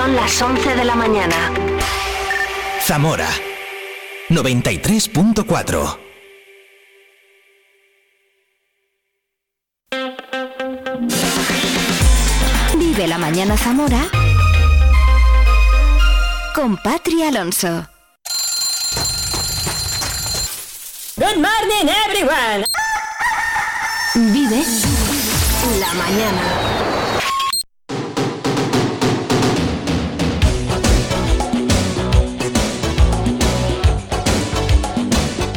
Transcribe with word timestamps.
Son 0.00 0.16
las 0.16 0.40
11 0.40 0.76
de 0.76 0.84
la 0.86 0.94
mañana. 0.94 1.36
Zamora 2.80 3.28
93.4 4.30 5.98
Vive 12.78 13.08
la 13.08 13.18
mañana 13.18 13.58
Zamora 13.58 14.08
con 16.54 16.78
Patri 16.78 17.22
Alonso. 17.22 17.86
Good 21.16 21.36
morning 21.36 21.90
everyone. 22.06 22.64
Vive 24.14 24.64
la 25.78 25.92
mañana. 25.92 26.69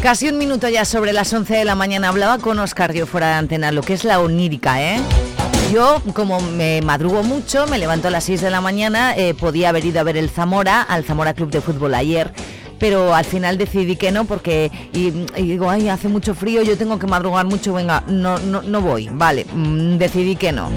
Casi 0.03 0.27
un 0.27 0.38
minuto 0.38 0.67
ya 0.67 0.84
sobre 0.84 1.13
las 1.13 1.31
11 1.31 1.55
de 1.55 1.63
la 1.63 1.75
mañana 1.75 2.09
hablaba 2.09 2.38
con 2.38 2.59
Oscar 2.59 2.91
yo 2.91 3.07
fuera 3.07 3.27
de 3.27 3.34
antena, 3.35 3.71
lo 3.71 3.81
que 3.81 3.93
es 3.93 4.03
la 4.03 4.20
onírica, 4.20 4.81
¿eh? 4.81 4.99
Yo, 5.71 6.02
como 6.13 6.41
me 6.41 6.81
madrugo 6.81 7.23
mucho, 7.23 7.67
me 7.67 7.79
levanto 7.79 8.09
a 8.09 8.12
las 8.12 8.26
6 8.26 8.41
de 8.41 8.49
la 8.49 8.59
mañana, 8.59 9.16
eh, 9.16 9.34
podía 9.34 9.70
haber 9.70 9.85
ido 9.85 10.02
a 10.02 10.03
ver 10.03 10.17
el 10.17 10.29
Zamora, 10.29 10.81
al 10.81 11.05
Zamora 11.05 11.34
Club 11.34 11.52
de 11.52 11.62
Fútbol 11.62 11.93
ayer, 11.93 12.34
pero 12.79 13.16
al 13.16 13.23
final 13.23 13.57
decidí 13.57 13.95
que 13.95 14.12
no 14.12 14.26
porque 14.26 14.70
y, 14.91 15.12
digo, 15.41 15.70
ay, 15.70 15.88
hace 15.88 16.09
mucho 16.09 16.35
frío, 16.35 16.63
yo 16.63 16.77
tengo 16.77 16.99
que 16.99 17.07
madrugar 17.07 17.45
mucho, 17.45 17.73
venga, 17.73 18.04
no, 18.07 18.40
no, 18.40 18.62
no 18.62 18.81
voy, 18.81 19.07
vale, 19.09 19.45
mm, 19.45 19.95
decidí 19.99 20.35
que 20.35 20.51
no. 20.51 20.70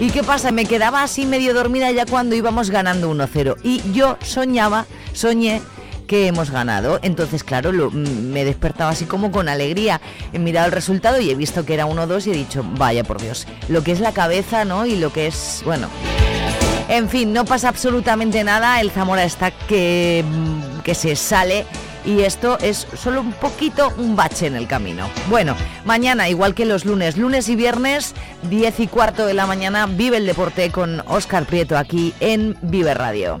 ¿Y 0.00 0.10
qué 0.10 0.22
pasa? 0.22 0.52
Me 0.52 0.66
quedaba 0.66 1.02
así 1.02 1.24
medio 1.24 1.54
dormida 1.54 1.90
ya 1.92 2.04
cuando 2.04 2.36
íbamos 2.36 2.68
ganando 2.68 3.10
1-0 3.10 3.56
y 3.62 3.80
yo 3.94 4.18
soñaba, 4.20 4.84
soñé 5.14 5.62
que 6.06 6.26
hemos 6.26 6.50
ganado. 6.50 6.98
Entonces, 7.02 7.44
claro, 7.44 7.72
me 7.90 8.44
despertaba 8.44 8.90
así 8.90 9.04
como 9.04 9.30
con 9.30 9.48
alegría. 9.48 10.00
He 10.32 10.38
mirado 10.38 10.66
el 10.66 10.72
resultado 10.72 11.20
y 11.20 11.30
he 11.30 11.34
visto 11.34 11.64
que 11.64 11.74
era 11.74 11.86
1-2 11.86 12.26
y 12.26 12.30
he 12.30 12.34
dicho, 12.34 12.64
vaya 12.76 13.04
por 13.04 13.20
Dios, 13.20 13.46
lo 13.68 13.82
que 13.82 13.92
es 13.92 14.00
la 14.00 14.12
cabeza, 14.12 14.64
¿no? 14.64 14.86
Y 14.86 14.96
lo 14.96 15.12
que 15.12 15.26
es, 15.26 15.62
bueno. 15.64 15.88
En 16.88 17.08
fin, 17.08 17.32
no 17.32 17.44
pasa 17.44 17.68
absolutamente 17.68 18.44
nada. 18.44 18.80
El 18.80 18.90
Zamora 18.90 19.24
está 19.24 19.50
que, 19.50 20.24
que 20.84 20.94
se 20.94 21.16
sale 21.16 21.66
y 22.06 22.20
esto 22.20 22.58
es 22.60 22.86
solo 22.96 23.20
un 23.20 23.32
poquito 23.32 23.92
un 23.98 24.14
bache 24.14 24.46
en 24.46 24.54
el 24.54 24.68
camino. 24.68 25.08
Bueno, 25.28 25.56
mañana, 25.84 26.28
igual 26.28 26.54
que 26.54 26.64
los 26.64 26.84
lunes, 26.84 27.16
lunes 27.16 27.48
y 27.48 27.56
viernes, 27.56 28.14
10 28.48 28.80
y 28.80 28.86
cuarto 28.86 29.26
de 29.26 29.34
la 29.34 29.46
mañana, 29.46 29.86
vive 29.86 30.18
el 30.18 30.26
deporte 30.26 30.70
con 30.70 31.02
Oscar 31.08 31.44
Prieto 31.44 31.76
aquí 31.76 32.14
en 32.20 32.56
Vive 32.62 32.94
Radio. 32.94 33.40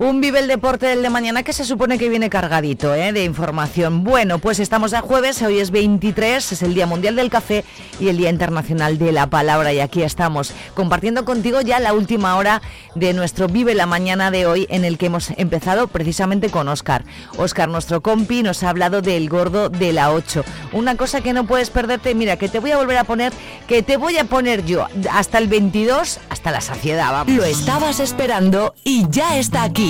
un 0.00 0.22
Vive 0.22 0.38
el 0.38 0.48
Deporte 0.48 0.86
del 0.86 1.02
de 1.02 1.10
mañana 1.10 1.42
que 1.42 1.52
se 1.52 1.66
supone 1.66 1.98
que 1.98 2.08
viene 2.08 2.30
cargadito 2.30 2.94
¿eh? 2.94 3.12
de 3.12 3.22
información. 3.22 4.02
Bueno, 4.02 4.38
pues 4.38 4.58
estamos 4.58 4.94
a 4.94 5.02
jueves, 5.02 5.42
hoy 5.42 5.58
es 5.58 5.70
23, 5.70 6.52
es 6.52 6.62
el 6.62 6.72
Día 6.72 6.86
Mundial 6.86 7.16
del 7.16 7.28
Café 7.28 7.66
y 8.00 8.08
el 8.08 8.16
Día 8.16 8.30
Internacional 8.30 8.96
de 8.96 9.12
la 9.12 9.26
Palabra. 9.26 9.74
Y 9.74 9.80
aquí 9.80 10.02
estamos 10.02 10.54
compartiendo 10.72 11.26
contigo 11.26 11.60
ya 11.60 11.80
la 11.80 11.92
última 11.92 12.38
hora 12.38 12.62
de 12.94 13.12
nuestro 13.12 13.46
Vive 13.46 13.74
la 13.74 13.84
Mañana 13.84 14.30
de 14.30 14.46
hoy, 14.46 14.66
en 14.70 14.86
el 14.86 14.96
que 14.96 15.06
hemos 15.06 15.32
empezado 15.36 15.86
precisamente 15.86 16.48
con 16.48 16.68
Oscar. 16.68 17.04
Oscar, 17.36 17.68
nuestro 17.68 18.00
compi, 18.00 18.42
nos 18.42 18.62
ha 18.62 18.70
hablado 18.70 19.02
del 19.02 19.28
gordo 19.28 19.68
de 19.68 19.92
la 19.92 20.12
8. 20.12 20.44
Una 20.72 20.96
cosa 20.96 21.20
que 21.20 21.34
no 21.34 21.44
puedes 21.44 21.68
perderte, 21.68 22.14
mira, 22.14 22.38
que 22.38 22.48
te 22.48 22.58
voy 22.58 22.70
a 22.70 22.78
volver 22.78 22.96
a 22.96 23.04
poner, 23.04 23.34
que 23.68 23.82
te 23.82 23.98
voy 23.98 24.16
a 24.16 24.24
poner 24.24 24.64
yo 24.64 24.86
hasta 25.12 25.36
el 25.36 25.48
22, 25.48 26.20
hasta 26.30 26.50
la 26.52 26.62
saciedad. 26.62 27.12
Vamos. 27.12 27.34
Lo 27.34 27.44
estabas 27.44 28.00
esperando 28.00 28.74
y 28.82 29.06
ya 29.10 29.36
está 29.36 29.62
aquí. 29.62 29.89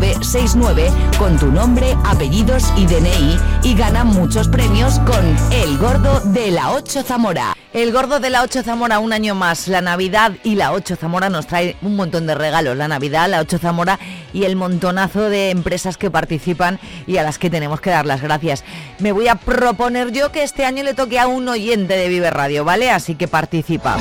69 0.00 0.90
con 1.18 1.38
tu 1.38 1.46
nombre, 1.46 1.96
apellidos 2.04 2.64
y 2.76 2.86
DNI 2.86 3.38
y 3.62 3.74
gana 3.74 4.04
muchos 4.04 4.48
premios 4.48 4.98
con 5.00 5.24
El 5.52 5.78
Gordo 5.78 6.20
de 6.20 6.50
la 6.50 6.72
8 6.72 7.02
Zamora. 7.02 7.54
El 7.72 7.92
Gordo 7.92 8.20
de 8.20 8.30
la 8.30 8.42
8 8.42 8.62
Zamora 8.62 8.98
un 8.98 9.12
año 9.12 9.34
más. 9.34 9.68
La 9.68 9.80
Navidad 9.80 10.32
y 10.42 10.54
la 10.56 10.72
8 10.72 10.96
Zamora 10.96 11.28
nos 11.28 11.46
trae 11.46 11.76
un 11.82 11.96
montón 11.96 12.26
de 12.26 12.34
regalos. 12.34 12.76
La 12.76 12.88
Navidad, 12.88 13.28
la 13.28 13.40
8 13.40 13.58
Zamora 13.58 13.98
y 14.32 14.44
el 14.44 14.56
montonazo 14.56 15.28
de 15.28 15.50
empresas 15.50 15.96
que 15.96 16.10
participan 16.10 16.78
y 17.06 17.16
a 17.16 17.22
las 17.22 17.38
que 17.38 17.50
tenemos 17.50 17.80
que 17.80 17.90
dar 17.90 18.06
las 18.06 18.22
gracias. 18.22 18.64
Me 18.98 19.12
voy 19.12 19.28
a 19.28 19.36
proponer 19.36 20.12
yo 20.12 20.32
que 20.32 20.42
este 20.42 20.64
año 20.64 20.82
le 20.82 20.94
toque 20.94 21.18
a 21.18 21.26
un 21.26 21.48
oyente 21.48 21.96
de 21.96 22.08
Vive 22.08 22.30
Radio, 22.30 22.64
¿vale? 22.64 22.90
Así 22.90 23.14
que 23.14 23.28
participa. 23.28 23.96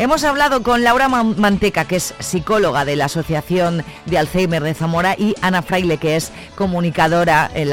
Hemos 0.00 0.24
hablado 0.24 0.62
con 0.62 0.82
Laura 0.82 1.08
Manteca, 1.08 1.84
que 1.84 1.96
es 1.96 2.14
psicóloga 2.20 2.86
de 2.86 2.96
la 2.96 3.04
Asociación 3.04 3.84
de 4.06 4.16
Alzheimer 4.16 4.62
de 4.62 4.72
Zamora, 4.72 5.14
y 5.18 5.34
Ana 5.42 5.60
Fraile, 5.60 5.98
que 5.98 6.16
es 6.16 6.32
comunicadora, 6.54 7.50
eh, 7.54 7.66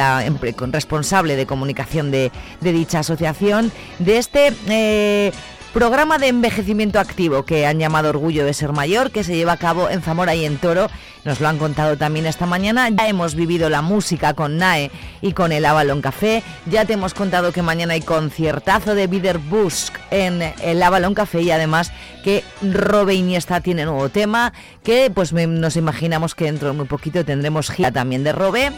responsable 0.73 1.37
de 1.37 1.45
comunicación 1.45 2.11
de, 2.11 2.29
dicha 2.59 2.99
asociación, 2.99 3.71
de 3.99 4.17
este... 4.17 4.53
Eh, 4.67 5.31
programa 5.73 6.17
de 6.17 6.27
envejecimiento 6.27 6.99
activo 6.99 7.43
que 7.43 7.65
han 7.65 7.79
llamado 7.79 8.09
Orgullo 8.09 8.45
de 8.45 8.53
Ser 8.53 8.73
Mayor, 8.73 9.11
que 9.11 9.23
se 9.23 9.35
lleva 9.35 9.53
a 9.53 9.57
cabo 9.57 9.89
en 9.89 10.01
Zamora 10.01 10.35
y 10.35 10.45
en 10.45 10.57
Toro. 10.57 10.87
Nos 11.25 11.41
lo 11.41 11.47
han 11.47 11.57
contado 11.57 11.97
también 11.97 12.25
esta 12.25 12.45
mañana. 12.45 12.89
Ya 12.89 13.07
hemos 13.07 13.35
vivido 13.35 13.69
la 13.69 13.81
música 13.81 14.33
con 14.33 14.57
NAE 14.57 14.91
y 15.21 15.33
con 15.33 15.51
el 15.51 15.65
Avalon 15.65 16.01
Café. 16.01 16.41
Ya 16.65 16.85
te 16.85 16.93
hemos 16.93 17.13
contado 17.13 17.51
que 17.51 17.61
mañana 17.61 17.93
hay 17.93 18.01
conciertazo 18.01 18.95
de 18.95 19.07
Bider 19.07 19.37
Busk 19.37 19.93
en 20.09 20.41
el 20.61 20.81
Avalon 20.81 21.13
Café 21.13 21.41
y 21.41 21.51
además 21.51 21.91
que 22.23 22.43
Robe 22.61 23.15
Iniesta 23.15 23.61
tiene 23.61 23.85
nuevo 23.85 24.09
tema, 24.09 24.53
que 24.83 25.11
pues 25.13 25.33
nos 25.33 25.75
imaginamos 25.75 26.33
que 26.33 26.45
dentro 26.45 26.69
de 26.69 26.73
muy 26.75 26.85
poquito 26.85 27.25
tendremos 27.25 27.69
gira 27.69 27.91
también 27.91 28.23
de 28.23 28.31
Robe. 28.31 28.71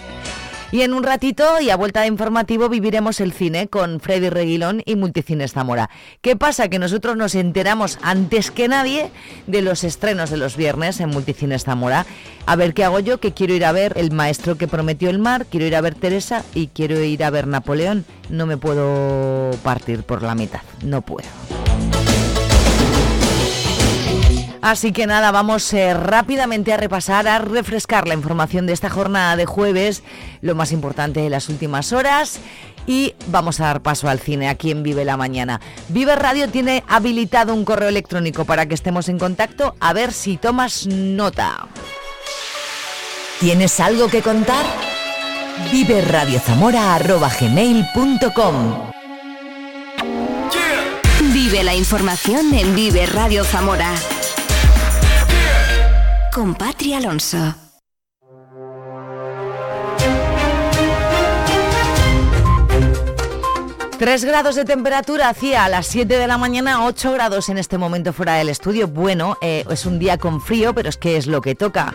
Y 0.72 0.84
en 0.84 0.94
un 0.94 1.04
ratito 1.04 1.60
y 1.60 1.72
a 1.72 1.76
vuelta 1.76 2.02
de 2.02 2.08
informativo 2.08 2.70
viviremos 2.70 3.22
el 3.22 3.34
cine 3.34 3.68
con 3.68 4.00
Freddy 4.00 4.30
Reguilón 4.30 4.84
y 4.86 4.96
Multicines 4.96 5.54
Zamora. 5.54 5.90
¿Qué 6.22 6.36
pasa? 6.36 6.68
Que 6.70 6.78
nosotros 6.78 7.18
nos 7.18 7.34
enteramos 7.34 7.98
antes 8.04 8.52
que 8.52 8.68
nadie 8.68 9.10
de 9.48 9.64
los 9.64 9.84
estrenos 9.84 10.30
de 10.30 10.38
los 10.38 10.56
viernes 10.56 11.00
en 11.00 11.10
Multicines 11.10 11.64
Zamora. 11.64 12.06
A 12.46 12.56
ver 12.56 12.76
qué 12.76 12.84
hago 12.84 13.00
yo, 13.00 13.20
que 13.20 13.34
quiero 13.34 13.54
ir 13.56 13.66
a 13.66 13.72
ver 13.72 13.94
El 13.96 14.12
maestro 14.12 14.58
que 14.58 14.68
prometió 14.68 15.10
el 15.10 15.18
mar, 15.18 15.48
quiero 15.50 15.66
ir 15.66 15.76
a 15.76 15.82
ver 15.82 15.96
Teresa 15.96 16.44
y 16.54 16.68
quiero 16.68 17.00
ir 17.00 17.24
a 17.24 17.32
ver 17.32 17.48
Napoleón. 17.48 18.06
No 18.30 18.46
me 18.46 18.58
puedo 18.58 19.50
partir 19.64 20.04
por 20.04 20.22
la 20.22 20.36
mitad, 20.36 20.62
no 20.84 21.02
puedo. 21.02 21.28
Así 24.62 24.92
que 24.92 25.08
nada, 25.08 25.32
vamos 25.32 25.72
eh, 25.74 25.94
rápidamente 25.94 26.74
a 26.74 26.78
repasar, 26.78 27.28
a 27.28 27.40
refrescar 27.40 28.08
la 28.08 28.14
información 28.14 28.68
de 28.68 28.74
esta 28.74 28.90
jornada 28.90 29.38
de 29.38 29.46
jueves, 29.46 30.04
lo 30.42 30.54
más 30.54 30.74
importante 30.74 31.22
de 31.22 31.30
las 31.30 31.48
últimas 31.48 31.94
horas. 31.94 32.40
Y 32.86 33.14
vamos 33.28 33.60
a 33.60 33.66
dar 33.66 33.82
paso 33.82 34.10
al 34.10 34.20
cine 34.20 34.50
aquí 34.50 34.72
en 34.72 34.84
Vive 34.84 35.06
la 35.06 35.16
Mañana. 35.16 35.62
Vive 35.90 36.16
Radio 36.16 36.50
tiene 36.50 36.84
habilitado 36.88 37.54
un 37.54 37.64
correo 37.64 37.88
electrónico 37.88 38.46
para 38.46 38.66
que 38.66 38.74
estemos 38.74 39.08
en 39.08 39.20
contacto, 39.20 39.76
a 39.80 39.94
ver 39.94 40.12
si 40.12 40.38
tomas 40.38 40.88
nota. 40.88 41.68
¿Tienes 43.40 43.80
algo 43.80 44.10
que 44.10 44.22
contar? 44.22 44.66
Vive 45.72 46.02
Vive 51.34 51.64
la 51.64 51.76
información 51.76 52.54
en 52.54 52.76
Vive 52.76 53.06
Radio 53.06 53.44
Zamora 53.44 53.94
con 56.34 56.56
Patria 56.56 56.98
Alonso. 56.98 57.56
Tres 63.98 64.24
grados 64.24 64.56
de 64.56 64.64
temperatura 64.64 65.30
hacía 65.30 65.66
a 65.66 65.70
las 65.70 65.88
7 65.88 66.18
de 66.18 66.28
la 66.28 66.38
mañana, 66.38 66.86
8 66.86 67.12
grados 67.12 67.50
en 67.50 67.58
este 67.58 67.78
momento 67.78 68.14
fuera 68.14 68.36
del 68.36 68.50
estudio. 68.50 68.88
Bueno, 68.88 69.38
eh, 69.42 69.66
es 69.70 69.86
un 69.86 70.00
día 70.00 70.18
con 70.18 70.40
frío, 70.40 70.74
pero 70.74 70.88
es 70.88 70.98
que 70.98 71.18
es 71.18 71.28
lo 71.28 71.42
que 71.42 71.56
toca. 71.56 71.94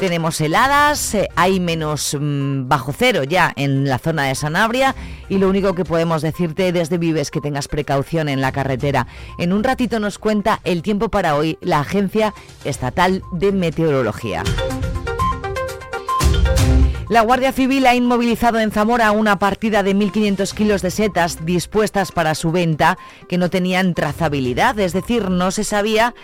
Tenemos 0.00 0.38
heladas, 0.42 1.14
eh, 1.14 1.30
hay 1.36 1.58
menos 1.58 2.14
mm, 2.20 2.68
bajo 2.68 2.92
cero 2.92 3.24
ya 3.24 3.54
en 3.56 3.88
la 3.88 3.98
zona 3.98 4.24
de 4.24 4.34
Sanabria 4.34 4.94
y 5.30 5.38
lo 5.38 5.48
único 5.48 5.74
que 5.74 5.86
podemos 5.86 6.20
decirte 6.20 6.70
desde 6.70 6.98
Vives 6.98 7.22
es 7.22 7.30
que 7.30 7.40
tengas 7.40 7.66
precaución 7.66 8.28
en 8.28 8.42
la 8.42 8.52
carretera. 8.52 9.06
En 9.38 9.54
un 9.54 9.64
ratito 9.64 9.98
nos 9.98 10.18
cuenta 10.18 10.60
el 10.64 10.82
tiempo 10.82 11.08
para 11.08 11.34
hoy 11.34 11.56
la 11.62 11.80
Agencia 11.80 12.34
Estatal 12.64 13.22
de 13.32 13.52
Meteorología. 13.52 14.42
La 17.08 17.22
Guardia 17.22 17.52
Civil 17.52 17.86
ha 17.86 17.94
inmovilizado 17.94 18.58
en 18.58 18.72
Zamora 18.72 19.12
una 19.12 19.38
partida 19.38 19.82
de 19.82 19.94
1.500 19.94 20.52
kilos 20.52 20.82
de 20.82 20.90
setas 20.90 21.46
dispuestas 21.46 22.10
para 22.10 22.34
su 22.34 22.50
venta 22.50 22.98
que 23.28 23.38
no 23.38 23.48
tenían 23.48 23.94
trazabilidad, 23.94 24.78
es 24.78 24.92
decir, 24.92 25.30
no 25.30 25.52
se 25.52 25.62
sabía 25.62 26.14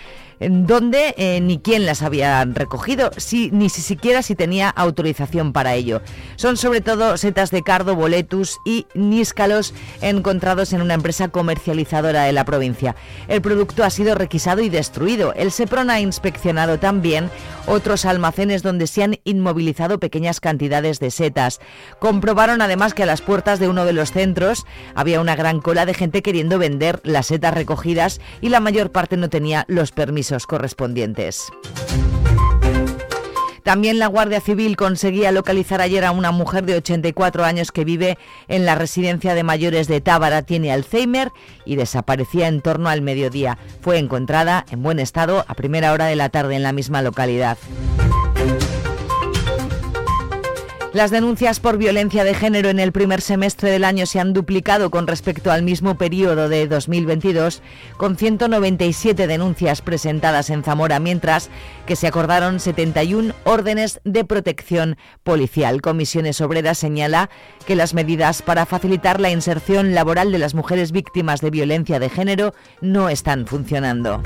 dónde 0.50 1.14
eh, 1.16 1.40
ni 1.40 1.58
quién 1.58 1.86
las 1.86 2.02
había 2.02 2.44
recogido, 2.44 3.10
ni 3.50 3.68
si 3.68 3.80
siquiera 3.80 4.22
si 4.22 4.34
tenía 4.34 4.70
autorización 4.70 5.52
para 5.52 5.74
ello. 5.74 6.02
Son 6.36 6.56
sobre 6.56 6.80
todo 6.80 7.16
setas 7.16 7.50
de 7.50 7.62
cardo, 7.62 7.94
boletus 7.94 8.58
y 8.64 8.86
níscalos 8.94 9.74
encontrados 10.00 10.72
en 10.72 10.82
una 10.82 10.94
empresa 10.94 11.28
comercializadora 11.28 12.24
de 12.24 12.32
la 12.32 12.44
provincia. 12.44 12.96
El 13.28 13.42
producto 13.42 13.84
ha 13.84 13.90
sido 13.90 14.14
requisado 14.14 14.62
y 14.62 14.68
destruido. 14.68 15.32
El 15.34 15.52
SEPRON 15.52 15.90
ha 15.90 16.00
inspeccionado 16.00 16.78
también 16.78 17.30
otros 17.66 18.04
almacenes 18.04 18.62
donde 18.62 18.86
se 18.86 19.04
han 19.04 19.18
inmovilizado 19.24 20.00
pequeñas 20.00 20.40
cantidades 20.40 20.98
de 20.98 21.10
setas. 21.10 21.60
Comprobaron 21.98 22.62
además 22.62 22.94
que 22.94 23.04
a 23.04 23.06
las 23.06 23.20
puertas 23.20 23.60
de 23.60 23.68
uno 23.68 23.84
de 23.84 23.92
los 23.92 24.12
centros 24.12 24.66
había 24.94 25.20
una 25.20 25.36
gran 25.36 25.60
cola 25.60 25.86
de 25.86 25.94
gente 25.94 26.22
queriendo 26.22 26.58
vender 26.58 27.00
las 27.04 27.26
setas 27.26 27.54
recogidas 27.54 28.20
y 28.40 28.48
la 28.48 28.60
mayor 28.60 28.90
parte 28.90 29.16
no 29.16 29.28
tenía 29.28 29.64
los 29.68 29.92
permisos 29.92 30.31
correspondientes. 30.46 31.50
También 33.62 33.98
la 34.00 34.08
Guardia 34.08 34.40
Civil 34.40 34.76
conseguía 34.76 35.30
localizar 35.30 35.80
ayer 35.80 36.04
a 36.04 36.10
una 36.10 36.32
mujer 36.32 36.64
de 36.64 36.74
84 36.76 37.44
años 37.44 37.70
que 37.70 37.84
vive 37.84 38.18
en 38.48 38.66
la 38.66 38.74
residencia 38.74 39.34
de 39.34 39.44
mayores 39.44 39.86
de 39.86 40.00
Tábara, 40.00 40.42
tiene 40.42 40.72
Alzheimer 40.72 41.30
y 41.64 41.76
desaparecía 41.76 42.48
en 42.48 42.60
torno 42.60 42.88
al 42.88 43.02
mediodía. 43.02 43.58
Fue 43.80 43.98
encontrada 43.98 44.66
en 44.70 44.82
buen 44.82 44.98
estado 44.98 45.44
a 45.46 45.54
primera 45.54 45.92
hora 45.92 46.06
de 46.06 46.16
la 46.16 46.28
tarde 46.28 46.56
en 46.56 46.64
la 46.64 46.72
misma 46.72 47.02
localidad. 47.02 47.56
Las 50.92 51.10
denuncias 51.10 51.58
por 51.58 51.78
violencia 51.78 52.22
de 52.22 52.34
género 52.34 52.68
en 52.68 52.78
el 52.78 52.92
primer 52.92 53.22
semestre 53.22 53.70
del 53.70 53.84
año 53.84 54.04
se 54.04 54.20
han 54.20 54.34
duplicado 54.34 54.90
con 54.90 55.06
respecto 55.06 55.50
al 55.50 55.62
mismo 55.62 55.96
periodo 55.96 56.50
de 56.50 56.68
2022, 56.68 57.62
con 57.96 58.18
197 58.18 59.26
denuncias 59.26 59.80
presentadas 59.80 60.50
en 60.50 60.62
Zamora, 60.62 61.00
mientras 61.00 61.48
que 61.86 61.96
se 61.96 62.06
acordaron 62.08 62.60
71 62.60 63.34
órdenes 63.44 64.02
de 64.04 64.26
protección 64.26 64.98
policial. 65.22 65.80
Comisiones 65.80 66.42
Obreras 66.42 66.76
señala 66.76 67.30
que 67.66 67.74
las 67.74 67.94
medidas 67.94 68.42
para 68.42 68.66
facilitar 68.66 69.18
la 69.18 69.30
inserción 69.30 69.94
laboral 69.94 70.30
de 70.30 70.40
las 70.40 70.52
mujeres 70.52 70.92
víctimas 70.92 71.40
de 71.40 71.48
violencia 71.48 72.00
de 72.00 72.10
género 72.10 72.52
no 72.82 73.08
están 73.08 73.46
funcionando. 73.46 74.20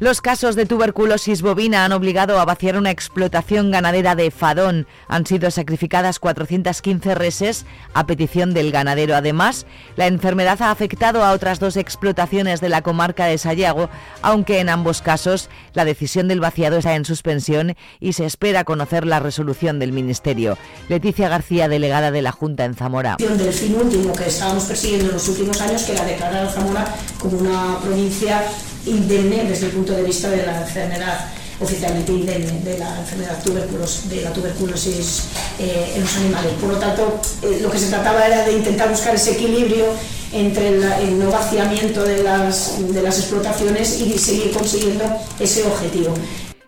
Los 0.00 0.20
casos 0.20 0.56
de 0.56 0.66
tuberculosis 0.66 1.40
bovina 1.40 1.84
han 1.84 1.92
obligado 1.92 2.40
a 2.40 2.44
vaciar 2.44 2.76
una 2.76 2.90
explotación 2.90 3.70
ganadera 3.70 4.16
de 4.16 4.32
Fadón. 4.32 4.88
Han 5.06 5.24
sido 5.24 5.52
sacrificadas 5.52 6.18
415 6.18 7.14
reses 7.14 7.64
a 7.94 8.04
petición 8.04 8.54
del 8.54 8.72
ganadero. 8.72 9.14
Además, 9.14 9.66
la 9.94 10.08
enfermedad 10.08 10.60
ha 10.62 10.72
afectado 10.72 11.24
a 11.24 11.30
otras 11.30 11.60
dos 11.60 11.76
explotaciones 11.76 12.60
de 12.60 12.70
la 12.70 12.82
comarca 12.82 13.26
de 13.26 13.38
Sayago, 13.38 13.88
aunque 14.20 14.58
en 14.58 14.68
ambos 14.68 15.00
casos 15.00 15.48
la 15.74 15.84
decisión 15.84 16.26
del 16.26 16.40
vaciado 16.40 16.78
está 16.78 16.96
en 16.96 17.04
suspensión 17.04 17.76
y 18.00 18.14
se 18.14 18.26
espera 18.26 18.64
conocer 18.64 19.06
la 19.06 19.20
resolución 19.20 19.78
del 19.78 19.92
Ministerio. 19.92 20.58
Leticia 20.88 21.28
García, 21.28 21.68
delegada 21.68 22.10
de 22.10 22.22
la 22.22 22.32
Junta 22.32 22.64
en 22.64 22.74
Zamora. 22.74 23.16
Del 23.18 23.52
fin 23.52 23.76
último 23.76 24.12
que 24.12 24.26
estábamos 24.26 24.64
persiguiendo 24.64 25.06
en 25.06 25.12
los 25.12 25.28
últimos 25.28 25.60
años, 25.60 25.84
que 25.84 25.92
era 25.92 26.04
declarar 26.04 26.46
a 26.46 26.50
Zamora 26.50 26.84
como 27.20 27.38
una 27.38 27.78
provincia 27.78 28.42
indemne 28.86 29.44
desde 29.44 29.66
el 29.66 29.72
punto 29.72 29.92
de 29.92 30.02
vista 30.02 30.30
de 30.30 30.44
la 30.44 30.62
enfermedad 30.62 31.32
oficialmente 31.60 32.12
indemne 32.12 32.60
de 32.60 32.78
la 32.78 32.98
enfermedad 32.98 33.38
de 33.42 34.20
la 34.22 34.32
tuberculosis 34.32 35.24
eh, 35.58 35.92
en 35.94 36.02
los 36.02 36.16
animales. 36.16 36.52
Por 36.60 36.70
lo 36.70 36.78
tanto, 36.78 37.20
eh, 37.42 37.58
lo 37.62 37.70
que 37.70 37.78
se 37.78 37.88
trataba 37.88 38.26
era 38.26 38.44
de 38.44 38.52
intentar 38.52 38.90
buscar 38.90 39.14
ese 39.14 39.32
equilibrio 39.32 39.86
entre 40.32 40.68
el 40.68 41.18
no 41.18 41.30
vaciamiento 41.30 42.02
de 42.02 42.24
las, 42.24 42.72
de 42.92 43.02
las 43.02 43.18
explotaciones 43.18 44.00
y 44.00 44.18
seguir 44.18 44.50
consiguiendo 44.50 45.04
ese 45.38 45.62
objetivo. 45.62 46.12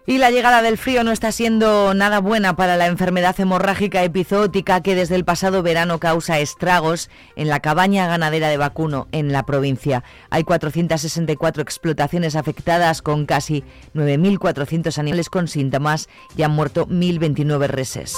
Y 0.09 0.19
la 0.19 0.31
llegada 0.31 0.63
del 0.63 0.79
frío 0.79 1.03
no 1.03 1.11
está 1.11 1.33
siendo 1.33 1.93
nada 1.93 2.21
buena 2.21 2.55
para 2.55 2.77
la 2.77 2.87
enfermedad 2.87 3.39
hemorrágica 3.41 4.05
epizootica 4.05 4.81
que 4.81 4.95
desde 4.95 5.17
el 5.17 5.25
pasado 5.25 5.65
verano 5.65 5.99
causa 5.99 6.39
estragos 6.39 7.11
en 7.35 7.49
la 7.49 7.59
cabaña 7.59 8.07
ganadera 8.07 8.49
de 8.49 8.57
vacuno 8.57 9.09
en 9.11 9.33
la 9.33 9.43
provincia. 9.43 10.05
Hay 10.31 10.45
464 10.45 11.61
explotaciones 11.61 12.37
afectadas 12.37 13.03
con 13.03 13.27
casi 13.27 13.65
9.400 13.95 14.97
animales 14.99 15.29
con 15.29 15.49
síntomas 15.49 16.09
y 16.37 16.43
han 16.43 16.53
muerto 16.53 16.87
1.029 16.87 17.67
reses. 17.67 18.15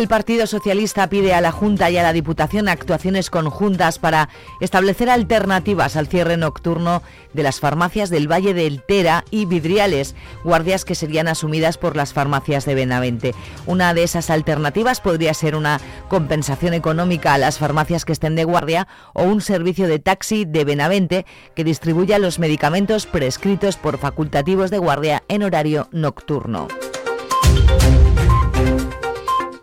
El 0.00 0.08
Partido 0.08 0.46
Socialista 0.46 1.10
pide 1.10 1.34
a 1.34 1.42
la 1.42 1.52
Junta 1.52 1.90
y 1.90 1.98
a 1.98 2.02
la 2.02 2.14
Diputación 2.14 2.68
actuaciones 2.68 3.28
conjuntas 3.28 3.98
para 3.98 4.30
establecer 4.58 5.10
alternativas 5.10 5.94
al 5.94 6.06
cierre 6.06 6.38
nocturno 6.38 7.02
de 7.34 7.42
las 7.42 7.60
farmacias 7.60 8.08
del 8.08 8.26
Valle 8.26 8.54
del 8.54 8.82
Tera 8.82 9.26
y 9.30 9.44
Vidriales, 9.44 10.14
guardias 10.42 10.86
que 10.86 10.94
serían 10.94 11.28
asumidas 11.28 11.76
por 11.76 11.96
las 11.96 12.14
farmacias 12.14 12.64
de 12.64 12.74
Benavente. 12.74 13.34
Una 13.66 13.92
de 13.92 14.02
esas 14.02 14.30
alternativas 14.30 15.02
podría 15.02 15.34
ser 15.34 15.54
una 15.54 15.82
compensación 16.08 16.72
económica 16.72 17.34
a 17.34 17.38
las 17.38 17.58
farmacias 17.58 18.06
que 18.06 18.12
estén 18.12 18.36
de 18.36 18.44
guardia 18.44 18.88
o 19.12 19.24
un 19.24 19.42
servicio 19.42 19.86
de 19.86 19.98
taxi 19.98 20.46
de 20.46 20.64
Benavente 20.64 21.26
que 21.54 21.62
distribuya 21.62 22.18
los 22.18 22.38
medicamentos 22.38 23.04
prescritos 23.04 23.76
por 23.76 23.98
facultativos 23.98 24.70
de 24.70 24.78
guardia 24.78 25.24
en 25.28 25.42
horario 25.42 25.90
nocturno. 25.92 26.68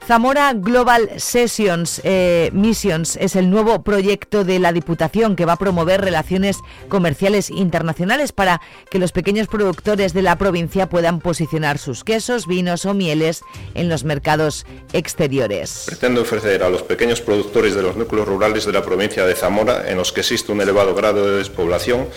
Zamora 0.08 0.54
Global 0.54 1.10
Sessions 1.18 2.00
eh, 2.06 2.50
Missions 2.54 3.18
es 3.18 3.36
el 3.36 3.50
nuevo 3.50 3.84
proyecto 3.84 4.46
de 4.46 4.58
la 4.58 4.72
Diputación 4.72 5.36
que 5.36 5.44
va 5.44 5.54
a 5.54 5.58
promover 5.58 6.00
relaciones 6.00 6.60
comerciales 6.88 7.50
internacionales 7.50 8.32
para 8.32 8.62
que 8.90 9.00
los 9.00 9.12
pequeños 9.12 9.50
productores 9.50 10.14
de 10.14 10.22
la 10.22 10.38
provincia 10.38 10.88
puedan 10.88 11.20
posicionar 11.20 11.78
sus 11.78 12.06
quesos, 12.06 12.48
vinos 12.48 12.86
o 12.86 12.94
mieles 12.94 13.42
en 13.76 13.90
los 13.90 14.06
mercados 14.06 14.66
exteriores. 14.94 15.84
Pretende 15.88 16.22
ofrecer 16.22 16.64
a 16.64 16.70
los 16.70 16.84
pequeños 16.84 17.20
productores 17.20 17.76
de 17.76 17.82
los 17.82 17.98
núcleos 17.98 18.30
rurales 18.30 18.66
de 18.66 18.72
la 18.72 18.84
provincia 18.84 19.26
de 19.26 19.36
Zamora, 19.36 19.92
en 19.92 19.98
los 19.98 20.14
que 20.14 20.22
existe 20.22 20.54
un 20.54 20.62
elevado 20.62 20.96
grado 20.96 21.30
de 21.30 21.40
despoblación, 21.40 22.08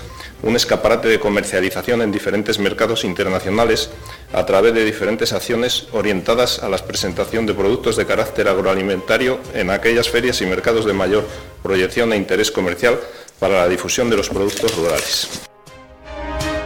un 0.44 0.54
escaparate 0.54 1.08
de 1.08 1.18
comercialización 1.18 2.02
en 2.02 2.12
diferentes 2.12 2.60
mercados 2.60 3.02
internacionales 3.02 3.90
a 4.32 4.46
través 4.46 4.74
de 4.74 4.84
diferentes 4.84 5.32
acciones 5.32 5.88
orientadas 5.92 6.62
a 6.62 6.68
la 6.68 6.78
presentación 6.78 7.46
de 7.46 7.54
productos 7.54 7.96
de 7.96 8.06
carácter 8.06 8.48
agroalimentario 8.48 9.40
en 9.54 9.70
aquellas 9.70 10.08
ferias 10.08 10.40
y 10.40 10.46
mercados 10.46 10.84
de 10.84 10.92
mayor 10.92 11.26
proyección 11.62 12.12
e 12.12 12.16
interés 12.16 12.50
comercial 12.50 12.98
para 13.38 13.58
la 13.58 13.68
difusión 13.68 14.10
de 14.10 14.16
los 14.16 14.28
productos 14.28 14.76
rurales 14.76 15.28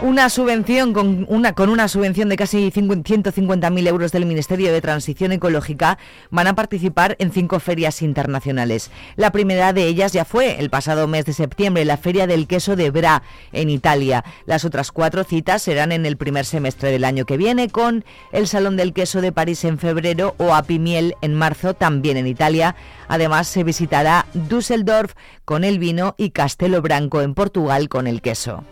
una 0.01 0.29
subvención 0.29 0.93
con 0.93 1.25
una, 1.29 1.53
con 1.53 1.69
una 1.69 1.87
subvención 1.87 2.29
de 2.29 2.35
casi 2.37 2.71
150.000 2.71 3.87
euros 3.87 4.11
del 4.11 4.25
Ministerio 4.25 4.71
de 4.71 4.81
Transición 4.81 5.31
Ecológica 5.31 5.97
van 6.29 6.47
a 6.47 6.55
participar 6.55 7.15
en 7.19 7.31
cinco 7.31 7.59
ferias 7.59 8.01
internacionales. 8.01 8.91
La 9.15 9.31
primera 9.31 9.73
de 9.73 9.87
ellas 9.87 10.13
ya 10.13 10.25
fue 10.25 10.59
el 10.59 10.69
pasado 10.69 11.07
mes 11.07 11.25
de 11.25 11.33
septiembre, 11.33 11.85
la 11.85 11.97
Feria 11.97 12.27
del 12.27 12.47
Queso 12.47 12.75
de 12.75 12.91
Bra 12.91 13.23
en 13.51 13.69
Italia. 13.69 14.23
Las 14.45 14.65
otras 14.65 14.91
cuatro 14.91 15.23
citas 15.23 15.61
serán 15.61 15.91
en 15.91 16.05
el 16.05 16.17
primer 16.17 16.45
semestre 16.45 16.91
del 16.91 17.03
año 17.03 17.25
que 17.25 17.37
viene 17.37 17.69
con 17.69 18.05
el 18.31 18.47
Salón 18.47 18.77
del 18.77 18.93
Queso 18.93 19.21
de 19.21 19.31
París 19.31 19.63
en 19.63 19.79
febrero 19.79 20.35
o 20.37 20.53
Apimiel 20.53 21.15
en 21.21 21.33
marzo 21.33 21.73
también 21.73 22.17
en 22.17 22.27
Italia. 22.27 22.75
Además 23.07 23.47
se 23.47 23.63
visitará 23.63 24.25
Düsseldorf 24.33 25.13
con 25.45 25.63
el 25.63 25.79
vino 25.79 26.15
y 26.17 26.31
Castelo 26.31 26.81
Branco 26.81 27.21
en 27.21 27.33
Portugal 27.33 27.89
con 27.89 28.07
el 28.07 28.21
queso. 28.21 28.63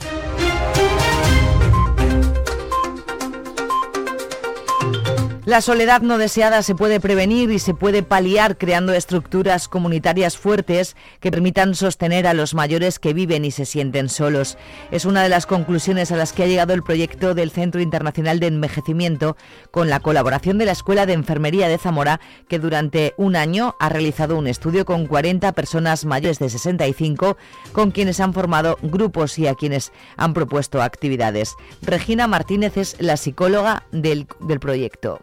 La 5.46 5.60
soledad 5.60 6.02
no 6.02 6.18
deseada 6.18 6.64
se 6.64 6.74
puede 6.74 7.02
prevenir 7.02 7.52
y 7.52 7.60
se 7.60 7.74
puede 7.74 8.02
paliar 8.02 8.58
creando 8.58 8.94
estructuras 8.94 9.68
comunitarias 9.68 10.38
fuertes 10.38 10.96
que 11.20 11.32
permitan 11.32 11.76
sostener 11.76 12.28
a 12.28 12.34
los 12.34 12.54
mayores 12.54 12.98
que 12.98 13.14
viven 13.14 13.44
y 13.44 13.52
se 13.52 13.66
sienten 13.66 14.08
solos. 14.08 14.58
Es 14.90 15.04
una 15.04 15.22
de 15.22 15.28
las 15.28 15.46
conclusiones 15.46 16.14
a 16.14 16.16
las 16.16 16.32
que 16.32 16.44
ha 16.44 16.48
llegado 16.48 16.74
el 16.74 16.82
proyecto 16.82 17.34
del 17.36 17.52
Centro 17.52 17.82
Internacional 17.82 18.40
de 18.40 18.48
Envejecimiento 18.48 19.36
con 19.70 19.90
la 19.90 20.00
colaboración 20.00 20.58
de 20.58 20.66
la 20.66 20.72
Escuela 20.72 21.06
de 21.06 21.12
Enfermería 21.12 21.68
de 21.68 21.78
Zamora, 21.78 22.22
que 22.48 22.60
durante 22.60 23.14
un 23.18 23.36
año 23.36 23.76
ha 23.82 23.90
realizado 23.90 24.38
un 24.38 24.48
estudio 24.48 24.86
con 24.86 25.08
40 25.08 25.52
personas 25.52 26.06
mayores 26.06 26.40
de 26.40 26.50
65 26.50 27.36
con 27.74 27.92
quienes 27.92 28.22
han 28.22 28.34
formado 28.34 28.78
grupos 28.82 29.38
y 29.38 29.48
a 29.48 29.56
quienes 29.56 29.92
han 30.16 30.34
propuesto 30.34 30.82
actividades. 30.82 31.54
Regina 31.82 32.28
Martínez 32.28 32.78
es 32.78 32.96
la 33.02 33.18
psicóloga 33.18 33.84
del, 33.92 34.26
del 34.40 34.62
proyecto. 34.62 35.20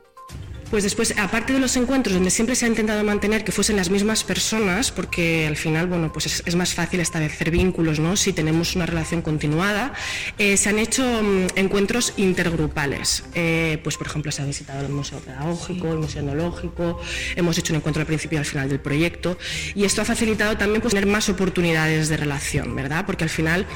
Pues 0.71 0.85
después, 0.85 1.15
aparte 1.19 1.53
de 1.53 1.59
los 1.59 1.77
encuentros 1.77 2.15
donde 2.15 2.31
siempre 2.31 2.55
se 2.55 2.65
ha 2.65 2.69
intentado 2.69 3.03
mantener 3.03 3.43
que 3.43 3.50
fuesen 3.50 3.75
las 3.75 3.91
mismas 3.91 4.23
personas, 4.23 4.93
porque 4.93 5.49
al 5.49 5.57
final, 5.57 5.89
bueno, 5.89 6.12
pues 6.12 6.43
es, 6.47 6.55
más 6.55 6.75
fácil 6.75 7.00
establecer 7.00 7.50
vínculos, 7.50 7.99
¿no? 7.99 8.17
Si 8.17 8.33
tenemos 8.33 8.77
una 8.77 8.87
relación 8.87 9.21
continuada, 9.21 9.93
eh, 10.39 10.57
se 10.57 10.69
han 10.69 10.79
hecho 10.79 11.03
mm, 11.03 11.59
encuentros 11.59 12.12
intergrupales. 12.19 13.25
Eh, 13.35 13.81
pues, 13.83 13.97
por 13.97 14.07
ejemplo, 14.07 14.31
se 14.31 14.43
ha 14.43 14.45
visitado 14.45 14.87
el 14.87 14.93
Museo 14.93 15.19
Pedagógico, 15.19 15.93
el 15.93 15.99
Museo 15.99 16.23
Etnológico, 16.23 17.00
hemos 17.35 17.59
hecho 17.59 17.73
un 17.73 17.79
encuentro 17.79 18.03
al 18.03 18.07
principio 18.07 18.37
y 18.37 18.39
al 18.39 18.47
final 18.47 18.69
del 18.69 18.79
proyecto, 18.79 19.39
y 19.75 19.85
esto 19.85 20.03
ha 20.03 20.05
facilitado 20.05 20.57
también 20.57 20.81
pues, 20.81 20.95
tener 20.95 21.09
más 21.09 21.29
oportunidades 21.29 22.09
de 22.09 22.17
relación, 22.17 22.77
¿verdad? 22.77 23.05
Porque 23.07 23.25
al 23.25 23.31
final 23.31 23.67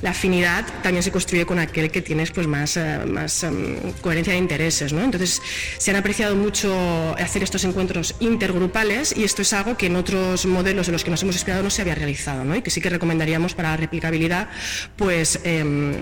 la 0.00 0.10
afinidad 0.10 0.64
también 0.82 1.02
se 1.02 1.10
construye 1.10 1.44
con 1.44 1.58
aquel 1.58 1.90
que 1.90 2.00
tienes 2.00 2.30
pues 2.30 2.46
más, 2.46 2.78
eh, 2.78 3.00
más 3.06 3.42
em, 3.42 3.92
coherencia 4.00 4.32
de 4.32 4.38
intereses, 4.38 4.94
¿no? 4.94 5.02
Entonces, 5.02 5.42
se 5.76 5.90
han 5.90 5.96
apreciado 5.96 6.37
mucho 6.38 7.14
hacer 7.18 7.42
estos 7.42 7.64
encuentros 7.64 8.14
intergrupales 8.20 9.16
y 9.16 9.24
esto 9.24 9.42
es 9.42 9.52
algo 9.52 9.76
que 9.76 9.86
en 9.86 9.96
otros 9.96 10.46
modelos 10.46 10.88
en 10.88 10.92
los 10.92 11.04
que 11.04 11.10
nos 11.10 11.22
hemos 11.22 11.34
inspirado 11.34 11.62
no 11.62 11.70
se 11.70 11.82
había 11.82 11.94
realizado 11.94 12.44
¿no? 12.44 12.56
y 12.56 12.62
que 12.62 12.70
sí 12.70 12.80
que 12.80 12.90
recomendaríamos 12.90 13.54
para 13.54 13.70
la 13.70 13.76
replicabilidad 13.76 14.48
pues 14.96 15.40
em, 15.44 15.94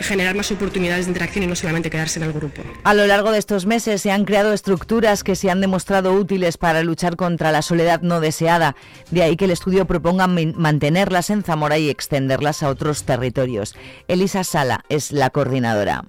generar 0.00 0.34
más 0.34 0.50
oportunidades 0.50 1.06
de 1.06 1.10
interacción 1.10 1.44
y 1.44 1.46
no 1.46 1.56
solamente 1.56 1.90
quedarse 1.90 2.18
en 2.18 2.26
el 2.26 2.32
grupo. 2.32 2.62
A 2.84 2.94
lo 2.94 3.06
largo 3.06 3.32
de 3.32 3.38
estos 3.38 3.66
meses 3.66 4.02
se 4.02 4.10
han 4.10 4.24
creado 4.24 4.52
estructuras 4.52 5.24
que 5.24 5.36
se 5.36 5.50
han 5.50 5.60
demostrado 5.60 6.12
útiles 6.12 6.56
para 6.56 6.82
luchar 6.82 7.16
contra 7.16 7.52
la 7.52 7.62
soledad 7.62 8.02
no 8.02 8.20
deseada. 8.20 8.76
De 9.10 9.22
ahí 9.22 9.36
que 9.36 9.46
el 9.46 9.50
estudio 9.50 9.86
proponga 9.86 10.26
mantenerlas 10.26 11.30
en 11.30 11.42
Zamora 11.42 11.78
y 11.78 11.90
extenderlas 11.90 12.62
a 12.62 12.68
otros 12.68 13.04
territorios. 13.04 13.74
Elisa 14.06 14.44
Sala 14.44 14.84
es 14.88 15.12
la 15.12 15.30
coordinadora 15.30 16.04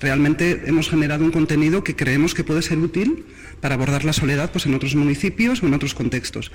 realmente 0.00 0.62
hemos 0.66 0.88
generado 0.88 1.24
un 1.24 1.30
contenido 1.30 1.84
que 1.84 1.96
creemos 1.96 2.34
que 2.34 2.44
puede 2.44 2.62
ser 2.62 2.78
útil 2.78 3.26
para 3.60 3.74
abordar 3.74 4.04
la 4.04 4.12
soledad 4.12 4.50
pues, 4.50 4.66
en 4.66 4.74
otros 4.74 4.94
municipios 4.94 5.62
o 5.62 5.66
en 5.66 5.74
otros 5.74 5.94
contextos. 5.94 6.50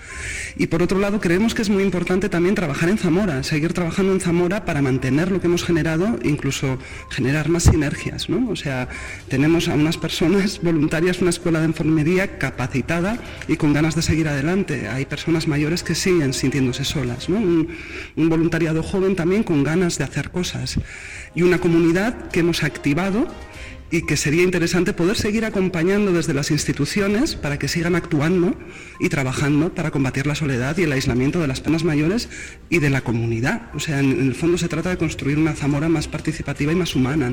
Y 0.57 0.67
por 0.67 0.81
otro 0.81 0.99
lado, 0.99 1.19
creemos 1.19 1.53
que 1.53 1.61
es 1.61 1.69
muy 1.69 1.83
importante 1.83 2.29
también 2.29 2.55
trabajar 2.55 2.89
en 2.89 2.97
Zamora, 2.97 3.43
seguir 3.43 3.73
trabajando 3.73 4.11
en 4.13 4.19
Zamora 4.19 4.65
para 4.65 4.81
mantener 4.81 5.31
lo 5.31 5.39
que 5.39 5.47
hemos 5.47 5.63
generado 5.63 6.19
incluso 6.23 6.79
generar 7.09 7.49
más 7.49 7.63
sinergias. 7.63 8.29
¿no? 8.29 8.49
O 8.49 8.55
sea, 8.55 8.89
tenemos 9.29 9.67
a 9.67 9.75
unas 9.75 9.97
personas 9.97 10.59
voluntarias, 10.63 11.21
una 11.21 11.29
escuela 11.29 11.59
de 11.59 11.65
enfermería 11.65 12.37
capacitada 12.37 13.19
y 13.47 13.57
con 13.57 13.73
ganas 13.73 13.95
de 13.95 14.01
seguir 14.01 14.27
adelante. 14.27 14.87
Hay 14.89 15.05
personas 15.05 15.47
mayores 15.47 15.83
que 15.83 15.95
siguen 15.95 16.33
sintiéndose 16.33 16.83
solas. 16.83 17.29
un 17.29 17.67
voluntariado 18.15 18.81
joven 18.81 19.15
también 19.15 19.43
con 19.43 19.63
ganas 19.63 19.97
de 19.97 20.03
hacer 20.03 20.31
cosas. 20.31 20.79
Y 21.35 21.43
una 21.43 21.59
comunidad 21.59 22.29
que 22.29 22.39
hemos 22.39 22.63
activado 22.63 23.27
y 23.91 24.01
que 24.05 24.17
sería 24.17 24.43
interesante 24.43 24.93
poder 24.93 25.15
seguir 25.15 25.45
acompañando 25.45 26.11
desde 26.11 26.33
las 26.33 26.51
instituciones 26.51 27.35
para 27.35 27.59
que 27.59 27.67
sigan 27.67 27.95
actuando 27.95 28.55
y 28.99 29.09
trabajando 29.09 29.73
para 29.73 29.91
combatir 29.91 30.25
la 30.27 30.35
soledad 30.35 30.77
y 30.77 30.83
el 30.83 30.91
aislamiento 30.91 31.39
de 31.39 31.47
las 31.47 31.61
penas 31.61 31.83
mayores 31.83 32.29
y 32.69 32.79
de 32.79 32.89
la 32.89 33.01
comunidad. 33.01 33.69
O 33.75 33.79
sea, 33.79 33.99
en, 33.99 34.19
el 34.19 34.35
fondo 34.35 34.57
se 34.57 34.67
trata 34.67 34.89
de 34.89 34.97
construir 34.97 35.37
una 35.37 35.53
Zamora 35.53 35.87
más 35.87 36.07
participativa 36.07 36.71
y 36.71 36.75
más 36.75 36.95
humana. 36.95 37.31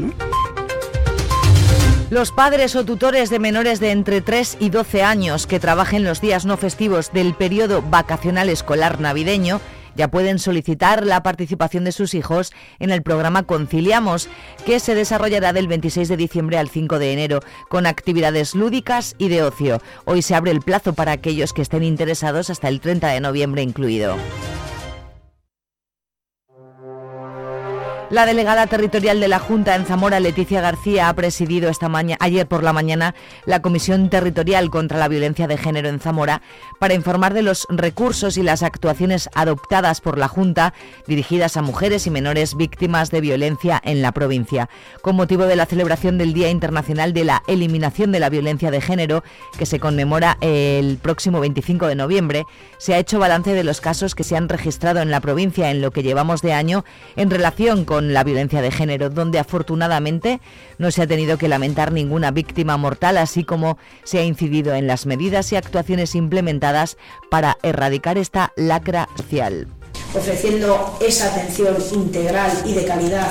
Los 2.11 2.31
padres 2.31 2.77
o 2.77 2.85
tutores 2.85 3.31
de 3.31 3.39
menores 3.39 3.81
de 3.81 3.91
entre 3.91 4.21
3 4.21 4.59
y 4.61 4.69
12 4.69 5.03
años 5.03 5.47
que 5.47 5.59
trabajen 5.59 6.05
los 6.05 6.21
días 6.21 6.45
no 6.45 6.59
festivos 6.59 7.11
del 7.13 7.35
periodo 7.35 7.81
vacacional 7.81 8.51
escolar 8.51 9.01
navideño 9.01 9.63
ya 9.97 10.09
pueden 10.09 10.39
solicitar 10.39 11.07
la 11.07 11.23
participación 11.23 11.85
de 11.85 11.93
sus 11.93 12.15
hijos 12.15 12.53
en 12.79 12.91
el 12.91 13.03
programa 13.03 13.45
Conciliamos, 13.45 14.29
que 14.65 14.81
se 14.81 14.95
desarrollará 14.95 15.53
del 15.53 15.69
26 15.69 16.09
de 16.09 16.17
diciembre 16.17 16.59
al 16.59 16.69
5 16.69 16.99
de 16.99 17.13
enero, 17.13 17.41
con 17.69 17.87
actividades 17.87 18.55
lúdicas 18.55 19.15
y 19.19 19.29
de 19.29 19.43
ocio. 19.43 19.81
Hoy 20.05 20.23
se 20.23 20.35
abre 20.35 20.51
el 20.51 20.61
plazo 20.61 20.93
para 20.93 21.13
aquellos 21.13 21.53
que 21.53 21.63
estén 21.63 21.83
interesados 21.83 22.51
hasta 22.51 22.69
el 22.69 22.81
30 22.81 23.09
de 23.09 23.21
noviembre 23.21 23.63
incluido. 23.63 24.17
La 28.13 28.27
delegada 28.27 28.67
territorial 28.67 29.21
de 29.21 29.29
la 29.29 29.39
Junta 29.39 29.75
en 29.75 29.87
Zamora, 29.87 30.21
Leticia 30.21 30.61
García, 30.61 31.09
ha 31.09 31.15
presidido 31.15 31.71
esta 31.71 31.89
mañana, 31.89 32.19
ayer 32.21 32.47
por 32.47 32.63
la 32.63 32.75
mañana 32.75 33.15
la 33.47 33.63
Comisión 33.63 34.11
Territorial 34.11 34.69
contra 34.69 34.99
la 34.99 35.09
Violencia 35.09 35.47
de 35.47 35.57
Género 35.57 35.89
en 35.89 35.99
Zamora 35.99 36.43
para 36.79 36.93
informar 36.93 37.33
de 37.33 37.41
los 37.41 37.67
recursos 37.71 38.37
y 38.37 38.43
las 38.43 38.63
actuaciones 38.63 39.31
adoptadas 39.35 40.03
por 40.03 40.19
la 40.19 40.29
Junta 40.29 40.75
dirigidas 41.07 41.57
a 41.57 41.63
mujeres 41.63 42.07
y 42.07 42.11
menores 42.11 42.55
víctimas 42.55 43.11
de 43.11 43.23
violencia 43.23 43.81
en 43.83 44.03
la 44.03 44.13
provincia. 44.13 44.69
Con 45.01 45.17
motivo 45.17 45.45
de 45.45 45.57
la 45.57 45.65
celebración 45.65 46.19
del 46.19 46.35
Día 46.35 46.51
Internacional 46.51 47.15
de 47.15 47.25
la 47.25 47.43
Eliminación 47.47 48.13
de 48.13 48.21
la 48.21 48.29
Violencia 48.29 48.71
de 48.71 48.83
Género, 48.83 49.25
que 49.57 49.65
se 49.65 49.81
conmemora 49.81 50.37
el 50.43 50.99
próximo 50.99 51.41
25 51.41 51.87
de 51.87 51.95
noviembre, 51.95 52.45
se 52.77 52.93
ha 52.93 52.99
hecho 52.99 53.19
balance 53.19 53.55
de 53.55 53.65
los 53.65 53.81
casos 53.81 54.15
que 54.15 54.23
se 54.23 54.37
han 54.37 54.51
registrado 54.51 55.01
en 55.01 55.11
la 55.11 55.21
provincia 55.21 55.71
en 55.71 55.81
lo 55.81 55.93
que 55.93 56.03
llevamos 56.03 56.43
de 56.43 56.53
año 56.53 56.85
en 57.17 57.31
relación 57.31 57.87
con 57.87 58.02
la 58.11 58.25
violencia 58.25 58.61
de 58.61 58.71
género, 58.71 59.11
donde 59.11 59.39
afortunadamente 59.39 60.41
no 60.79 60.91
se 60.91 61.03
ha 61.03 61.07
tenido 61.07 61.39
que 61.39 61.49
lamentar 61.49 61.93
ninguna 61.93 62.31
víctima 62.31 62.77
mortal, 62.77 63.19
así 63.19 63.45
como 63.45 63.79
se 64.05 64.19
ha 64.19 64.25
incidido 64.25 64.75
en 64.75 64.87
las 64.87 65.07
medidas 65.07 65.53
y 65.53 65.57
actuaciones 65.57 66.15
implementadas 66.15 66.97
para 67.31 67.59
erradicar 67.63 68.19
esta 68.19 68.53
lacra 68.57 69.09
social. 69.17 69.69
Ofreciendo 70.15 70.99
esa 71.01 71.33
atención 71.33 71.77
integral 71.95 72.51
y 72.67 72.75
de 72.75 72.85
calidad 72.85 73.29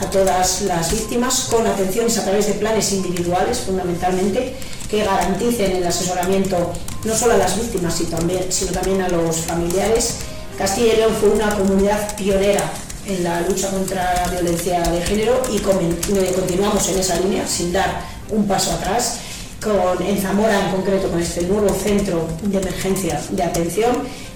a 0.00 0.10
todas 0.10 0.62
las 0.62 0.92
víctimas, 0.92 1.48
con 1.50 1.66
atenciones 1.66 2.18
a 2.18 2.24
través 2.24 2.46
de 2.46 2.54
planes 2.54 2.92
individuales 2.92 3.60
fundamentalmente, 3.60 4.54
que 4.88 5.04
garanticen 5.04 5.76
el 5.76 5.86
asesoramiento 5.86 6.72
no 7.04 7.14
solo 7.14 7.34
a 7.34 7.38
las 7.38 7.56
víctimas, 7.56 7.94
sino 7.94 8.16
también, 8.16 8.50
sino 8.50 8.72
también 8.72 9.02
a 9.02 9.08
los 9.08 9.36
familiares. 9.38 10.20
Castilla 10.56 10.94
y 10.94 10.96
León 10.96 11.14
fue 11.20 11.30
una 11.30 11.54
comunidad 11.54 12.16
pionera 12.16 12.62
en 13.08 13.24
la 13.24 13.40
lucha 13.40 13.70
contra 13.70 14.14
la 14.14 14.28
violencia 14.28 14.80
de 14.82 15.02
género 15.02 15.42
y 15.50 15.58
continuamos 15.58 16.88
en 16.90 16.98
esa 16.98 17.18
línea 17.20 17.46
sin 17.46 17.72
dar 17.72 18.02
un 18.30 18.46
paso 18.46 18.72
atrás. 18.72 19.20
Con, 19.62 20.00
en 20.06 20.16
Zamora 20.16 20.66
en 20.66 20.70
concreto 20.70 21.08
con 21.08 21.20
este 21.20 21.42
nuevo 21.42 21.74
centro 21.74 22.28
de 22.42 22.58
emergencia 22.58 23.20
de 23.30 23.42
atención 23.42 23.90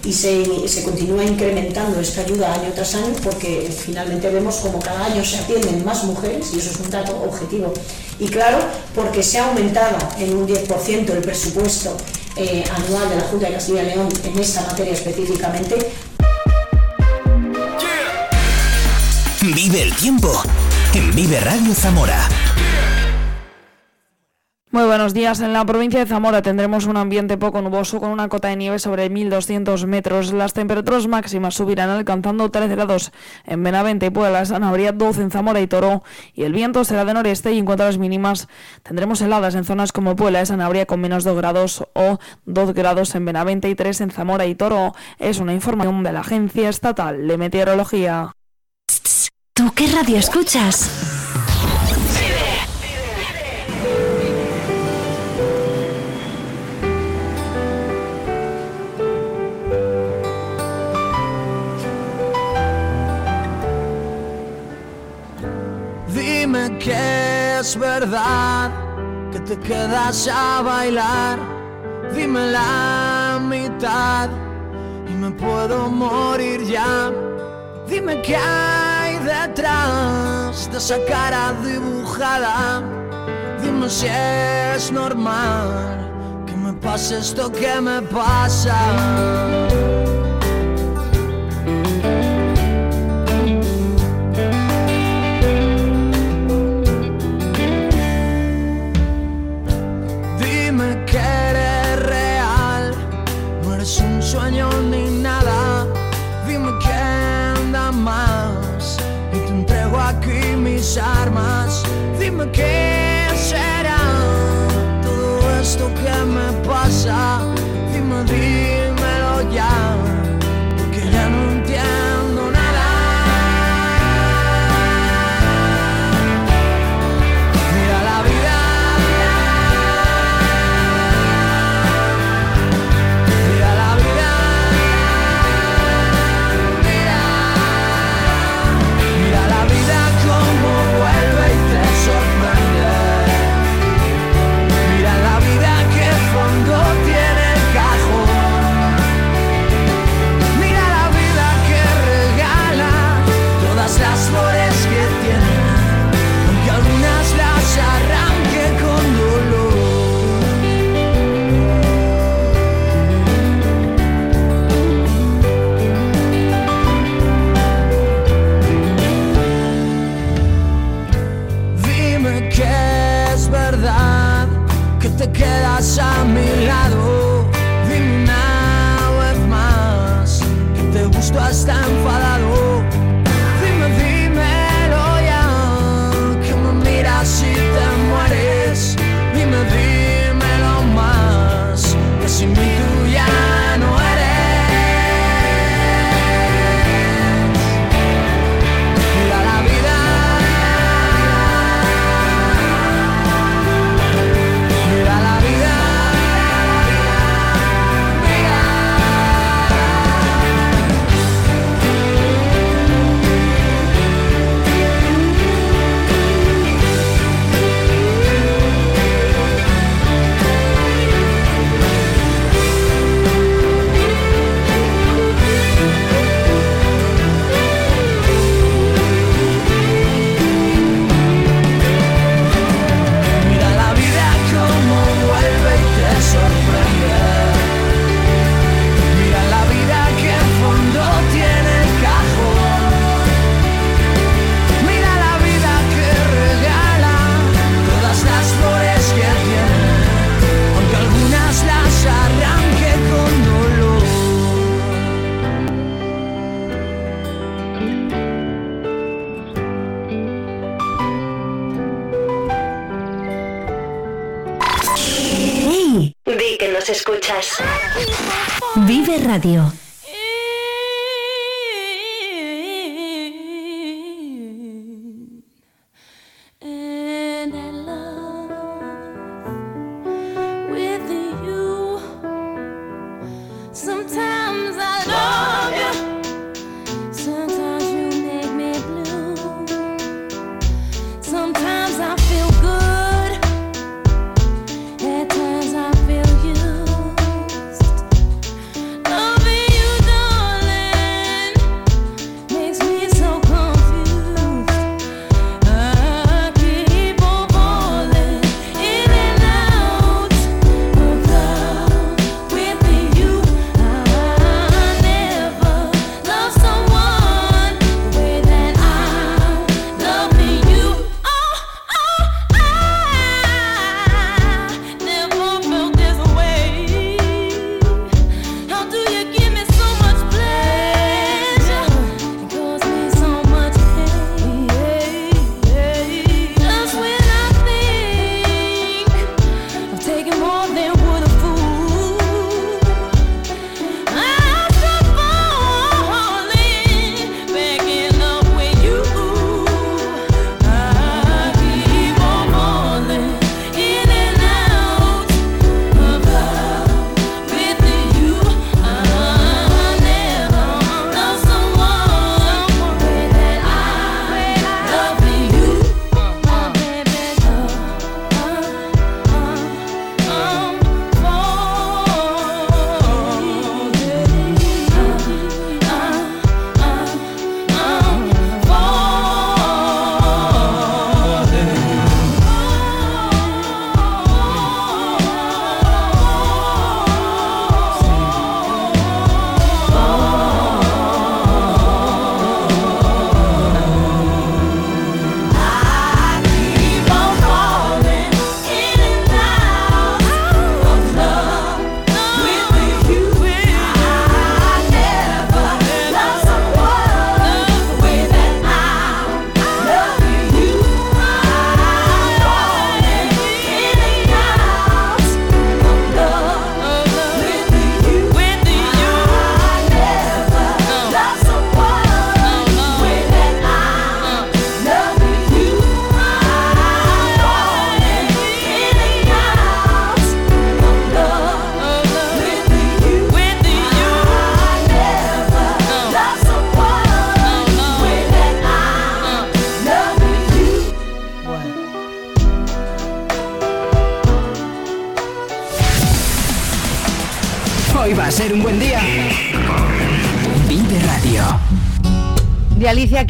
y 0.05 0.13
se, 0.13 0.67
se, 0.67 0.83
continúa 0.83 1.23
incrementando 1.23 2.01
esta 2.01 2.23
ayuda 2.23 2.53
año 2.53 2.73
tras 2.75 2.97
año 2.97 3.15
porque 3.23 3.71
finalmente 3.71 4.29
vemos 4.31 4.57
como 4.57 4.81
cada 4.81 5.05
año 5.05 5.25
se 5.25 5.39
atienden 5.39 5.85
más 5.85 6.03
mujeres 6.03 6.51
y 6.53 6.59
eso 6.59 6.73
es 6.73 6.77
un 6.81 6.91
dato 6.91 7.23
objetivo 7.23 7.73
y 8.19 8.27
claro 8.27 8.59
porque 8.97 9.23
se 9.23 9.39
ha 9.39 9.47
aumentado 9.47 9.97
en 10.19 10.37
un 10.37 10.49
10% 10.49 11.11
el 11.11 11.23
presupuesto 11.23 11.97
eh, 12.35 12.65
anual 12.75 13.09
de 13.11 13.17
la 13.17 13.23
Junta 13.23 13.47
de 13.47 13.53
Castilla 13.53 13.83
y 13.85 13.87
León 13.87 14.09
en 14.25 14.39
esta 14.39 14.63
materia 14.63 14.95
específicamente 14.95 15.77
Vive 19.43 19.83
el 19.83 19.93
tiempo 19.97 20.31
en 20.95 21.13
Vive 21.17 21.41
Radio 21.41 21.75
Zamora. 21.75 22.29
Muy 24.71 24.85
buenos 24.85 25.15
días. 25.15 25.41
En 25.41 25.53
la 25.53 25.65
provincia 25.65 25.99
de 25.99 26.07
Zamora 26.07 26.43
tendremos 26.43 26.87
un 26.87 26.97
ambiente 26.97 27.37
poco 27.37 27.61
nuboso 27.61 27.99
con 27.99 28.11
una 28.11 28.29
cota 28.29 28.47
de 28.47 28.57
nieve 28.57 28.79
sobre 28.79 29.11
1.200 29.11 29.85
metros. 29.87 30.33
Las 30.33 30.53
temperaturas 30.53 31.09
máximas 31.09 31.57
subirán 31.57 31.91
alcanzando 31.91 32.53
13 32.53 32.69
grados 32.77 33.11
en 33.45 33.65
Benavente 33.65 34.07
y 34.07 34.11
Puebla, 34.11 34.45
Habría 34.63 34.93
12 34.93 35.23
en 35.23 35.31
Zamora 35.33 35.61
y 35.61 35.67
Toro. 35.67 36.05
Y 36.35 36.45
el 36.45 36.53
viento 36.53 36.85
será 36.85 37.05
de 37.05 37.13
noreste 37.13 37.51
y 37.51 37.59
en 37.59 37.65
cuanto 37.65 37.83
a 37.83 37.87
las 37.87 37.99
mínimas 37.99 38.47
tendremos 38.85 39.21
heladas 39.23 39.57
en 39.57 39.65
zonas 39.65 39.91
como 39.91 40.15
Puebla 40.15 40.47
Sanabria 40.47 40.87
con 40.87 41.01
menos 41.01 41.25
2 41.25 41.37
grados 41.37 41.85
o 41.95 42.21
2 42.45 42.75
grados 42.75 43.13
en 43.17 43.25
Benavente 43.25 43.69
y 43.69 43.75
3 43.75 44.03
en 44.03 44.11
Zamora 44.13 44.47
y 44.47 44.55
Toro. 44.55 44.95
Es 45.19 45.41
una 45.41 45.53
información 45.53 46.05
de 46.05 46.13
la 46.13 46.21
Agencia 46.21 46.69
Estatal 46.69 47.27
de 47.27 47.39
Meteorología. 47.39 48.37
¿Tú 49.55 49.71
qué 49.75 49.87
radio 49.87 50.17
escuchas? 50.17 50.89
Dime 66.15 66.79
que 66.79 67.59
es 67.61 67.79
verdad 67.79 68.71
que 69.33 69.41
te 69.41 69.59
quedas 69.59 70.29
a 70.33 70.63
bailar. 70.63 71.39
Dime 72.15 72.53
la 72.53 73.39
mitad 73.39 74.31
y 75.11 75.13
me 75.13 75.31
puedo 75.33 75.91
morir 75.91 76.65
ya. 76.65 77.13
Dime 77.87 78.23
que 78.23 78.35
detrás 79.33 80.71
de 80.71 80.79
esa 80.79 80.99
cara 81.07 81.53
dibujada. 81.65 82.83
Dime 83.63 83.89
si 83.89 84.07
es 84.07 84.91
normal 84.93 86.45
que 86.47 86.55
me 86.55 86.73
pase 86.75 87.19
esto 87.19 87.51
que 87.51 87.81
me 87.81 88.03
pasa. 88.03 88.79
care. 112.53 112.92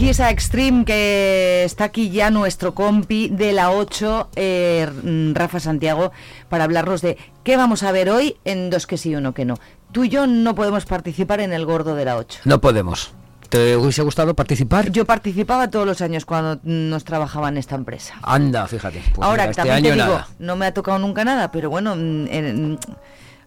Alicia 0.03 0.25
Kiesa 0.27 0.31
Extreme, 0.31 0.85
que 0.85 1.63
está 1.65 1.85
aquí 1.85 2.11
ya 2.11 2.31
nuestro 2.31 2.75
compi 2.75 3.29
de 3.29 3.53
la 3.53 3.71
8, 3.71 4.31
eh, 4.35 4.89
Rafa 5.33 5.61
Santiago, 5.61 6.11
para 6.49 6.65
hablarnos 6.65 7.03
de 7.03 7.17
qué 7.45 7.57
vamos 7.57 7.85
a 7.85 7.93
ver 7.93 8.11
hoy 8.11 8.37
en 8.45 8.69
Dos 8.69 8.89
que 8.89 8.99
sí 8.99 9.11
y 9.11 9.15
uno 9.15 9.33
que 9.33 9.45
no. 9.45 9.59
Tú 9.93 10.03
y 10.03 10.09
yo 10.09 10.27
no 10.27 10.57
podemos 10.57 10.87
participar 10.87 11.39
en 11.41 11.53
el 11.53 11.65
gordo 11.67 11.95
de 11.95 12.05
la 12.05 12.17
8. 12.17 12.41
No 12.47 12.61
podemos. 12.61 13.13
¿Te 13.49 13.77
hubiese 13.77 14.03
gustado 14.03 14.35
participar? 14.35 14.91
Yo 14.91 15.05
participaba 15.05 15.71
todos 15.71 15.87
los 15.87 16.01
años 16.01 16.25
cuando 16.25 16.59
nos 16.65 17.05
trabajaba 17.05 17.49
en 17.51 17.59
esta 17.59 17.77
empresa. 17.77 18.15
Anda, 18.23 18.67
fíjate. 18.67 19.03
Pues 19.15 19.25
Ahora, 19.25 19.45
mira, 19.45 19.51
este 19.53 19.63
también 19.63 19.83
te 19.85 19.93
año 19.93 20.03
digo, 20.03 20.15
nada. 20.17 20.29
no 20.41 20.57
me 20.57 20.67
ha 20.67 20.75
tocado 20.75 20.99
nunca 20.99 21.25
nada, 21.25 21.53
pero 21.53 21.71
bueno, 21.71 21.95
mm, 21.95 22.27
en- 22.29 22.79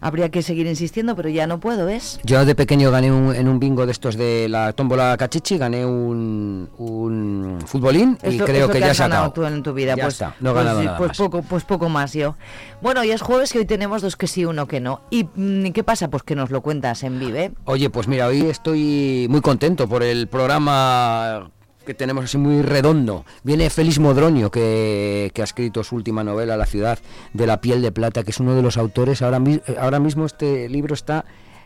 habría 0.05 0.29
que 0.29 0.43
seguir 0.43 0.67
insistiendo, 0.67 1.15
pero 1.15 1.29
ya 1.29 1.47
no 1.47 1.59
puedo, 1.59 1.87
¿ves? 1.87 2.19
Yo 2.23 2.45
de 2.45 2.53
pequeño 2.53 2.91
gané 2.91 3.11
un- 3.11 3.33
en 3.33 3.47
un 3.47 3.59
bingo 3.59 3.87
de 3.87 3.91
estos 3.91 4.15
de 4.15 4.47
la 4.47 4.71
tómbola 4.73 5.17
cachichi, 5.17 5.57
gané 5.57 5.83
un, 5.83 6.69
un 6.77 7.57
futbolín 7.65 8.15
y 8.23 8.37
creo 8.37 8.67
que, 8.67 8.73
que 8.73 8.79
ya 8.81 8.91
has 8.91 8.97
se 8.97 9.03
ha 9.03 9.07
ganado 9.07 9.31
tú 9.33 9.43
en 9.45 9.63
tu 9.63 9.73
vida. 9.73 9.95
Ya 9.95 10.03
pues, 10.03 10.13
está, 10.13 10.35
no 10.39 10.51
he 10.51 10.53
pues 10.53 10.63
ganado 10.63 10.83
nada 10.83 10.97
pues 10.99 11.07
más. 11.09 11.17
poco, 11.17 11.41
pues 11.41 11.63
poco 11.63 11.89
más 11.89 12.13
yo. 12.13 12.35
Bueno, 12.81 13.03
y 13.03 13.09
es 13.09 13.21
jueves 13.21 13.55
y 13.55 13.57
hoy 13.57 13.65
tenemos 13.65 14.03
dos 14.03 14.15
que 14.15 14.27
sí, 14.27 14.45
uno 14.45 14.67
que 14.67 14.79
no. 14.79 15.01
¿Y 15.09 15.23
mm, 15.35 15.71
qué 15.71 15.83
pasa? 15.83 16.07
Pues 16.09 16.21
que 16.21 16.35
nos 16.35 16.51
lo 16.51 16.61
cuentas 16.61 17.01
en 17.01 17.19
Vive. 17.19 17.53
Oye, 17.65 17.89
pues 17.89 18.07
mira, 18.07 18.27
hoy 18.27 18.41
estoy 18.43 19.25
muy 19.29 19.41
contento 19.41 19.87
por 19.89 20.03
el 20.03 20.27
programa 20.27 21.49
que 21.85 21.93
tenemos 21.93 22.25
así 22.25 22.37
muy 22.37 22.61
redondo. 22.61 23.25
Viene 23.43 23.69
Félix 23.69 23.99
Modroño, 23.99 24.51
que, 24.51 25.31
que 25.33 25.41
ha 25.41 25.45
escrito 25.45 25.83
su 25.83 25.95
última 25.95 26.23
novela, 26.23 26.57
La 26.57 26.65
ciudad 26.65 26.99
de 27.33 27.47
la 27.47 27.61
piel 27.61 27.81
de 27.81 27.91
plata, 27.91 28.23
que 28.23 28.31
es 28.31 28.39
uno 28.39 28.55
de 28.55 28.61
los 28.61 28.77
autores. 28.77 29.21
Ahora, 29.21 29.41
eh, 29.45 29.61
ahora 29.79 29.99
mismo 29.99 30.25
este 30.25 30.67
libro 30.69 30.93
está 30.93 31.25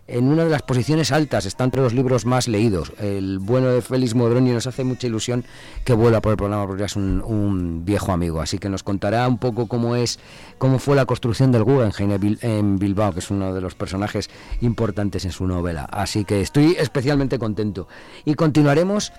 en 0.09 0.27
una 0.27 0.43
de 0.43 0.49
las 0.49 0.63
posiciones 0.63 1.11
altas, 1.11 1.45
está 1.45 1.63
entre 1.63 1.81
los 1.81 1.93
libros 1.93 2.25
más 2.25 2.47
leídos. 2.47 2.91
El 2.99 3.39
bueno 3.39 3.67
de 3.67 3.81
Félix 3.81 4.15
Modroño 4.15 4.53
nos 4.53 4.67
hace 4.67 4.83
mucha 4.83 5.07
ilusión 5.07 5.45
que 5.85 5.93
vuelva 5.93 6.19
por 6.21 6.31
el 6.31 6.37
programa 6.37 6.65
porque 6.65 6.83
es 6.83 6.95
un, 6.95 7.83
viejo 7.85 8.11
amigo. 8.11 8.41
Así 8.41 8.57
que 8.57 8.69
nos 8.69 8.83
contará 8.83 9.27
un 9.27 9.37
poco 9.37 9.67
cómo 9.67 9.95
es, 9.95 10.19
cómo 10.57 10.79
fue 10.79 10.95
la 10.95 11.05
construcción 11.05 11.51
del 11.51 11.63
Guggenheim 11.63 12.37
en 12.41 12.79
Bilbao, 12.79 13.13
que 13.13 13.19
es 13.19 13.29
uno 13.29 13.53
de 13.53 13.61
los 13.61 13.75
personajes 13.75 14.29
importantes 14.61 15.25
en 15.25 15.31
su 15.31 15.45
novela. 15.45 15.85
Así 15.85 16.25
que 16.25 16.41
estoy 16.41 16.75
especialmente 16.79 17.37
contento. 17.37 17.87
Y 18.25 18.33
continuaremos 18.33 19.13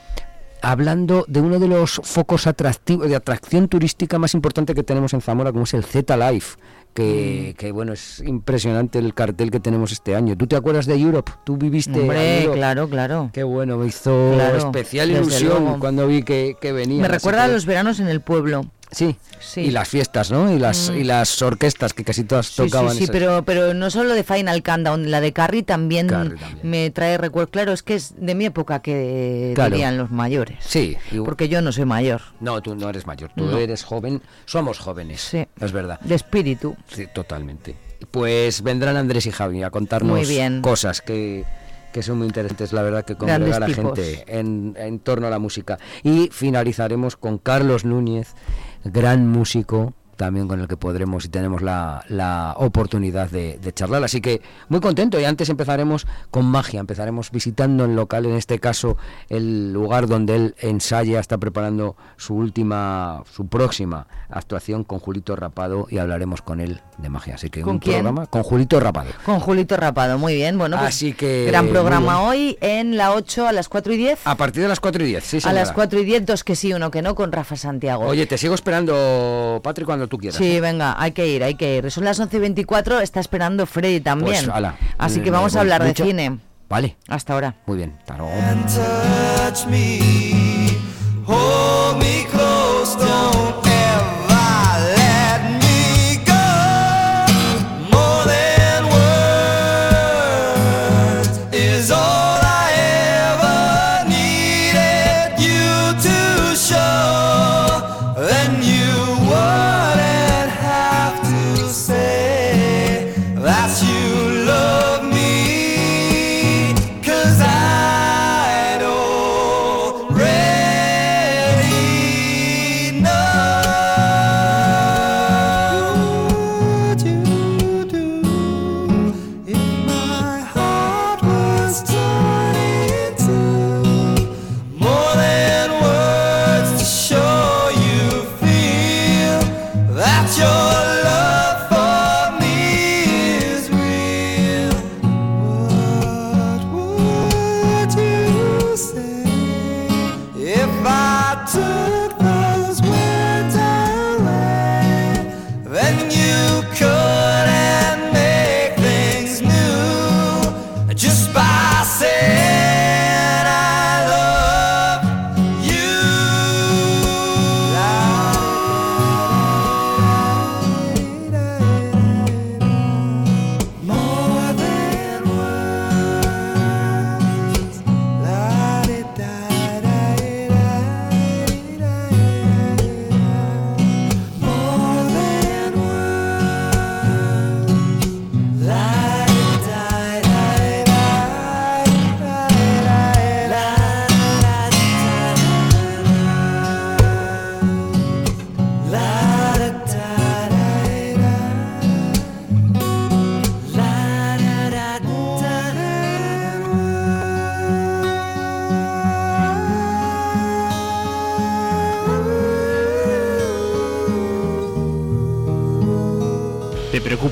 hablando 0.62 1.24
de 1.28 1.40
uno 1.40 1.58
de 1.58 1.68
los 1.68 2.00
focos 2.04 2.46
atractivos 2.46 3.08
de 3.08 3.16
atracción 3.16 3.68
turística 3.68 4.18
más 4.18 4.34
importante 4.34 4.74
que 4.74 4.82
tenemos 4.82 5.12
en 5.14 5.20
Zamora, 5.20 5.52
como 5.52 5.64
es 5.64 5.74
el 5.74 5.84
Z 5.84 6.16
Life. 6.30 6.56
Que, 6.94 7.54
que, 7.56 7.70
bueno, 7.70 7.92
es 7.92 8.20
impresionante 8.26 8.98
el 8.98 9.14
cartel 9.14 9.52
que 9.52 9.60
tenemos 9.60 9.92
este 9.92 10.16
año. 10.16 10.36
¿Tú 10.36 10.48
te 10.48 10.56
acuerdas 10.56 10.86
de 10.86 10.96
Europe? 11.00 11.30
¿Tú 11.44 11.56
viviste 11.56 12.00
Hombre, 12.00 12.40
Europe? 12.42 12.58
claro, 12.58 12.88
claro. 12.88 13.30
Qué 13.32 13.44
bueno, 13.44 13.76
me 13.76 13.86
hizo 13.86 14.32
Claro, 14.34 14.58
especial 14.58 15.08
ilusión 15.12 15.62
luego. 15.62 15.78
cuando 15.78 16.08
vi 16.08 16.24
que, 16.24 16.56
que 16.60 16.72
venía. 16.72 17.00
Me 17.00 17.06
recuerda 17.08 17.44
a 17.44 17.48
los 17.48 17.64
veranos 17.64 18.00
en 18.00 18.08
el 18.08 18.20
pueblo. 18.20 18.66
Sí, 18.92 19.16
Sí. 19.38 19.60
y 19.62 19.70
las 19.70 19.88
fiestas, 19.88 20.30
¿no? 20.30 20.52
Y 20.52 20.58
las, 20.58 20.90
Mm. 20.90 20.96
y 20.96 21.04
las 21.04 21.40
orquestas 21.42 21.94
que 21.94 22.02
casi 22.04 22.24
todas 22.24 22.50
tocaban. 22.56 22.92
sí, 22.94 23.06
sí, 23.06 23.08
pero, 23.12 23.44
pero 23.44 23.72
no 23.72 23.88
solo 23.90 24.14
de 24.14 24.24
Final 24.24 24.62
Countdown, 24.62 25.10
la 25.10 25.20
de 25.20 25.32
Carrie 25.32 25.62
también, 25.62 26.08
Carrie 26.08 26.36
también. 26.38 26.58
me 26.68 26.90
trae 26.90 27.16
recuerdo. 27.18 27.50
Claro, 27.50 27.72
es 27.72 27.82
que 27.82 27.94
es 27.94 28.14
de 28.16 28.34
mi 28.34 28.46
época 28.46 28.82
que 28.82 29.52
Claro. 29.54 29.70
dirían 29.70 29.96
los 29.96 30.10
mayores. 30.10 30.58
Sí, 30.60 30.96
Porque 31.24 31.48
yo 31.48 31.62
no 31.62 31.70
soy 31.72 31.84
mayor. 31.84 32.20
No, 32.40 32.60
tú 32.62 32.74
no 32.74 32.88
eres 32.90 33.06
mayor, 33.06 33.30
tú 33.36 33.44
No. 33.44 33.58
eres 33.58 33.84
joven, 33.84 34.22
somos 34.44 34.78
jóvenes, 34.78 35.20
Sí. 35.20 35.46
es 35.60 35.72
verdad. 35.72 36.00
De 36.00 36.14
espíritu. 36.16 36.76
Sí, 36.88 37.06
totalmente. 37.14 37.76
Pues 38.10 38.62
vendrán 38.62 38.96
Andrés 38.96 39.26
y 39.26 39.30
Javi 39.30 39.62
a 39.62 39.70
contarnos 39.70 40.18
Muy 40.18 40.26
bien. 40.26 40.62
cosas 40.62 41.00
que, 41.00 41.44
que 41.92 42.02
son 42.02 42.18
muy 42.18 42.26
interesantes, 42.28 42.72
la 42.72 42.82
verdad, 42.82 43.04
que 43.04 43.14
congregar 43.16 43.62
a 43.62 43.66
tipos. 43.66 43.98
gente 43.98 44.24
en, 44.26 44.74
en 44.78 44.98
torno 45.00 45.26
a 45.26 45.30
la 45.30 45.38
música. 45.38 45.78
Y 46.02 46.28
finalizaremos 46.32 47.16
con 47.16 47.38
Carlos 47.38 47.84
Núñez, 47.84 48.28
gran 48.84 49.26
músico, 49.28 49.94
también 50.20 50.48
con 50.48 50.60
el 50.60 50.68
que 50.68 50.76
podremos 50.76 51.24
y 51.24 51.30
tenemos 51.30 51.62
la, 51.62 52.04
la 52.08 52.52
oportunidad 52.58 53.30
de, 53.30 53.56
de 53.58 53.72
charlar. 53.72 54.04
Así 54.04 54.20
que 54.20 54.42
muy 54.68 54.78
contento 54.80 55.18
y 55.18 55.24
antes 55.24 55.48
empezaremos 55.48 56.06
con 56.30 56.44
magia, 56.44 56.78
empezaremos 56.78 57.30
visitando 57.30 57.86
el 57.86 57.96
local, 57.96 58.26
en 58.26 58.34
este 58.34 58.58
caso 58.58 58.98
el 59.30 59.72
lugar 59.72 60.08
donde 60.08 60.36
él 60.36 60.54
ensaya, 60.58 61.20
está 61.20 61.38
preparando 61.38 61.96
su 62.18 62.34
última, 62.34 63.22
su 63.32 63.46
próxima 63.46 64.06
actuación 64.28 64.84
con 64.84 64.98
Julito 64.98 65.36
Rapado 65.36 65.86
y 65.88 65.96
hablaremos 65.96 66.42
con 66.42 66.60
él 66.60 66.82
de 66.98 67.08
magia. 67.08 67.36
Así 67.36 67.48
que 67.48 67.62
¿Con 67.62 67.74
un 67.74 67.78
quién? 67.78 68.02
programa 68.04 68.26
con 68.26 68.42
Julito 68.42 68.78
Rapado. 68.78 69.08
Con 69.24 69.40
Julito 69.40 69.74
Rapado, 69.78 70.18
muy 70.18 70.34
bien. 70.34 70.58
Bueno, 70.58 70.76
pues 70.76 70.88
Así 70.90 71.14
que, 71.14 71.46
gran 71.46 71.68
programa 71.68 72.20
hoy 72.24 72.58
en 72.60 72.98
la 72.98 73.14
8 73.14 73.48
a 73.48 73.52
las 73.52 73.70
4 73.70 73.94
y 73.94 73.96
10. 73.96 74.26
A 74.26 74.34
partir 74.34 74.62
de 74.62 74.68
las 74.68 74.80
4 74.80 75.02
y 75.02 75.06
10, 75.06 75.24
sí, 75.24 75.36
a 75.38 75.40
señora. 75.40 75.60
las 75.60 75.72
4 75.72 75.98
y 75.98 76.04
10, 76.04 76.26
dos 76.26 76.44
que 76.44 76.56
sí, 76.56 76.74
uno 76.74 76.90
que 76.90 77.00
no, 77.00 77.14
con 77.14 77.32
Rafa 77.32 77.56
Santiago. 77.56 78.04
Oye, 78.04 78.26
te 78.26 78.36
sigo 78.36 78.54
esperando, 78.54 79.60
Patrick, 79.64 79.86
cuando 79.86 80.09
tú 80.10 80.18
quieras. 80.18 80.36
Sí, 80.36 80.56
¿eh? 80.56 80.60
venga, 80.60 80.94
hay 81.00 81.12
que 81.12 81.26
ir, 81.26 81.42
hay 81.42 81.54
que 81.54 81.78
ir. 81.78 81.90
Son 81.90 82.04
las 82.04 82.20
11 82.20 82.36
y 82.36 82.40
24, 82.40 83.00
está 83.00 83.20
esperando 83.20 83.64
Freddy 83.64 84.00
también. 84.00 84.44
Pues, 84.44 84.48
ala, 84.48 84.76
Así 84.98 85.20
que 85.20 85.30
vamos 85.30 85.54
me 85.54 85.58
a 85.58 85.62
hablar 85.62 85.82
de 85.82 85.94
cine. 85.94 86.38
Vale. 86.68 86.96
Hasta 87.08 87.32
ahora. 87.32 87.56
Muy 87.66 87.78
bien. 87.78 87.96
hasta 87.98 88.18
luego. 88.18 88.32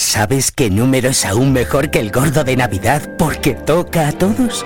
¿Sabes 0.00 0.50
qué 0.50 0.70
número 0.70 1.10
es 1.10 1.26
aún 1.26 1.52
mejor 1.52 1.90
que 1.90 2.00
el 2.00 2.10
gordo 2.10 2.42
de 2.42 2.56
Navidad 2.56 3.02
porque 3.18 3.52
toca 3.52 4.08
a 4.08 4.12
todos? 4.12 4.64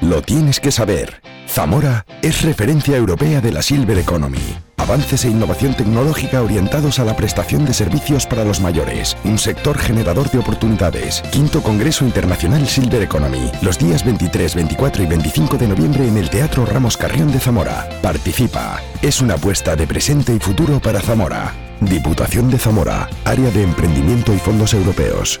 Lo 0.00 0.22
tienes 0.22 0.58
que 0.58 0.72
saber. 0.72 1.20
Zamora 1.48 2.04
es 2.22 2.42
referencia 2.42 2.96
europea 2.96 3.40
de 3.40 3.52
la 3.52 3.62
Silver 3.62 3.98
Economy. 3.98 4.56
Avances 4.76 5.24
e 5.24 5.30
innovación 5.30 5.74
tecnológica 5.74 6.42
orientados 6.42 6.98
a 6.98 7.04
la 7.04 7.16
prestación 7.16 7.64
de 7.64 7.74
servicios 7.74 8.26
para 8.26 8.44
los 8.44 8.60
mayores. 8.60 9.16
Un 9.24 9.38
sector 9.38 9.78
generador 9.78 10.30
de 10.30 10.38
oportunidades. 10.38 11.22
Quinto 11.32 11.62
Congreso 11.62 12.04
Internacional 12.04 12.66
Silver 12.66 13.02
Economy. 13.02 13.50
Los 13.62 13.78
días 13.78 14.04
23, 14.04 14.54
24 14.54 15.02
y 15.02 15.06
25 15.06 15.56
de 15.56 15.68
noviembre 15.68 16.06
en 16.06 16.18
el 16.18 16.30
Teatro 16.30 16.66
Ramos 16.66 16.96
Carrión 16.96 17.32
de 17.32 17.40
Zamora. 17.40 17.88
Participa. 18.02 18.80
Es 19.02 19.20
una 19.20 19.34
apuesta 19.34 19.74
de 19.74 19.86
presente 19.86 20.34
y 20.34 20.38
futuro 20.38 20.78
para 20.78 21.00
Zamora. 21.00 21.54
Diputación 21.80 22.50
de 22.50 22.58
Zamora. 22.58 23.08
Área 23.24 23.50
de 23.50 23.62
Emprendimiento 23.62 24.34
y 24.34 24.38
Fondos 24.38 24.74
Europeos. 24.74 25.40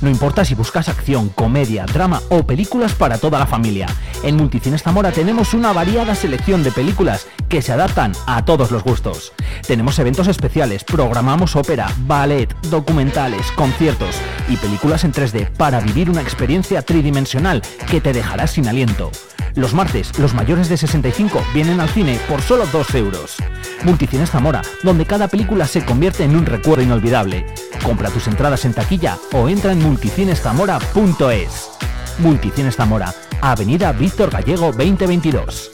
No 0.00 0.10
importa 0.10 0.44
si 0.44 0.54
buscas 0.54 0.88
acción, 0.88 1.28
comedia, 1.28 1.86
drama 1.86 2.20
o 2.28 2.44
películas 2.44 2.94
para 2.94 3.18
toda 3.18 3.38
la 3.38 3.46
familia. 3.46 3.86
En 4.22 4.36
Multicines 4.36 4.82
Zamora 4.82 5.12
tenemos 5.12 5.54
una 5.54 5.72
variada 5.72 6.14
selección 6.14 6.62
de 6.62 6.72
películas 6.72 7.26
que 7.48 7.62
se 7.62 7.72
adaptan 7.72 8.12
a 8.26 8.44
todos 8.44 8.70
los 8.70 8.82
gustos. 8.82 9.32
Tenemos 9.66 9.98
eventos 9.98 10.28
especiales, 10.28 10.84
programamos 10.84 11.56
ópera, 11.56 11.92
ballet, 12.06 12.54
documentales, 12.70 13.50
conciertos 13.52 14.16
y 14.48 14.56
películas 14.56 15.04
en 15.04 15.12
3D 15.12 15.50
para 15.50 15.80
vivir 15.80 16.10
una 16.10 16.22
experiencia 16.22 16.82
tridimensional 16.82 17.62
que 17.90 18.00
te 18.00 18.12
dejará 18.12 18.46
sin 18.46 18.68
aliento. 18.68 19.10
Los 19.54 19.74
martes, 19.74 20.18
los 20.18 20.34
mayores 20.34 20.68
de 20.68 20.76
65 20.76 21.44
vienen 21.52 21.80
al 21.80 21.88
cine 21.90 22.18
por 22.28 22.40
solo 22.40 22.66
2 22.66 22.94
euros. 22.94 23.36
Multicines 23.84 24.30
Zamora, 24.30 24.62
donde 24.82 25.04
cada 25.04 25.28
película 25.28 25.66
se 25.66 25.84
convierte 25.84 26.24
en 26.24 26.36
un 26.36 26.46
recuerdo 26.46 26.82
inolvidable. 26.82 27.46
Compra 27.82 28.10
tus 28.10 28.28
entradas 28.28 28.64
en 28.64 28.72
taquilla 28.72 29.18
o 29.32 29.48
entra 29.48 29.72
en 29.72 29.80
multicineszamora.es. 29.80 31.70
Multicines 32.18 32.76
Zamora, 32.76 33.14
Avenida 33.40 33.92
Víctor 33.92 34.30
Gallego 34.30 34.72
2022. 34.72 35.72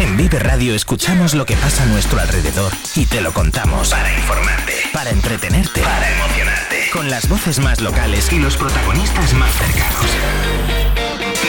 En 0.00 0.16
Vive 0.16 0.38
Radio 0.38 0.74
escuchamos 0.74 1.34
lo 1.34 1.44
que 1.44 1.56
pasa 1.56 1.82
a 1.82 1.86
nuestro 1.86 2.20
alrededor 2.20 2.72
y 2.94 3.06
te 3.06 3.20
lo 3.20 3.32
contamos. 3.32 3.90
Para 3.90 4.12
informarte, 4.12 4.72
para 4.92 5.10
entretenerte, 5.10 5.80
para 5.82 6.10
emocionarte. 6.12 6.47
Con 6.92 7.10
las 7.10 7.28
voces 7.28 7.58
más 7.58 7.80
locales 7.82 8.32
y 8.32 8.38
los 8.38 8.56
protagonistas 8.56 9.34
más 9.34 9.52
cercanos. 9.52 10.06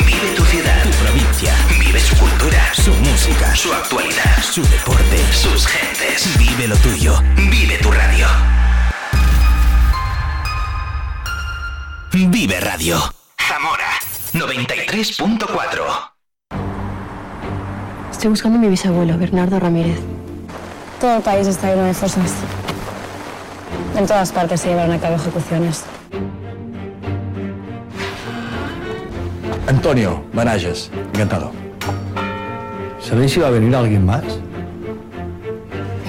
Vive 0.06 0.36
tu 0.36 0.43
ciudad, 0.43 0.84
tu 0.84 0.89
provincia. 1.06 1.54
Vive 1.80 1.99
su 1.99 2.15
cultura, 2.17 2.73
su 2.73 2.93
música, 2.93 3.56
su 3.56 3.73
actualidad, 3.73 4.41
su 4.41 4.62
deporte, 4.63 5.17
sus 5.34 5.65
gentes. 5.65 6.38
Vive 6.38 6.67
lo 6.67 6.75
tuyo. 6.78 7.21
Vive 7.36 7.78
tu 7.78 7.89
radio. 7.91 8.28
Vive 12.12 12.60
Radio. 12.60 12.99
Zamora 13.47 13.89
93.4. 14.34 16.12
Estoy 18.12 18.30
buscando 18.30 18.58
a 18.58 18.62
mi 18.62 18.67
bisabuelo, 18.67 19.17
Bernardo 19.17 19.58
Ramírez. 19.60 19.99
Todo 20.99 21.15
el 21.17 21.23
país 21.23 21.47
está 21.47 21.69
lleno 21.69 21.86
de 21.86 21.93
fosas. 21.93 22.34
En 23.97 24.05
todas 24.05 24.32
partes 24.32 24.62
se 24.62 24.69
llevan 24.69 24.91
a 24.91 24.99
cabo 24.99 25.15
ejecuciones. 25.15 25.84
Antonio 29.67 30.23
Manages, 30.34 30.89
encantado. 31.13 31.51
¿Sabéis 32.99 33.34
si 33.34 33.39
va 33.39 33.47
a 33.47 33.51
venir 33.51 33.75
alguien 33.75 34.05
más? 34.05 34.23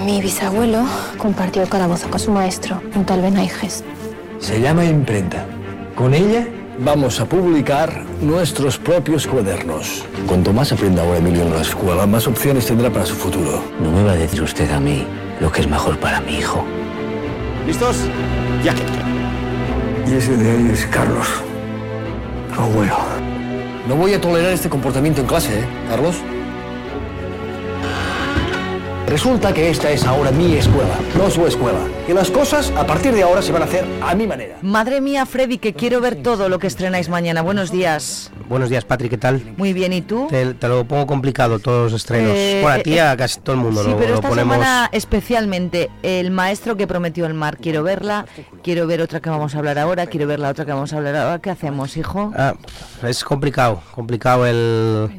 Mi 0.04 0.20
bisabuelo 0.22 0.84
compartió 1.18 1.68
calabozo 1.68 2.08
con 2.08 2.18
su 2.18 2.30
maestro, 2.30 2.80
un 2.94 3.04
tal 3.04 3.20
Benaiges. 3.20 3.84
Se 4.38 4.60
llama 4.60 4.84
imprenta. 4.84 5.44
Con 5.94 6.14
ella 6.14 6.46
vamos 6.78 7.20
a 7.20 7.26
publicar 7.26 8.04
nuestros 8.22 8.78
propios 8.78 9.26
cuadernos. 9.26 10.04
Cuanto 10.26 10.52
más 10.52 10.72
aprenda 10.72 11.02
ahora 11.02 11.18
Emilio 11.18 11.42
en 11.42 11.52
la 11.52 11.60
escuela, 11.60 12.06
más 12.06 12.26
opciones 12.26 12.66
tendrá 12.66 12.90
para 12.90 13.04
su 13.04 13.14
futuro. 13.14 13.62
No 13.82 13.90
me 13.90 14.02
va 14.02 14.12
a 14.12 14.16
decir 14.16 14.42
usted 14.42 14.70
a 14.70 14.80
mí 14.80 15.04
lo 15.40 15.52
que 15.52 15.60
es 15.60 15.68
mejor 15.68 15.98
para 15.98 16.20
mi 16.22 16.38
hijo. 16.38 16.64
¿Listos? 17.66 17.96
Ya. 18.64 18.74
Y 20.06 20.14
ese 20.14 20.36
de 20.36 20.50
ahí 20.50 20.70
es 20.72 20.86
Carlos. 20.86 21.26
Abuelo. 22.56 22.96
No 23.88 23.96
voy 23.96 24.14
a 24.14 24.20
tolerar 24.20 24.52
este 24.52 24.68
comportamiento 24.68 25.20
en 25.20 25.26
clase, 25.26 25.60
¿eh, 25.60 25.64
Carlos? 25.88 26.16
Resulta 29.10 29.52
que 29.52 29.68
esta 29.68 29.90
es 29.90 30.06
ahora 30.06 30.30
mi 30.30 30.54
escuela, 30.54 30.94
no 31.18 31.28
su 31.28 31.44
escuela. 31.44 31.80
Que 32.06 32.14
las 32.14 32.30
cosas 32.30 32.72
a 32.76 32.86
partir 32.86 33.12
de 33.12 33.24
ahora 33.24 33.42
se 33.42 33.50
van 33.50 33.62
a 33.62 33.64
hacer 33.64 33.84
a 34.00 34.14
mi 34.14 34.24
manera. 34.24 34.58
Madre 34.62 35.00
mía, 35.00 35.26
Freddy, 35.26 35.58
que 35.58 35.74
quiero 35.74 36.00
ver 36.00 36.22
todo 36.22 36.48
lo 36.48 36.60
que 36.60 36.68
estrenáis 36.68 37.08
mañana. 37.08 37.42
Buenos 37.42 37.72
días. 37.72 38.30
Buenos 38.48 38.70
días, 38.70 38.84
Patrick, 38.84 39.10
¿qué 39.10 39.18
tal? 39.18 39.42
Muy 39.56 39.72
bien, 39.72 39.92
¿y 39.92 40.02
tú? 40.02 40.28
Te, 40.30 40.54
te 40.54 40.68
lo 40.68 40.84
pongo 40.84 41.08
complicado, 41.08 41.58
todos 41.58 41.90
los 41.90 42.00
estrenos. 42.00 42.30
Eh, 42.36 42.60
bueno, 42.62 42.78
a 42.78 42.82
ti 42.84 42.90
y 42.90 42.98
eh, 42.98 43.00
a 43.00 43.16
casi 43.16 43.40
todo 43.40 43.56
el 43.56 43.62
mundo 43.62 43.82
Sí, 43.82 43.90
lo, 43.90 43.96
pero 43.96 44.10
lo 44.10 44.14
esta 44.14 44.28
ponemos. 44.28 44.54
semana 44.54 44.88
especialmente 44.92 45.90
El 46.04 46.30
maestro 46.30 46.76
que 46.76 46.86
prometió 46.86 47.26
el 47.26 47.34
mar. 47.34 47.56
Quiero 47.56 47.82
verla, 47.82 48.26
quiero 48.62 48.86
ver 48.86 49.00
otra 49.02 49.18
que 49.18 49.28
vamos 49.28 49.56
a 49.56 49.58
hablar 49.58 49.80
ahora, 49.80 50.06
quiero 50.06 50.28
ver 50.28 50.38
la 50.38 50.50
otra 50.50 50.64
que 50.64 50.72
vamos 50.72 50.92
a 50.92 50.98
hablar 50.98 51.16
ahora. 51.16 51.38
¿Qué 51.40 51.50
hacemos, 51.50 51.96
hijo? 51.96 52.32
Ah, 52.36 52.54
es 53.02 53.24
complicado, 53.24 53.82
complicado 53.92 54.46
el, 54.46 55.10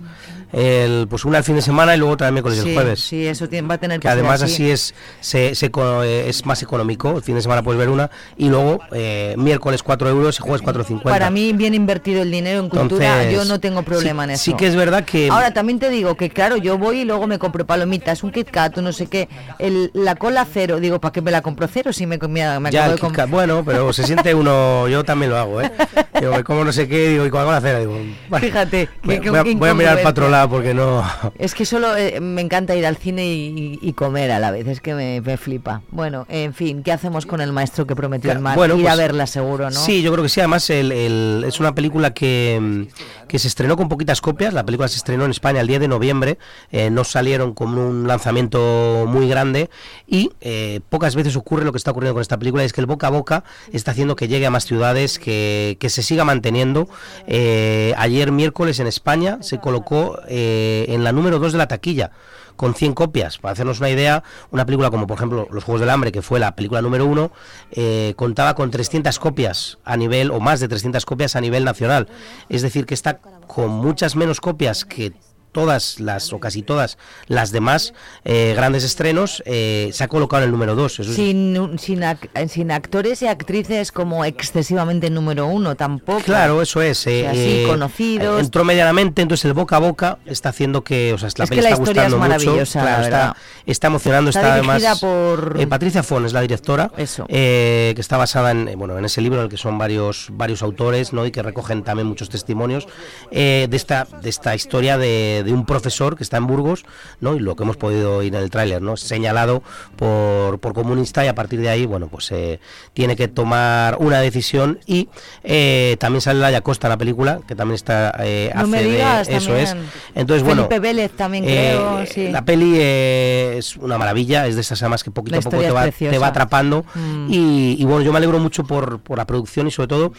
el 0.53 1.07
pues 1.09 1.25
una 1.25 1.37
el 1.37 1.43
fin 1.43 1.55
de 1.55 1.61
semana 1.61 1.95
y 1.95 1.97
luego 1.97 2.13
otra 2.13 2.27
el 2.27 2.33
miércoles 2.33 2.59
y 2.63 2.67
el 2.69 2.73
jueves. 2.73 2.99
sí, 2.99 3.25
eso 3.27 3.47
tiene- 3.47 3.67
va 3.67 3.75
a 3.75 3.77
tener 3.77 3.99
que, 3.99 4.03
que 4.03 4.07
además 4.09 4.39
ser 4.41 4.49
así 4.49 4.69
es 4.69 4.93
se, 5.19 5.55
se 5.55 5.67
eh, 6.03 6.25
es 6.27 6.45
más 6.45 6.61
económico 6.61 7.17
el 7.17 7.23
fin 7.23 7.35
de 7.35 7.41
semana 7.41 7.63
puedes 7.63 7.79
ver 7.79 7.89
una 7.89 8.09
y 8.37 8.49
luego 8.49 8.79
eh, 8.91 9.35
miércoles 9.37 9.83
4 9.83 10.09
euros 10.09 10.37
y 10.39 10.41
jueves 10.41 10.61
4,50 10.61 11.03
Para 11.03 11.29
mí, 11.29 11.53
bien 11.53 11.73
invertido 11.73 12.21
el 12.21 12.31
dinero 12.31 12.59
en 12.59 12.69
cultura, 12.69 13.23
Entonces, 13.23 13.33
yo 13.33 13.45
no 13.45 13.59
tengo 13.59 13.83
problema 13.83 14.23
sí- 14.23 14.29
en 14.29 14.33
eso. 14.35 14.43
sí 14.43 14.53
que 14.53 14.67
es 14.67 14.75
verdad 14.75 15.05
que- 15.05 15.29
Ahora, 15.29 15.53
también 15.53 15.79
te 15.79 15.89
digo 15.89 16.15
que, 16.15 16.29
claro, 16.29 16.57
yo 16.57 16.77
voy 16.77 16.99
y 17.01 17.05
luego 17.05 17.27
me 17.27 17.39
compro 17.39 17.65
palomitas, 17.65 18.23
un 18.23 18.31
Kit 18.31 18.49
Kat, 18.49 18.77
no 18.77 18.91
sé 18.93 19.07
qué. 19.07 19.29
El, 19.59 19.91
la 19.93 20.15
cola 20.15 20.45
cero, 20.51 20.79
digo, 20.79 20.99
¿para 20.99 21.11
qué 21.13 21.21
me 21.21 21.31
la 21.31 21.41
compro 21.41 21.67
cero 21.71 21.93
si 21.93 22.05
me, 22.05 22.17
me, 22.17 22.27
me 22.27 22.39
ya 22.41 22.49
acabo 22.49 22.85
el 22.85 22.91
de 22.91 22.95
Kit 22.95 22.99
comprar? 23.01 23.25
Kat, 23.27 23.29
bueno 23.31 23.63
pero 23.65 23.93
se 23.93 24.03
siente 24.03 24.33
uno 24.41 24.87
yo 24.87 25.03
también 25.03 25.31
lo 25.31 25.37
hago 25.37 25.61
eh 25.61 25.71
digo 26.19 26.43
como 26.43 26.63
no 26.63 26.71
sé 26.71 26.87
qué 26.87 27.09
digo 27.09 27.25
y 27.25 27.29
con 27.29 27.45
la 27.45 27.61
cena 27.61 27.79
digo 27.79 27.97
bueno, 28.29 28.45
Fíjate, 28.45 28.89
voy, 29.03 29.15
a, 29.15 29.19
qué 29.21 29.55
voy 29.55 29.69
a 29.69 29.73
mirar 29.73 29.97
para 29.97 30.09
otro 30.09 30.29
lado 30.29 30.40
porque 30.49 30.73
no 30.73 31.03
Es 31.37 31.53
que 31.55 31.65
solo 31.65 31.95
eh, 31.95 32.19
me 32.19 32.41
encanta 32.41 32.75
ir 32.75 32.85
al 32.85 32.97
cine 32.97 33.25
y, 33.27 33.79
y 33.81 33.93
comer 33.93 34.31
a 34.31 34.39
la 34.39 34.51
vez, 34.51 34.67
es 34.67 34.81
que 34.81 34.93
me, 34.93 35.21
me 35.21 35.37
flipa. 35.37 35.81
Bueno, 35.91 36.25
en 36.29 36.53
fin, 36.53 36.83
¿qué 36.83 36.91
hacemos 36.91 37.25
con 37.25 37.41
el 37.41 37.51
maestro 37.51 37.85
que 37.87 37.95
prometió 37.95 38.31
el 38.31 38.39
mar? 38.39 38.55
Bueno, 38.57 38.75
ir 38.75 38.87
a 38.87 38.91
pues, 38.91 38.97
verla 38.99 39.27
seguro, 39.27 39.69
¿no? 39.69 39.79
Sí, 39.79 40.01
yo 40.01 40.11
creo 40.11 40.23
que 40.23 40.29
sí. 40.29 40.39
Además, 40.39 40.69
el- 40.69 40.91
el- 40.91 41.43
es 41.47 41.59
una 41.59 41.73
película 41.75 42.13
que, 42.13 42.87
que 43.27 43.39
se 43.39 43.47
estrenó 43.47 43.77
con 43.77 43.89
poquitas 43.89 44.21
copias. 44.21 44.53
La 44.53 44.65
película 44.65 44.87
se 44.87 44.97
estrenó 44.97 45.25
en 45.25 45.31
España 45.31 45.61
el 45.61 45.67
10 45.67 45.79
de 45.81 45.87
noviembre. 45.87 46.37
eh, 46.71 46.89
no 46.89 47.03
salieron 47.03 47.53
con 47.53 47.77
un 47.77 48.07
lanzamiento 48.07 49.05
muy 49.07 49.27
grande. 49.27 49.69
Y 50.07 50.31
eh, 50.41 50.81
pocas 50.89 51.15
veces 51.15 51.35
ocurre 51.35 51.63
lo 51.65 51.71
que 51.71 51.77
está 51.77 51.91
ocurriendo 51.91 52.13
con 52.15 52.21
esta 52.21 52.37
película: 52.37 52.63
es 52.63 52.73
que 52.73 52.81
el 52.81 52.87
boca 52.87 53.07
a 53.07 53.09
boca 53.09 53.43
está 53.71 53.91
haciendo 53.91 54.15
que 54.15 54.27
llegue 54.27 54.45
a 54.45 54.51
más 54.51 54.65
ciudades, 54.65 55.19
que, 55.19 55.77
que 55.79 55.89
se 55.89 56.03
siga 56.03 56.23
manteniendo. 56.25 56.87
Eh, 57.27 57.93
ayer, 57.97 58.31
miércoles, 58.31 58.79
en 58.79 58.87
España 58.87 59.37
se 59.41 59.59
colocó 59.59 60.19
eh, 60.33 60.85
en 60.87 61.03
la 61.03 61.11
número 61.11 61.39
2 61.39 61.51
de 61.51 61.57
la 61.57 61.67
taquilla 61.67 62.11
con 62.55 62.73
100 62.73 62.93
copias. 62.93 63.37
Para 63.37 63.53
hacernos 63.53 63.79
una 63.79 63.89
idea, 63.89 64.23
una 64.51 64.65
película 64.65 64.89
como 64.89 65.07
por 65.07 65.17
ejemplo 65.17 65.47
Los 65.51 65.63
Juegos 65.63 65.81
del 65.81 65.89
Hambre, 65.89 66.11
que 66.11 66.21
fue 66.21 66.39
la 66.39 66.55
película 66.55 66.81
número 66.81 67.05
uno, 67.05 67.31
eh, 67.71 68.13
contaba 68.15 68.55
con 68.55 68.71
300 68.71 69.19
copias 69.19 69.79
a 69.83 69.97
nivel, 69.97 70.31
o 70.31 70.39
más 70.39 70.59
de 70.59 70.67
300 70.67 71.05
copias 71.05 71.35
a 71.35 71.41
nivel 71.41 71.65
nacional. 71.65 72.07
Es 72.49 72.61
decir, 72.61 72.85
que 72.85 72.93
está 72.93 73.17
con 73.47 73.71
muchas 73.71 74.15
menos 74.15 74.39
copias 74.39 74.85
que 74.85 75.11
todas 75.51 75.99
las 75.99 76.31
o 76.33 76.39
casi 76.39 76.61
todas 76.61 76.97
las 77.27 77.51
demás 77.51 77.93
eh, 78.25 78.53
grandes 78.55 78.83
estrenos 78.83 79.43
eh, 79.45 79.89
se 79.93 80.03
ha 80.03 80.07
colocado 80.07 80.43
en 80.43 80.47
el 80.47 80.51
número 80.51 80.75
2 80.75 80.93
sin, 81.13 81.77
sin, 81.79 81.99
ac- 82.01 82.47
sin 82.47 82.71
actores 82.71 83.21
y 83.21 83.27
actrices 83.27 83.91
como 83.91 84.23
excesivamente 84.25 85.09
número 85.09 85.47
uno 85.47 85.75
tampoco 85.75 86.21
Claro, 86.21 86.61
eso 86.61 86.81
es. 86.81 87.05
eh, 87.07 87.65
conocidos. 87.67 88.39
Entró 88.41 88.63
medianamente, 88.63 89.21
entonces 89.21 89.45
el 89.45 89.53
boca 89.53 89.75
a 89.75 89.79
boca 89.79 90.17
está 90.25 90.49
haciendo 90.49 90.83
que, 90.83 91.13
o 91.13 91.17
sea, 91.17 91.29
la 91.37 91.43
Es 91.45 91.49
que 91.49 91.55
peli 91.57 91.61
la 91.61 91.69
está 91.69 91.81
historia 91.81 92.05
es 92.07 92.13
gustando 92.13 92.35
mucho. 92.35 92.71
claro, 92.71 93.35
está, 93.65 93.87
emocionando, 93.87 94.29
está, 94.29 94.41
Está 94.41 94.53
además. 94.53 94.99
por- 94.99 95.67
Patricia 95.67 96.03
Fon 96.03 96.25
es 96.25 96.33
la 96.33 96.41
directora, 96.41 96.91
eh, 97.27 97.91
que 97.95 98.01
está 98.01 98.17
basada 98.17 98.51
en, 98.51 98.77
bueno, 98.77 98.97
en 98.97 99.05
ese 99.05 99.21
libro 99.21 99.39
en 99.39 99.45
el 99.45 99.49
que 99.49 99.57
son 99.57 99.77
varios, 99.77 100.27
varios 100.31 100.61
autores, 100.61 101.13
¿no? 101.13 101.25
Y 101.25 101.31
que 101.31 101.41
recogen 101.41 101.83
también 101.83 102.07
muchos 102.07 102.29
testimonios 102.29 102.87
de 103.31 103.67
esta, 103.71 104.07
de 104.21 104.29
esta 104.29 104.55
historia 104.55 104.97
de, 104.97 105.40
de 105.43 105.53
un 105.53 105.65
profesor 105.65 106.15
que 106.17 106.23
está 106.23 106.37
en 106.37 106.47
Burgos, 106.47 106.83
¿no? 107.19 107.35
Y 107.35 107.39
lo 107.39 107.55
que 107.55 107.63
hemos 107.63 107.77
podido 107.77 108.17
oír 108.17 108.33
en 108.35 108.41
el 108.41 108.49
tráiler, 108.49 108.81
¿no? 108.81 108.97
Señalado 108.97 109.63
por, 109.95 110.59
por 110.59 110.73
comunista 110.73 111.23
y 111.25 111.27
a 111.27 111.35
partir 111.35 111.59
de 111.61 111.69
ahí, 111.69 111.85
bueno, 111.85 112.07
pues 112.07 112.31
eh, 112.31 112.59
tiene 112.93 113.15
que 113.15 113.27
tomar 113.27 113.97
una 113.99 114.19
decisión 114.19 114.79
y 114.85 115.09
eh, 115.43 115.95
también 115.99 116.21
sale 116.21 116.39
Laia 116.39 116.61
Costa 116.61 116.87
en 116.87 116.91
la 116.91 116.97
película, 116.97 117.39
que 117.47 117.55
también 117.55 117.75
está 117.75 118.13
eh, 118.19 118.51
no 118.55 118.67
me 118.67 118.77
hace 119.03 119.31
de- 119.31 119.37
eso 119.37 119.55
es. 119.55 119.75
Entonces, 120.15 120.43
bueno, 120.43 120.63
Felipe 120.63 120.79
Vélez 120.79 121.11
también 121.11 121.43
eh, 121.47 121.73
creo 121.75 122.05
sí. 122.05 122.29
la 122.29 122.43
peli 122.45 122.77
es 122.79 123.75
una 123.77 123.97
maravilla, 123.97 124.47
es 124.47 124.55
de 124.55 124.61
esas 124.61 124.81
además 124.81 125.03
que 125.03 125.11
poquito 125.11 125.37
a 125.37 125.41
poco 125.41 125.57
te 125.57 125.71
va, 125.71 125.89
te 125.89 126.17
va 126.17 126.27
atrapando 126.27 126.85
Mm. 126.95 127.27
y, 127.31 127.75
y 127.79 127.85
bueno, 127.85 128.01
yo 128.01 128.11
me 128.11 128.17
alegro 128.17 128.39
mucho 128.39 128.63
por, 128.65 128.99
por 128.99 129.17
la 129.17 129.25
producción 129.25 129.67
y 129.67 129.71
sobre 129.71 129.87
todo 129.87 130.13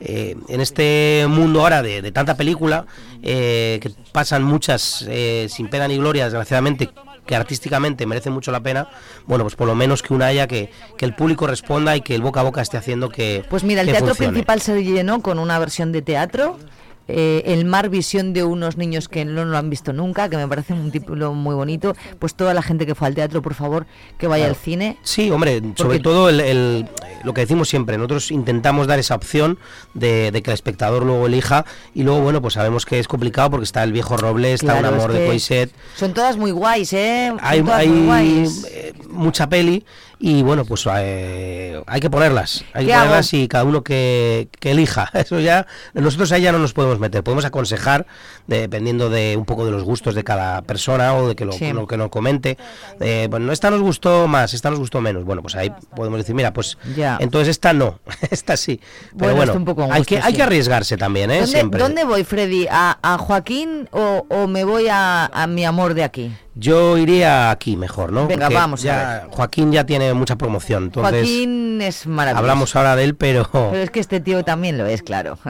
eh, 0.00 0.36
en 0.48 0.60
este 0.60 1.24
mundo 1.28 1.60
ahora 1.62 1.82
de, 1.82 2.02
de 2.02 2.12
tanta 2.12 2.36
película 2.36 2.86
que 3.22 3.90
pasan 4.12 4.42
muchas 4.42 4.67
eh, 5.08 5.46
sin 5.48 5.68
pena 5.68 5.88
ni 5.88 5.96
gloria, 5.96 6.24
desgraciadamente 6.24 6.90
que 7.26 7.36
artísticamente 7.36 8.06
merece 8.06 8.30
mucho 8.30 8.50
la 8.50 8.60
pena, 8.60 8.88
bueno, 9.26 9.44
pues 9.44 9.54
por 9.54 9.66
lo 9.66 9.74
menos 9.74 10.02
que 10.02 10.14
una 10.14 10.26
haya 10.26 10.46
que, 10.46 10.70
que 10.96 11.04
el 11.04 11.14
público 11.14 11.46
responda 11.46 11.94
y 11.94 12.00
que 12.00 12.14
el 12.14 12.22
boca 12.22 12.40
a 12.40 12.42
boca 12.42 12.62
esté 12.62 12.78
haciendo 12.78 13.10
que 13.10 13.44
Pues 13.50 13.64
mira, 13.64 13.82
el 13.82 13.88
teatro 13.88 14.08
funcione. 14.08 14.32
principal 14.32 14.60
se 14.62 14.82
llenó 14.82 15.20
con 15.20 15.38
una 15.38 15.58
versión 15.58 15.92
de 15.92 16.00
teatro. 16.00 16.58
Eh, 17.08 17.42
el 17.46 17.64
mar 17.64 17.88
visión 17.88 18.32
de 18.32 18.44
unos 18.44 18.76
niños 18.76 19.08
que 19.08 19.24
no 19.24 19.44
lo 19.44 19.56
han 19.58 19.70
visto 19.70 19.92
nunca, 19.92 20.28
que 20.28 20.36
me 20.36 20.46
parece 20.46 20.74
un 20.74 20.90
título 20.90 21.32
muy 21.34 21.54
bonito. 21.54 21.94
Pues 22.18 22.34
toda 22.34 22.54
la 22.54 22.62
gente 22.62 22.86
que 22.86 22.94
fue 22.94 23.08
al 23.08 23.14
teatro, 23.14 23.42
por 23.42 23.54
favor, 23.54 23.86
que 24.18 24.26
vaya 24.26 24.44
Claro. 24.44 24.54
al 24.58 24.64
cine. 24.64 24.96
Sí, 25.02 25.30
hombre, 25.30 25.62
sobre 25.76 25.98
todo 26.00 26.28
el, 26.28 26.40
el- 26.40 26.86
lo 27.24 27.34
que 27.34 27.40
decimos 27.40 27.68
siempre, 27.68 27.96
nosotros 27.96 28.30
intentamos 28.30 28.86
dar 28.86 28.98
esa 28.98 29.14
opción 29.16 29.58
de, 29.94 30.30
de 30.30 30.42
que 30.42 30.50
el 30.50 30.54
espectador 30.54 31.04
luego 31.04 31.26
elija 31.26 31.64
y 31.94 32.04
luego, 32.04 32.20
bueno, 32.20 32.40
pues 32.40 32.54
sabemos 32.54 32.86
que 32.86 32.98
es 33.00 33.08
complicado 33.08 33.50
porque 33.50 33.64
está 33.64 33.82
el 33.82 33.92
viejo 33.92 34.16
Robles, 34.16 34.60
está 34.62 34.74
Claro, 34.78 34.88
un 34.90 34.94
amor 34.94 35.10
es 35.12 35.18
de 35.18 35.26
Coiset, 35.26 35.70
Son 35.96 36.12
todas 36.14 36.36
muy 36.36 36.50
guays, 36.52 36.92
¿eh? 36.92 37.28
Son 37.30 37.38
hay, 37.42 37.60
guays. 37.60 38.66
eh, 38.70 38.92
mucha 39.10 39.48
peli 39.48 39.84
y 40.20 40.42
bueno, 40.42 40.64
pues 40.64 40.86
eh, 40.92 41.80
hay 41.86 42.00
que 42.00 42.10
ponerlas, 42.10 42.64
hay 42.72 42.86
que 42.86 42.92
ponerlas 42.92 43.32
y 43.34 43.46
cada 43.48 43.64
uno 43.64 43.82
que, 43.84 44.48
que 44.58 44.72
elija. 44.72 45.10
Eso 45.14 45.38
ya, 45.40 45.66
nosotros 45.94 46.32
ahí 46.32 46.42
ya 46.42 46.52
no 46.52 46.58
nos 46.58 46.72
podemos 46.72 46.98
meter, 46.98 47.22
podemos 47.22 47.44
aconsejar 47.44 48.06
dependiendo 48.46 49.10
de 49.10 49.36
un 49.36 49.44
poco 49.44 49.64
de 49.64 49.70
los 49.70 49.84
gustos 49.84 50.14
de 50.14 50.24
cada 50.24 50.62
persona 50.62 51.14
o 51.14 51.28
de 51.28 51.36
que 51.36 51.44
lo, 51.44 51.52
Sí. 51.52 51.72
lo 51.72 51.86
que 51.86 51.96
nos 51.96 52.08
comente. 52.08 52.56
Eh, 53.00 53.28
bueno, 53.30 53.52
esta 53.52 53.70
nos 53.70 53.80
gustó 53.80 54.26
más, 54.26 54.54
esta 54.54 54.70
nos 54.70 54.78
gustó 54.78 55.00
menos. 55.00 55.24
Bueno, 55.24 55.42
pues 55.42 55.54
ahí 55.54 55.70
podemos 55.94 56.18
decir, 56.18 56.34
mira, 56.34 56.52
pues 56.52 56.78
Ya. 56.96 57.18
entonces 57.20 57.48
esta 57.48 57.72
no, 57.72 58.00
esta 58.30 58.56
sí. 58.56 58.80
Pero 59.10 59.16
Bueno, 59.18 59.36
bueno, 59.36 59.52
esto 59.52 59.58
un 59.58 59.64
poco 59.64 59.88
hay, 59.92 60.02
que, 60.04 60.18
hay 60.18 60.32
que 60.32 60.42
arriesgarse 60.42 60.96
también, 60.96 61.30
¿eh? 61.30 61.40
¿Dónde, 61.40 61.52
Siempre. 61.52 61.80
dónde 61.80 62.04
voy, 62.04 62.24
Freddy? 62.24 62.66
¿A, 62.70 62.98
a 63.02 63.18
Joaquín 63.18 63.88
o, 63.92 64.26
o 64.28 64.46
me 64.46 64.64
voy 64.64 64.88
a, 64.88 65.26
a 65.26 65.46
mi 65.46 65.64
amor 65.64 65.94
de 65.94 66.04
aquí? 66.04 66.32
Yo 66.54 66.96
iría 66.98 67.50
aquí 67.52 67.76
mejor, 67.76 68.10
¿no? 68.12 68.26
Venga, 68.26 68.46
Porque 68.46 68.54
vamos 68.56 68.84
a 68.86 69.28
Joaquín 69.30 69.70
ya 69.70 69.86
tiene 69.86 70.07
mucha 70.14 70.36
promoción, 70.36 70.84
entonces 70.84 71.12
Joaquín 71.12 71.80
es 71.82 72.06
maravilloso. 72.06 72.38
hablamos 72.40 72.76
ahora 72.76 72.96
de 72.96 73.04
él, 73.04 73.14
pero 73.14 73.48
Pero 73.52 73.82
es 73.82 73.90
que 73.90 74.00
este 74.00 74.20
tío 74.20 74.44
también 74.44 74.78
lo 74.78 74.86
es, 74.86 75.02
claro. 75.02 75.38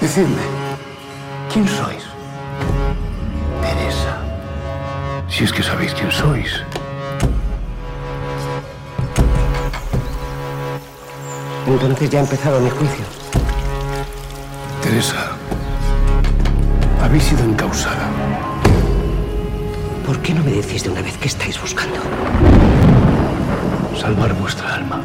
Decidme, 0.00 0.42
¿quién 1.52 1.66
sois? 1.66 2.04
Teresa. 3.62 4.18
Si 5.28 5.44
es 5.44 5.52
que 5.52 5.62
sabéis 5.62 5.92
quién 5.94 6.12
sois. 6.12 6.62
Entonces 11.66 12.10
ya 12.10 12.20
ha 12.20 12.22
empezado 12.22 12.60
mi 12.60 12.70
juicio. 12.70 13.04
Teresa, 14.82 15.32
habéis 17.02 17.24
sido 17.24 17.42
encausada. 17.44 18.08
¿Por 20.06 20.20
qué 20.20 20.32
no 20.32 20.44
me 20.44 20.52
decís 20.52 20.84
de 20.84 20.90
una 20.90 21.02
vez 21.02 21.16
qué 21.18 21.26
estáis 21.26 21.60
buscando? 21.60 21.96
Salvar 24.00 24.32
vuestra 24.34 24.76
alma. 24.76 25.00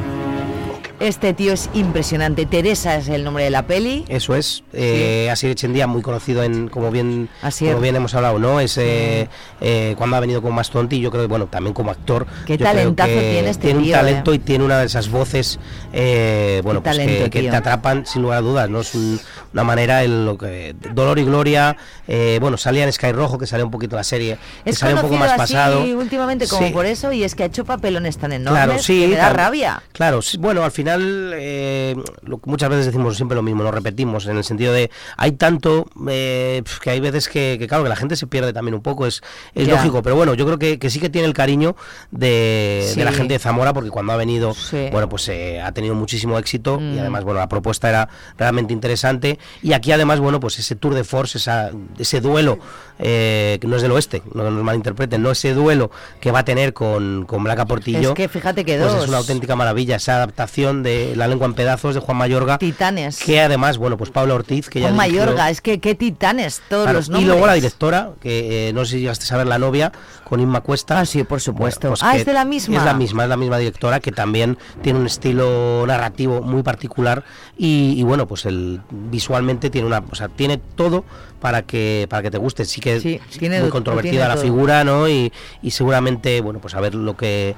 Este 1.02 1.34
tío 1.34 1.54
es 1.54 1.68
impresionante. 1.74 2.46
Teresa 2.46 2.96
es 2.96 3.10
el 3.10 3.24
nombre 3.24 3.44
de 3.44 3.50
la 3.50 3.66
peli. 3.66 4.06
Eso 4.08 4.36
es, 4.36 4.64
eh, 4.72 5.30
Asier 5.32 5.52
Echendía, 5.54 5.88
muy 5.88 6.04
conocido 6.04 6.44
en, 6.44 6.68
como 6.70 6.92
bien, 6.92 7.28
como 7.60 7.80
bien 7.80 7.96
hemos 7.96 8.14
hablado, 8.14 8.38
¿no? 8.38 8.60
Es 8.60 8.78
eh, 8.78 9.28
eh, 9.62 9.96
cuando 9.98 10.17
ha 10.17 10.19
venido 10.19 10.44
con 10.44 10.54
Mastonti, 10.54 11.00
yo 11.00 11.10
creo 11.10 11.23
que 11.23 11.28
bueno, 11.28 11.48
también 11.48 11.73
como 11.73 11.90
actor. 11.90 12.28
Qué 12.46 12.56
talentazo 12.58 13.10
tiene 13.10 13.50
este 13.50 13.63
Tiene 13.63 13.80
un 13.80 13.86
tío, 13.86 13.96
talento 13.96 14.32
eh. 14.32 14.36
y 14.36 14.40
tiene 14.40 14.63
una 14.63 14.80
de 14.80 14.86
esas 14.86 15.10
voces, 15.10 15.60
eh, 15.92 16.62
bueno, 16.63 16.84
pues 16.84 16.98
que- 16.98 17.04
talento, 17.06 17.30
que, 17.32 17.40
tío. 17.42 17.50
te 17.50 17.58
atrapan 17.58 18.06
sin 18.06 18.21
lugar 18.21 18.38
a 18.38 18.42
dudas, 18.42 18.69
¿no? 18.69 18.82
Es 18.82 18.94
un- 18.94 19.19
una 19.54 19.63
manera 19.63 20.04
en 20.04 20.25
lo 20.25 20.37
que 20.37 20.75
Dolor 20.93 21.19
y 21.19 21.23
Gloria, 21.25 21.75
eh, 22.08 22.37
bueno, 22.41 22.58
salía 22.58 22.83
en 22.83 22.91
Sky 22.93 23.12
Rojo, 23.12 23.37
que 23.37 23.47
salió 23.47 23.65
un 23.65 23.71
poquito 23.71 23.95
la 23.95 24.04
serie, 24.04 24.37
que 24.63 24.69
Es 24.71 24.77
salió 24.79 24.95
un 24.97 25.02
poco 25.04 25.15
más 25.15 25.31
así 25.31 25.37
pasado. 25.37 25.83
últimamente 25.83 26.47
como 26.47 26.67
Sí. 26.67 26.73
por 26.73 26.85
eso 26.85 27.12
y 27.12 27.23
es 27.23 27.35
que 27.35 27.43
ha 27.43 27.45
hecho 27.47 27.65
papelones 27.65 28.17
tan 28.17 28.31
enormes 28.33 28.63
Claro, 28.63 28.79
sí. 28.81 29.02
que 29.02 29.08
me 29.10 29.15
da 29.15 29.33
rabia. 29.33 29.81
Claro, 29.91 30.21
sí, 30.21 30.37
bueno, 30.37 30.63
al 30.63 30.71
final, 30.71 31.31
eh, 31.35 31.95
lo 32.23 32.37
que 32.39 32.49
muchas 32.49 32.69
veces 32.69 32.85
decimos 32.87 33.15
siempre 33.15 33.35
lo 33.35 33.41
mismo, 33.43 33.63
lo 33.63 33.71
repetimos, 33.71 34.25
en 34.27 34.37
el 34.37 34.43
sentido 34.43 34.73
de 34.73 34.89
hay 35.17 35.33
tanto 35.33 35.85
eh, 36.10 36.63
que 36.81 36.89
hay 36.89 36.99
veces 36.99 37.27
que, 37.27 37.58
que, 37.60 37.67
claro, 37.67 37.83
que 37.83 37.89
la 37.89 37.95
gente 37.95 38.15
se 38.15 38.27
pierde 38.27 38.54
también 38.54 38.75
un 38.75 38.81
poco, 38.81 39.06
es, 39.06 39.21
es 39.54 39.67
Ya. 39.67 39.75
lógico, 39.75 40.02
pero 40.02 40.15
bueno, 40.15 40.33
yo 40.33 40.45
creo 40.45 40.58
que, 40.60 40.79
que 40.79 40.89
sí 40.89 40.99
que 40.99 41.10
tiene 41.10 41.27
el 41.27 41.33
cariño 41.33 41.75
de, 42.12 42.93
de 42.95 43.04
la 43.06 43.12
gente 43.12 43.33
de 43.33 43.39
Zamora, 43.39 43.73
porque 43.73 43.89
cuando 43.89 44.13
ha 44.13 44.17
venido, 44.17 44.54
bueno, 44.91 45.10
pues 45.10 45.27
eh, 45.29 45.62
ha 45.62 45.71
tenido 45.71 45.95
muchísimo 45.95 46.37
éxito 46.37 46.77
y 46.79 46.95
Mm. 46.95 46.99
además, 46.99 47.23
bueno, 47.23 47.39
la 47.39 47.47
propuesta 47.47 47.89
era 47.89 48.10
realmente 48.37 48.73
interesante 48.73 49.39
y 49.62 49.73
aquí 49.73 49.92
además, 49.92 50.19
bueno, 50.19 50.39
pues 50.39 50.60
ese 50.60 50.75
tour 50.75 50.94
de 50.94 51.04
force, 51.04 51.37
esa, 51.37 51.71
ese 51.98 52.21
duelo, 52.21 52.60
eh, 53.04 53.60
no 53.63 53.75
es 53.75 53.81
del 53.81 53.91
oeste, 53.91 54.21
no 54.33 54.49
nos 54.49 54.63
malinterpreten, 54.63 55.21
no 55.21 55.31
ese 55.31 55.54
duelo 55.54 55.89
que 56.19 56.31
va 56.31 56.39
a 56.39 56.45
tener 56.45 56.73
con, 56.73 57.25
con 57.25 57.43
Blanca 57.43 57.65
Portillo. 57.65 58.10
Es 58.10 58.15
que 58.15 58.29
fíjate 58.29 58.63
que 58.63 58.77
Pues 58.77 58.91
dos. 58.93 59.04
es 59.04 59.10
una 59.10 59.17
auténtica 59.17 59.56
maravilla 59.56 59.95
esa 59.95 60.15
adaptación 60.15 60.83
de 60.83 61.15
La 61.15 61.27
lengua 61.27 61.47
en 61.47 61.54
pedazos 61.56 61.95
de 61.95 61.99
Juan 62.02 62.17
Mayorga. 62.17 62.58
Titanes. 62.60 63.19
Que 63.19 63.41
además, 63.41 63.77
bueno, 63.77 63.97
pues 63.97 64.12
Pablo 64.12 64.35
Ortiz, 64.35 64.69
que 64.69 64.79
ya 64.79 64.89
Con 64.89 64.97
dirigió- 64.99 65.19
Mayorga, 65.25 65.49
es 65.49 65.62
que 65.62 65.79
qué 65.79 65.95
titanes 65.95 66.62
todos 66.69 66.83
Claro, 66.83 66.99
los 66.99 67.08
y 67.08 67.12
nombres. 67.12 67.27
luego 67.29 67.47
la 67.47 67.54
directora, 67.54 68.12
que 68.21 68.69
eh, 68.69 68.73
no 68.73 68.85
sé 68.85 68.91
si 68.91 68.99
llegaste 69.02 69.33
a 69.33 69.37
ver 69.37 69.47
La 69.47 69.58
novia, 69.58 69.91
con 70.23 70.39
Inma 70.39 70.62
Cuesta. 70.62 70.99
Ah, 70.99 71.06
sí, 71.06 71.23
por 71.23 71.41
supuesto. 71.41 71.87
Bueno, 71.89 71.95
pues 71.99 72.04
Ah, 72.04 72.15
¿es 72.15 72.25
de 72.25 72.33
la 72.33 72.45
misma? 72.45 72.77
Es 72.77 72.83
la 72.85 72.93
misma, 72.93 73.23
es 73.23 73.29
la 73.29 73.37
misma 73.37 73.58
directora, 73.58 73.99
que 73.99 74.12
también 74.12 74.58
tiene 74.81 74.99
un 74.99 75.06
estilo 75.08 75.83
narrativo 75.87 76.41
muy 76.41 76.63
particular 76.63 77.23
y, 77.58 77.95
y 77.97 78.04
bueno, 78.04 78.27
pues 78.27 78.45
el 78.45 78.81
visualmente 78.91 79.69
tiene 79.69 79.87
una, 79.87 80.04
o 80.10 80.15
sea, 80.15 80.29
tiene 80.29 80.58
todo 80.58 81.04
para 81.41 81.63
que 81.63 82.06
para 82.10 82.21
que 82.21 82.31
te 82.31 82.37
guste. 82.37 82.65
Sí 82.65 82.79
que 82.79 82.90
Sí, 83.00 83.19
es 83.29 83.37
tiene- 83.37 83.62
muy 83.62 83.69
controvertida 83.69 84.27
la 84.27 84.33
todo. 84.35 84.44
figura, 84.44 84.83
¿no? 84.83 85.08
Y, 85.08 85.31
y 85.62 85.71
seguramente, 85.71 86.42
bueno, 86.42 86.60
pues 86.60 86.73
a 86.75 86.81
ver 86.81 86.96
lo 86.96 87.15
que 87.15 87.56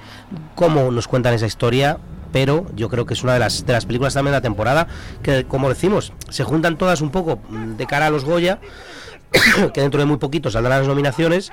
cómo 0.55 0.91
nos 0.91 1.07
cuentan 1.07 1.33
esa 1.33 1.45
historia 1.47 1.97
pero 2.31 2.65
yo 2.75 2.89
creo 2.89 3.05
que 3.05 3.13
es 3.13 3.21
una 3.23 3.33
de 3.33 3.39
las, 3.39 3.63
de 3.63 3.73
las 3.73 3.85
películas 3.85 4.15
también 4.15 4.31
de 4.31 4.37
la 4.37 4.41
temporada 4.41 4.87
que, 5.21 5.43
como 5.43 5.69
decimos, 5.69 6.13
se 6.29 6.43
juntan 6.43 6.79
todas 6.79 7.01
un 7.01 7.11
poco 7.11 7.39
de 7.77 7.85
cara 7.85 8.07
a 8.07 8.09
los 8.09 8.25
Goya, 8.25 8.57
que 9.73 9.81
dentro 9.81 9.99
de 9.99 10.07
muy 10.07 10.17
poquito 10.17 10.49
saldrán 10.49 10.79
las 10.79 10.87
nominaciones, 10.87 11.51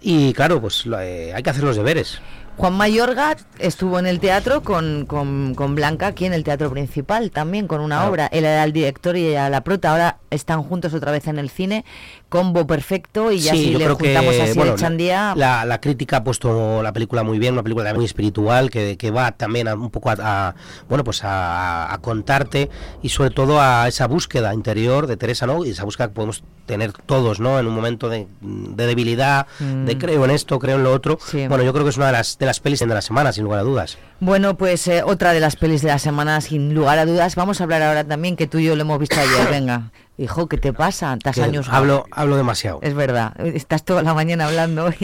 y 0.00 0.32
claro, 0.34 0.60
pues 0.60 0.84
eh, 0.98 1.32
hay 1.32 1.42
que 1.44 1.50
hacer 1.50 1.62
los 1.62 1.76
deberes. 1.76 2.20
Juan 2.56 2.72
Mayorga 2.72 3.36
estuvo 3.58 3.98
en 3.98 4.06
el 4.06 4.18
teatro 4.18 4.62
con, 4.62 5.04
con, 5.06 5.54
con 5.54 5.74
Blanca 5.74 6.06
aquí 6.08 6.24
en 6.24 6.32
el 6.32 6.42
teatro 6.42 6.70
principal 6.70 7.30
también 7.30 7.66
con 7.66 7.80
una 7.82 8.08
obra. 8.08 8.26
Él 8.32 8.44
era 8.46 8.64
el 8.64 8.72
director 8.72 9.14
y 9.16 9.26
ella 9.26 9.50
la 9.50 9.62
prota. 9.62 9.90
Ahora 9.92 10.18
están 10.30 10.62
juntos 10.62 10.94
otra 10.94 11.12
vez 11.12 11.26
en 11.26 11.38
el 11.38 11.50
cine, 11.50 11.84
combo 12.30 12.66
perfecto 12.66 13.30
y 13.30 13.40
ya 13.40 13.52
Sí, 13.52 13.64
si 13.64 13.74
le 13.74 13.86
juntamos 13.88 14.34
que 14.34 14.42
así 14.42 14.56
bueno, 14.58 14.72
el 14.72 14.78
chandía. 14.78 15.34
la, 15.36 15.66
la 15.66 15.80
crítica 15.82 16.18
ha 16.18 16.24
puesto 16.24 16.82
la 16.82 16.92
película 16.94 17.22
muy 17.22 17.38
bien, 17.38 17.52
una 17.52 17.62
película 17.62 17.92
muy 17.92 18.06
espiritual 18.06 18.70
que, 18.70 18.96
que 18.96 19.10
va 19.10 19.32
también 19.32 19.68
a, 19.68 19.74
un 19.74 19.90
poco 19.90 20.08
a, 20.10 20.16
a- 20.18 20.54
bueno 20.88 21.04
pues 21.04 21.24
a, 21.24 21.92
a 21.92 21.98
contarte 21.98 22.70
y 23.02 23.10
sobre 23.10 23.30
todo 23.30 23.60
a 23.60 23.86
esa 23.86 24.06
búsqueda 24.06 24.54
interior 24.54 25.06
de 25.06 25.16
Teresa, 25.18 25.46
¿no? 25.46 25.62
Y 25.64 25.70
esa 25.70 25.84
búsqueda 25.84 26.08
que 26.08 26.14
podemos 26.14 26.42
tener 26.64 26.92
todos, 26.92 27.38
¿no? 27.38 27.58
En 27.60 27.66
un 27.66 27.74
momento 27.74 28.08
de, 28.08 28.26
de 28.40 28.86
debilidad, 28.86 29.46
de 29.60 29.94
Mm. 29.94 29.98
creo 29.98 30.24
en 30.24 30.30
esto, 30.32 30.58
creo 30.58 30.76
en 30.76 30.84
lo 30.84 30.92
otro. 30.92 31.18
Bueno, 31.48 31.62
yo 31.62 31.72
creo 31.72 31.84
que 31.84 31.90
es 31.90 31.96
una 31.96 32.06
de 32.06 32.12
las 32.12 32.36
de 32.46 32.50
las 32.50 32.60
pelis 32.60 32.78
de 32.78 32.86
la 32.86 33.02
semana, 33.02 33.32
sin 33.32 33.42
lugar 33.42 33.60
a 33.60 33.62
dudas. 33.64 33.98
Bueno, 34.20 34.56
pues 34.56 34.86
eh, 34.86 35.02
otra 35.02 35.32
de 35.32 35.40
las 35.40 35.56
pelis 35.56 35.82
de 35.82 35.88
la 35.88 35.98
semana, 35.98 36.40
sin 36.40 36.74
lugar 36.74 36.98
a 36.98 37.04
dudas. 37.04 37.34
Vamos 37.34 37.60
a 37.60 37.64
hablar 37.64 37.82
ahora 37.82 38.04
también, 38.04 38.36
que 38.36 38.46
tú 38.46 38.58
y 38.58 38.64
yo 38.64 38.76
lo 38.76 38.82
hemos 38.82 39.00
visto 39.00 39.16
ayer. 39.18 39.48
Venga, 39.50 39.90
hijo, 40.16 40.48
¿qué 40.48 40.56
te 40.56 40.72
pasa? 40.72 41.12
Estás 41.14 41.38
años 41.38 41.68
hablo, 41.68 42.06
hablo 42.12 42.36
demasiado. 42.36 42.78
Es 42.82 42.94
verdad, 42.94 43.32
estás 43.40 43.84
toda 43.84 44.02
la 44.02 44.14
mañana 44.14 44.46
hablando 44.46 44.84
hoy. 44.84 44.96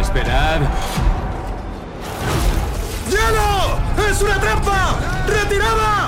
Esperad. 0.00 0.60
¡Hielo! 3.10 4.08
¡Es 4.08 4.22
una 4.22 4.40
trampa! 4.40 4.98
¡Retirada! 5.26 5.99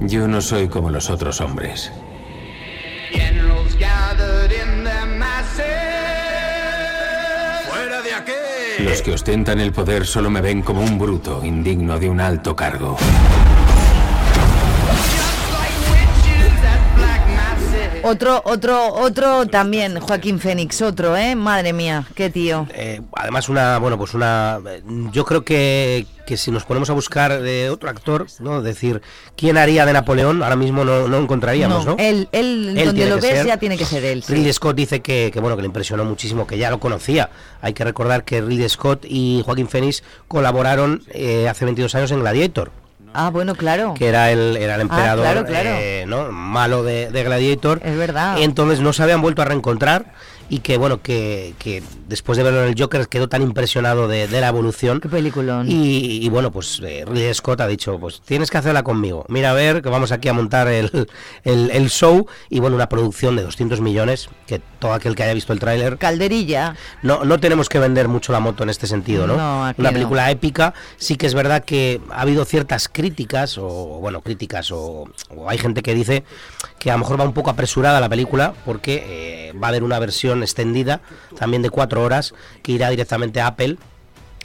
Yo 0.00 0.28
no 0.28 0.40
soy 0.40 0.68
como 0.68 0.90
los 0.90 1.10
otros 1.10 1.40
hombres. 1.40 1.92
¡Fuera 7.68 8.02
de 8.02 8.14
aquí! 8.14 8.32
Los 8.84 9.02
que 9.02 9.12
ostentan 9.12 9.60
el 9.60 9.72
poder 9.72 10.06
solo 10.06 10.30
me 10.30 10.40
ven 10.40 10.62
como 10.62 10.82
un 10.82 10.98
bruto, 10.98 11.44
indigno 11.44 11.98
de 11.98 12.08
un 12.08 12.20
alto 12.20 12.54
cargo. 12.54 12.96
Otro, 18.02 18.40
otro, 18.44 18.94
otro 18.94 19.46
también, 19.46 19.98
Joaquín 20.00 20.38
Fénix, 20.38 20.80
otro, 20.82 21.16
¿eh? 21.16 21.34
Madre 21.34 21.72
mía, 21.72 22.06
qué 22.14 22.30
tío. 22.30 22.66
Eh, 22.72 23.00
además 23.14 23.48
una 23.48 23.78
bueno 23.78 23.98
pues 23.98 24.14
una 24.14 24.60
eh, 24.66 24.82
yo 25.12 25.24
creo 25.24 25.44
que, 25.44 26.06
que 26.26 26.36
si 26.36 26.50
nos 26.50 26.64
ponemos 26.64 26.88
a 26.90 26.92
buscar 26.92 27.40
de 27.40 27.70
otro 27.70 27.90
actor 27.90 28.26
no 28.40 28.62
decir 28.62 29.02
quién 29.36 29.56
haría 29.56 29.84
de 29.84 29.92
Napoleón 29.92 30.42
ahora 30.42 30.56
mismo 30.56 30.84
no, 30.84 31.08
no 31.08 31.18
encontraríamos 31.18 31.84
no, 31.86 31.96
Él, 31.98 32.28
él, 32.32 32.74
Él 32.76 32.86
donde 32.86 33.06
lo 33.06 33.16
ves 33.16 33.38
ser. 33.38 33.46
ya 33.46 33.56
tiene 33.56 33.76
que 33.76 33.84
ser 33.84 34.04
él. 34.04 34.22
sí. 34.22 34.32
Ridley 34.34 34.52
Scott 34.52 34.76
dice 34.76 35.00
que, 35.00 35.30
que, 35.32 35.40
bueno 35.40 35.56
que 35.56 35.62
le 35.62 35.66
impresionó 35.66 36.04
muchísimo 36.04 36.46
que 36.46 36.56
ya 36.56 36.70
lo 36.70 36.78
conocía 36.80 37.30
hay 37.60 37.72
que 37.72 37.84
recordar 37.84 38.24
que 38.24 38.40
Ridley 38.40 38.68
Scott 38.68 39.04
y 39.04 39.42
Joaquín 39.44 39.68
Phoenix 39.68 40.02
colaboraron 40.28 41.02
eh, 41.10 41.48
hace 41.48 41.64
22 41.64 41.94
años 41.96 42.10
en 42.12 42.20
Gladiator 42.20 42.70
Ah, 43.20 43.30
bueno, 43.30 43.54
claro. 43.56 43.94
que 43.94 44.06
era 44.06 44.30
el, 44.30 44.56
era 44.56 44.76
el 44.76 44.80
Ah, 44.80 44.82
emperador 44.82 45.24
claro, 45.24 45.44
claro. 45.44 45.70
eh, 45.72 46.04
¿no? 46.06 46.30
malo 46.30 46.84
de, 46.84 47.10
de 47.10 47.24
Gladiator. 47.24 47.80
Es 47.84 47.96
verdad. 47.96 48.36
Entonces 48.40 48.80
no 48.80 48.92
se 48.92 49.02
habían 49.02 49.20
vuelto 49.22 49.42
a 49.42 49.44
reencontrar 49.44 50.06
y 50.50 50.60
que 50.60 50.78
bueno, 50.78 51.02
que, 51.02 51.54
que 51.58 51.82
después 52.08 52.38
de 52.38 52.44
verlo 52.44 52.62
en 52.62 52.68
el 52.70 52.80
Joker 52.80 53.08
quedó 53.08 53.28
tan 53.28 53.42
impresionado 53.42 54.08
de, 54.08 54.28
de 54.28 54.40
la 54.40 54.48
evolución. 54.48 55.00
Qué 55.00 55.08
peliculón. 55.08 55.70
Y, 55.70 56.24
y 56.24 56.28
bueno, 56.28 56.50
pues 56.50 56.80
eh, 56.82 57.04
Ridley 57.06 57.32
Scott 57.34 57.60
ha 57.60 57.66
dicho, 57.66 57.98
pues 57.98 58.20
tienes 58.22 58.50
que 58.50 58.58
hacerla 58.58 58.82
conmigo. 58.82 59.24
Mira 59.28 59.50
a 59.50 59.54
ver, 59.54 59.82
que 59.82 59.88
vamos 59.88 60.12
aquí 60.12 60.28
a 60.28 60.32
montar 60.32 60.68
el, 60.68 61.08
el, 61.44 61.70
el 61.70 61.90
show 61.90 62.26
y 62.48 62.60
bueno, 62.60 62.76
una 62.76 62.88
producción 62.88 63.36
de 63.36 63.42
200 63.42 63.80
millones, 63.80 64.28
que 64.46 64.60
todo 64.78 64.92
aquel 64.92 65.14
que 65.14 65.22
haya 65.24 65.34
visto 65.34 65.52
el 65.52 65.58
tráiler... 65.58 65.98
Calderilla. 65.98 66.76
No, 67.02 67.24
no 67.24 67.38
tenemos 67.40 67.68
que 67.68 67.78
vender 67.78 68.08
mucho 68.08 68.32
la 68.32 68.40
moto 68.40 68.62
en 68.62 68.70
este 68.70 68.86
sentido, 68.86 69.26
¿no? 69.26 69.36
No, 69.36 69.66
aquí 69.66 69.80
Una 69.80 69.90
no. 69.90 69.94
película 69.94 70.30
épica. 70.30 70.72
Sí 70.96 71.16
que 71.16 71.26
es 71.26 71.34
verdad 71.34 71.64
que 71.64 72.00
ha 72.10 72.22
habido 72.22 72.44
ciertas 72.44 72.88
críticas, 72.88 73.58
o 73.58 73.66
bueno, 74.00 74.20
críticas, 74.22 74.70
o, 74.70 75.04
o 75.36 75.48
hay 75.48 75.58
gente 75.58 75.82
que 75.82 75.94
dice 75.94 76.24
que 76.78 76.90
a 76.90 76.94
lo 76.94 77.00
mejor 77.00 77.20
va 77.20 77.24
un 77.24 77.32
poco 77.34 77.50
apresurada 77.50 78.00
la 78.00 78.08
película, 78.08 78.54
porque 78.64 79.48
eh, 79.48 79.52
va 79.60 79.66
a 79.66 79.70
haber 79.70 79.82
una 79.82 79.98
versión 79.98 80.37
extendida, 80.42 81.00
también 81.38 81.62
de 81.62 81.70
cuatro 81.70 82.02
horas, 82.02 82.34
que 82.62 82.72
irá 82.72 82.90
directamente 82.90 83.40
a 83.40 83.48
Apple. 83.48 83.76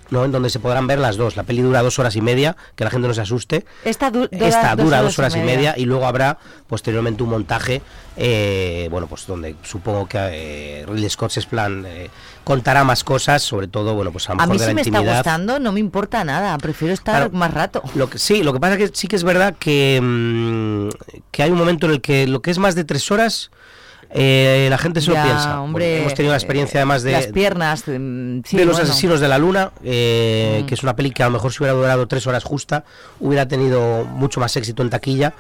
¿no? 0.10 0.26
En 0.26 0.32
donde 0.32 0.52
se 0.52 0.60
podrán 0.60 0.86
ver 0.86 1.00
las 1.00 1.18
dos. 1.18 1.38
La 1.38 1.44
peli 1.44 1.62
dura 1.64 1.82
dos 1.82 1.98
horas 1.98 2.16
y 2.16 2.22
media, 2.22 2.56
que 2.76 2.84
la 2.84 2.92
gente 2.92 3.08
no 3.08 3.16
se 3.16 3.22
asuste. 3.22 3.66
Esta, 3.84 4.12
du- 4.12 4.28
dura 4.32 4.48
Esta 4.48 4.76
dos 4.76 4.86
dura 4.86 4.98
horas 5.00 5.04
dos 5.12 5.20
horas 5.20 5.36
y 5.36 5.40
media. 5.40 5.74
y 5.76 5.86
luego 5.86 6.06
habrá 6.06 6.38
posteriormente 6.68 7.24
un 7.24 7.30
montaje, 7.30 7.82
eh, 8.16 8.90
bueno, 8.92 9.08
pues 9.08 9.26
donde 9.26 9.56
supongo 9.64 10.08
que 10.08 10.18
eh, 10.20 10.86
Ridley 10.86 11.10
Scott 11.10 11.36
es 11.38 11.48
plan 11.48 11.84
eh, 11.88 12.10
contará 12.44 12.84
más 12.84 13.04
cosas, 13.04 13.42
sobre 13.42 13.68
todo, 13.68 13.96
bueno, 13.96 14.12
pues 14.12 14.30
a 14.30 14.36
lo 14.36 14.42
A 14.42 14.46
mejor 14.46 14.54
mí 14.54 14.60
de 14.60 14.64
si 14.66 14.68
la 14.70 14.74
me 14.76 14.82
está 14.82 14.90
intimidad. 14.90 15.16
gustando, 15.18 15.60
no 15.60 15.72
me 15.72 15.80
importa 15.80 16.24
nada. 16.24 16.56
Prefiero 16.60 16.94
estar 16.94 17.16
Claro. 17.16 17.32
más 17.32 17.52
rato. 17.52 17.82
Lo 17.96 18.08
que, 18.08 18.20
sí, 18.20 18.44
lo 18.44 18.54
que 18.54 18.60
pasa 18.60 18.78
que 18.78 18.92
sí 18.94 19.08
que 19.08 19.16
es 19.16 19.24
verdad 19.24 19.56
que, 19.58 20.00
mm, 20.00 20.90
que 21.32 21.42
hay 21.42 21.50
un 21.50 21.58
momento 21.58 21.88
en 21.88 21.94
el 21.94 22.02
que 22.02 22.28
lo 22.28 22.42
que 22.44 22.52
es 22.52 22.60
más 22.60 22.76
de 22.76 22.84
tres 22.84 23.10
horas, 23.10 23.50
eh, 24.14 24.68
la 24.70 24.78
gente 24.78 25.02
se 25.02 25.10
lo 25.10 25.16
piensa. 25.22 25.60
hombre, 25.62 26.00
hemos 26.02 26.14
tenido 26.14 26.32
la 26.34 26.38
experiencia 26.38 26.80
además 26.80 27.04
de, 27.04 27.12
Las 27.14 27.28
piernas. 27.28 27.84
mm, 27.88 28.40
sí, 28.46 28.58
de 28.58 28.66
los 28.66 28.76
bueno. 28.78 28.90
asesinos 28.92 29.20
de 29.20 29.28
la 29.28 29.38
luna, 29.38 29.72
eh, 29.84 30.62
Mm. 30.62 30.66
que 30.68 30.74
es 30.76 30.84
una 30.84 30.96
peli 30.96 31.12
que 31.12 31.24
a 31.24 31.28
lo 31.28 31.32
mejor 31.32 31.52
si 31.52 31.64
hubiera 31.64 31.74
durado 31.78 32.08
tres 32.08 32.26
horas 32.28 32.44
justa, 32.44 32.84
hubiera 33.20 33.48
tenido 33.48 34.06
mucho 34.06 34.40
más 34.40 34.56
éxito 34.56 34.84
en 34.84 34.90
taquilla. 34.90 35.34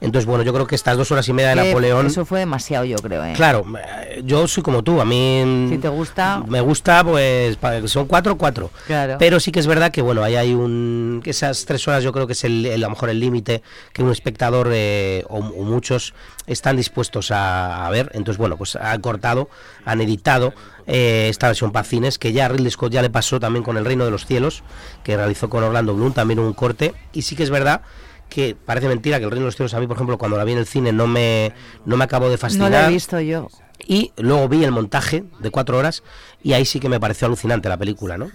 Entonces, 0.00 0.24
bueno, 0.26 0.42
yo 0.44 0.52
creo 0.54 0.66
que 0.66 0.74
estas 0.74 0.96
dos 0.96 1.10
horas 1.12 1.28
y 1.28 1.32
media 1.34 1.50
de 1.54 1.60
Que 1.62 1.68
Napoleón. 1.68 2.06
Eso 2.06 2.24
fue 2.24 2.38
demasiado, 2.40 2.84
yo 2.86 2.96
creo. 2.98 3.22
¿eh? 3.24 3.34
Claro, 3.36 3.64
eh, 3.78 4.22
yo 4.24 4.48
soy 4.48 4.62
como 4.62 4.82
tú, 4.82 5.00
a 5.00 5.04
mí 5.04 5.66
Si 5.68 5.76
te 5.78 5.88
gusta. 5.88 6.42
me 6.48 6.60
gusta, 6.62 7.04
pues 7.04 7.58
son 7.86 8.06
cuatro, 8.06 8.36
cuatro. 8.38 8.70
Claro. 8.86 9.16
Pero 9.18 9.38
sí 9.40 9.52
que 9.52 9.60
es 9.60 9.66
verdad 9.66 9.90
que 9.92 10.00
bueno, 10.02 10.22
ahí 10.22 10.36
hay 10.36 10.54
un 10.54 11.20
que 11.22 11.30
esas 11.30 11.66
tres 11.66 11.86
horas 11.86 12.02
yo 12.02 12.12
creo 12.12 12.26
que 12.26 12.32
es 12.32 12.44
el, 12.44 12.64
el- 12.66 12.82
a 12.82 12.86
lo 12.86 12.90
mejor 12.90 13.10
el 13.10 13.20
límite 13.20 13.62
que 13.92 14.02
un 14.02 14.10
espectador 14.10 14.68
eh, 14.72 15.24
o, 15.28 15.38
o 15.38 15.62
muchos 15.64 16.14
están 16.46 16.76
dispuestos 16.76 17.30
a, 17.30 17.86
a 17.86 17.90
ver. 17.90 18.10
Entonces 18.14 18.38
bueno, 18.38 18.56
pues 18.56 18.76
han 18.76 19.00
cortado, 19.02 19.50
han 19.84 20.00
editado 20.00 20.54
eh, 20.86 21.26
esta 21.28 21.48
versión 21.48 21.72
para 21.72 21.84
cines 21.84 22.18
que 22.18 22.32
ya 22.32 22.46
a 22.46 22.48
Ridley 22.48 22.70
Scott 22.70 22.90
ya 22.92 23.02
le 23.02 23.10
pasó 23.10 23.38
también 23.38 23.62
con 23.62 23.76
El 23.76 23.84
Reino 23.84 24.06
de 24.06 24.10
los 24.10 24.24
Cielos, 24.24 24.62
que 25.04 25.16
realizó 25.16 25.50
con 25.50 25.62
Orlando 25.62 25.94
Bloom 25.94 26.12
también 26.14 26.38
un 26.38 26.54
corte. 26.54 26.94
Y 27.12 27.22
sí 27.22 27.36
que 27.36 27.42
es 27.42 27.50
verdad 27.50 27.82
que 28.30 28.54
parece 28.64 28.88
mentira 28.88 29.18
que 29.18 29.24
El 29.24 29.30
Reino 29.30 29.44
de 29.44 29.48
los 29.48 29.56
Cielos 29.56 29.74
a 29.74 29.80
mí, 29.80 29.86
por 29.86 29.96
ejemplo, 29.96 30.16
cuando 30.16 30.38
la 30.38 30.44
vi 30.44 30.52
en 30.52 30.58
el 30.58 30.66
cine 30.66 30.92
no 30.92 31.06
me, 31.06 31.52
no 31.84 31.96
me 31.98 32.04
acabó 32.04 32.26
de 32.26 32.32
No 32.32 32.38
fascinar. 32.38 32.70
lo 32.70 32.78
he 32.78 32.88
visto 32.88 33.20
yo. 33.20 33.48
Y 33.86 34.12
luego 34.16 34.48
vi 34.48 34.64
el 34.64 34.72
montaje 34.72 35.24
de 35.40 35.50
cuatro 35.50 35.76
horas 35.78 36.02
y 36.42 36.52
ahí 36.54 36.64
sí 36.64 36.80
que 36.80 36.88
me 36.88 37.00
pareció 37.00 37.26
alucinante 37.26 37.68
la 37.68 37.76
película, 37.76 38.16
¿no? 38.16 38.30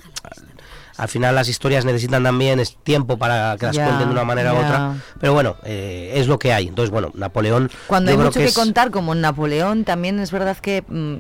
Al 0.97 1.07
final 1.09 1.35
las 1.35 1.49
historias 1.49 1.83
necesitan 1.83 2.23
también 2.23 2.59
es 2.59 2.77
tiempo 2.83 3.17
para 3.17 3.57
que 3.59 3.65
las 3.65 3.75
cuenten 3.77 4.07
de 4.07 4.11
una 4.13 4.23
manera 4.23 4.53
u 4.53 4.57
otra. 4.57 4.95
Pero 5.19 5.33
bueno, 5.33 5.57
eh, 5.65 6.13
es 6.15 6.27
lo 6.27 6.39
que 6.39 6.53
hay. 6.53 6.67
Entonces, 6.69 6.89
bueno, 6.89 7.11
Napoleón... 7.15 7.69
Cuando 7.87 8.11
hay 8.11 8.17
mucho 8.17 8.31
que, 8.39 8.45
es- 8.45 8.53
contar, 8.55 8.91
como 8.91 9.11
en 9.13 9.19
Napoleón, 9.21 9.83
también 9.83 10.19
es 10.19 10.31
verdad 10.31 10.55
que, 10.57 10.83
mm, 10.87 11.15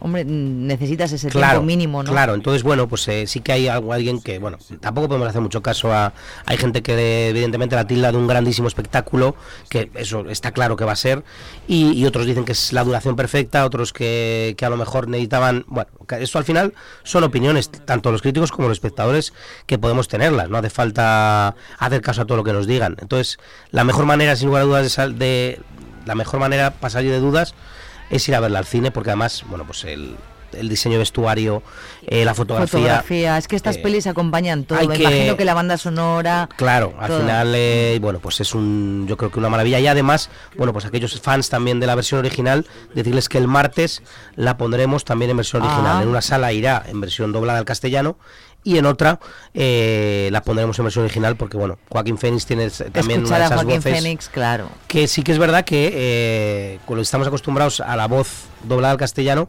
hombre, 0.00 0.24
necesitas 0.24 1.10
ese 1.12 1.28
Claro, 1.28 1.54
tiempo 1.60 1.66
mínimo, 1.66 2.02
¿no? 2.02 2.10
claro, 2.12 2.34
entonces 2.34 2.62
bueno, 2.62 2.86
pues 2.88 3.06
eh, 3.08 3.26
sí 3.26 3.40
que 3.40 3.52
hay 3.52 3.68
algo, 3.68 3.92
alguien 3.92 4.20
que, 4.22 4.38
bueno, 4.38 4.58
tampoco 4.80 5.08
podemos 5.08 5.28
hacer 5.28 5.40
mucho 5.40 5.60
caso 5.62 5.92
a, 5.92 6.12
hay 6.46 6.56
gente 6.56 6.82
que 6.82 7.28
evidentemente 7.30 7.74
la 7.74 7.86
tilda 7.86 8.12
de 8.12 8.18
un 8.18 8.26
grandísimo 8.28 8.68
espectáculo, 8.68 9.34
que 9.68 9.90
eso 9.94 10.28
está 10.30 10.52
claro 10.52 10.76
que 10.76 10.84
va 10.84 10.92
a 10.92 10.96
ser, 10.96 11.24
y, 11.66 11.92
y 11.92 12.06
otros 12.06 12.26
dicen 12.26 12.44
que 12.44 12.52
es 12.52 12.72
la 12.72 12.84
duración 12.84 13.16
perfecta, 13.16 13.64
otros 13.64 13.92
que, 13.92 14.54
que 14.56 14.64
a 14.64 14.70
lo 14.70 14.76
mejor 14.76 15.08
necesitaban, 15.08 15.64
bueno, 15.68 15.90
esto 16.20 16.38
al 16.38 16.44
final 16.44 16.74
son 17.02 17.24
opiniones, 17.24 17.68
tanto 17.70 18.12
los 18.12 18.22
críticos 18.22 18.52
como 18.52 18.68
los 18.68 18.76
espectadores, 18.76 19.32
que 19.66 19.78
podemos 19.78 20.06
tenerlas, 20.08 20.48
no 20.48 20.58
hace 20.58 20.70
falta 20.70 21.56
hacer 21.78 22.02
caso 22.02 22.22
a 22.22 22.24
todo 22.24 22.36
lo 22.38 22.44
que 22.44 22.52
nos 22.52 22.66
digan. 22.66 22.96
Entonces, 23.00 23.38
la 23.72 23.84
mejor 23.84 24.06
manera, 24.06 24.36
sin 24.36 24.46
lugar 24.46 24.62
a 24.62 24.66
dudas, 24.66 24.82
de, 24.84 24.90
sal- 24.90 25.18
de 25.18 25.60
la 26.06 26.14
mejor 26.14 26.38
manera 26.40 26.70
para 26.70 26.90
salir 26.90 27.10
de 27.10 27.18
dudas 27.20 27.54
es 28.10 28.28
ir 28.28 28.34
a 28.34 28.40
verla 28.40 28.58
al 28.60 28.66
cine, 28.66 28.90
porque 28.90 29.10
además, 29.10 29.44
bueno, 29.48 29.64
pues 29.64 29.84
el, 29.84 30.16
el 30.52 30.68
diseño 30.68 30.94
de 30.94 31.00
vestuario, 31.00 31.62
eh, 32.06 32.24
la 32.24 32.34
fotografía, 32.34 32.78
Fotografía. 32.78 33.36
Es 33.38 33.46
que 33.48 33.54
estas 33.56 33.76
eh, 33.76 33.80
pelis 33.82 34.06
acompañan 34.06 34.64
todo. 34.64 34.78
Me 34.88 34.96
que- 34.96 35.02
imagino 35.02 35.36
que 35.36 35.44
la 35.44 35.52
banda 35.54 35.76
sonora. 35.76 36.48
Claro, 36.56 36.94
al 36.98 37.08
todo. 37.08 37.20
final, 37.20 37.52
eh, 37.54 37.98
bueno, 38.00 38.18
pues 38.18 38.40
es 38.40 38.54
un, 38.54 39.04
yo 39.06 39.16
creo 39.18 39.30
que 39.30 39.38
una 39.38 39.50
maravilla. 39.50 39.78
Y 39.78 39.86
además, 39.86 40.30
bueno, 40.56 40.72
pues 40.72 40.86
aquellos 40.86 41.20
fans 41.20 41.50
también 41.50 41.80
de 41.80 41.86
la 41.86 41.94
versión 41.94 42.20
original, 42.20 42.64
decirles 42.94 43.28
que 43.28 43.36
el 43.38 43.46
martes 43.46 44.02
la 44.36 44.56
pondremos 44.56 45.04
también 45.04 45.30
en 45.32 45.36
versión 45.36 45.62
original. 45.62 45.98
Ah. 45.98 46.02
En 46.02 46.08
una 46.08 46.22
sala 46.22 46.50
irá 46.52 46.82
en 46.86 47.00
versión 47.00 47.30
doblada 47.32 47.58
al 47.58 47.64
castellano 47.66 48.16
y 48.68 48.76
en 48.76 48.84
otra 48.84 49.18
eh, 49.54 50.28
la 50.30 50.42
pondremos 50.42 50.78
en 50.78 50.84
versión 50.84 51.04
original 51.04 51.36
porque, 51.36 51.56
bueno, 51.56 51.78
Joaquín 51.88 52.18
Phoenix 52.18 52.44
tiene 52.44 52.68
también 52.70 53.20
una 53.24 53.28
Escuchar 53.28 53.38
de 53.38 53.44
a 53.44 53.46
esas 53.46 53.62
Joaquín 53.62 53.76
voces 53.76 53.94
Fénix, 53.94 54.28
claro. 54.28 54.68
que 54.86 55.08
sí 55.08 55.22
que 55.22 55.32
es 55.32 55.38
verdad 55.38 55.64
que 55.64 55.90
eh, 55.94 56.78
cuando 56.84 57.02
estamos 57.02 57.26
acostumbrados 57.26 57.80
a 57.80 57.96
la 57.96 58.06
voz 58.06 58.44
doblada 58.64 58.92
al 58.92 58.98
castellano 58.98 59.48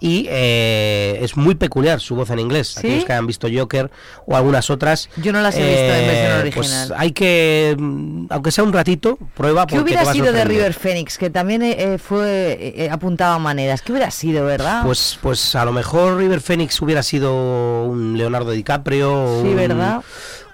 y 0.00 0.26
eh, 0.30 1.18
es 1.22 1.36
muy 1.36 1.54
peculiar 1.54 2.00
su 2.00 2.14
voz 2.16 2.30
en 2.30 2.38
inglés. 2.38 2.68
¿Sí? 2.68 2.78
Aquellos 2.78 3.04
que 3.04 3.12
han 3.12 3.26
visto 3.26 3.48
Joker 3.52 3.90
o 4.26 4.34
algunas 4.36 4.70
otras. 4.70 5.08
Yo 5.16 5.32
no 5.32 5.40
las 5.42 5.54
he 5.56 5.58
visto 5.58 5.82
en 5.94 6.06
versión 6.06 6.40
pues 6.54 6.56
original. 6.66 6.94
hay 6.96 7.12
que, 7.12 7.76
mm, 7.78 8.26
aunque 8.30 8.50
sea 8.50 8.64
un 8.64 8.72
ratito, 8.72 9.18
prueba. 9.36 9.66
¿Qué 9.66 9.78
hubiera 9.78 10.04
te 10.04 10.12
sido 10.12 10.32
de. 10.32 10.44
River 10.44 10.72
Phoenix? 10.74 11.18
Que 11.18 11.28
también 11.30 11.62
eh, 11.62 11.76
eh, 11.94 11.98
fue 11.98 12.58
eh, 12.76 12.88
apuntaba 12.90 13.38
maneras. 13.38 13.82
¿Qué 13.82 13.92
hubiera 13.92 14.10
sido, 14.10 14.44
verdad? 14.46 14.82
Pues, 14.84 15.18
pues 15.22 15.54
a 15.54 15.64
lo 15.64 15.72
mejor 15.72 16.16
River 16.16 16.40
Phoenix 16.40 16.80
hubiera 16.80 17.02
sido 17.02 17.84
un 17.84 18.16
Leonardo 18.16 18.52
DiCaprio. 18.52 19.40
Sí, 19.42 19.48
un- 19.48 19.56
¿verdad? 19.56 20.00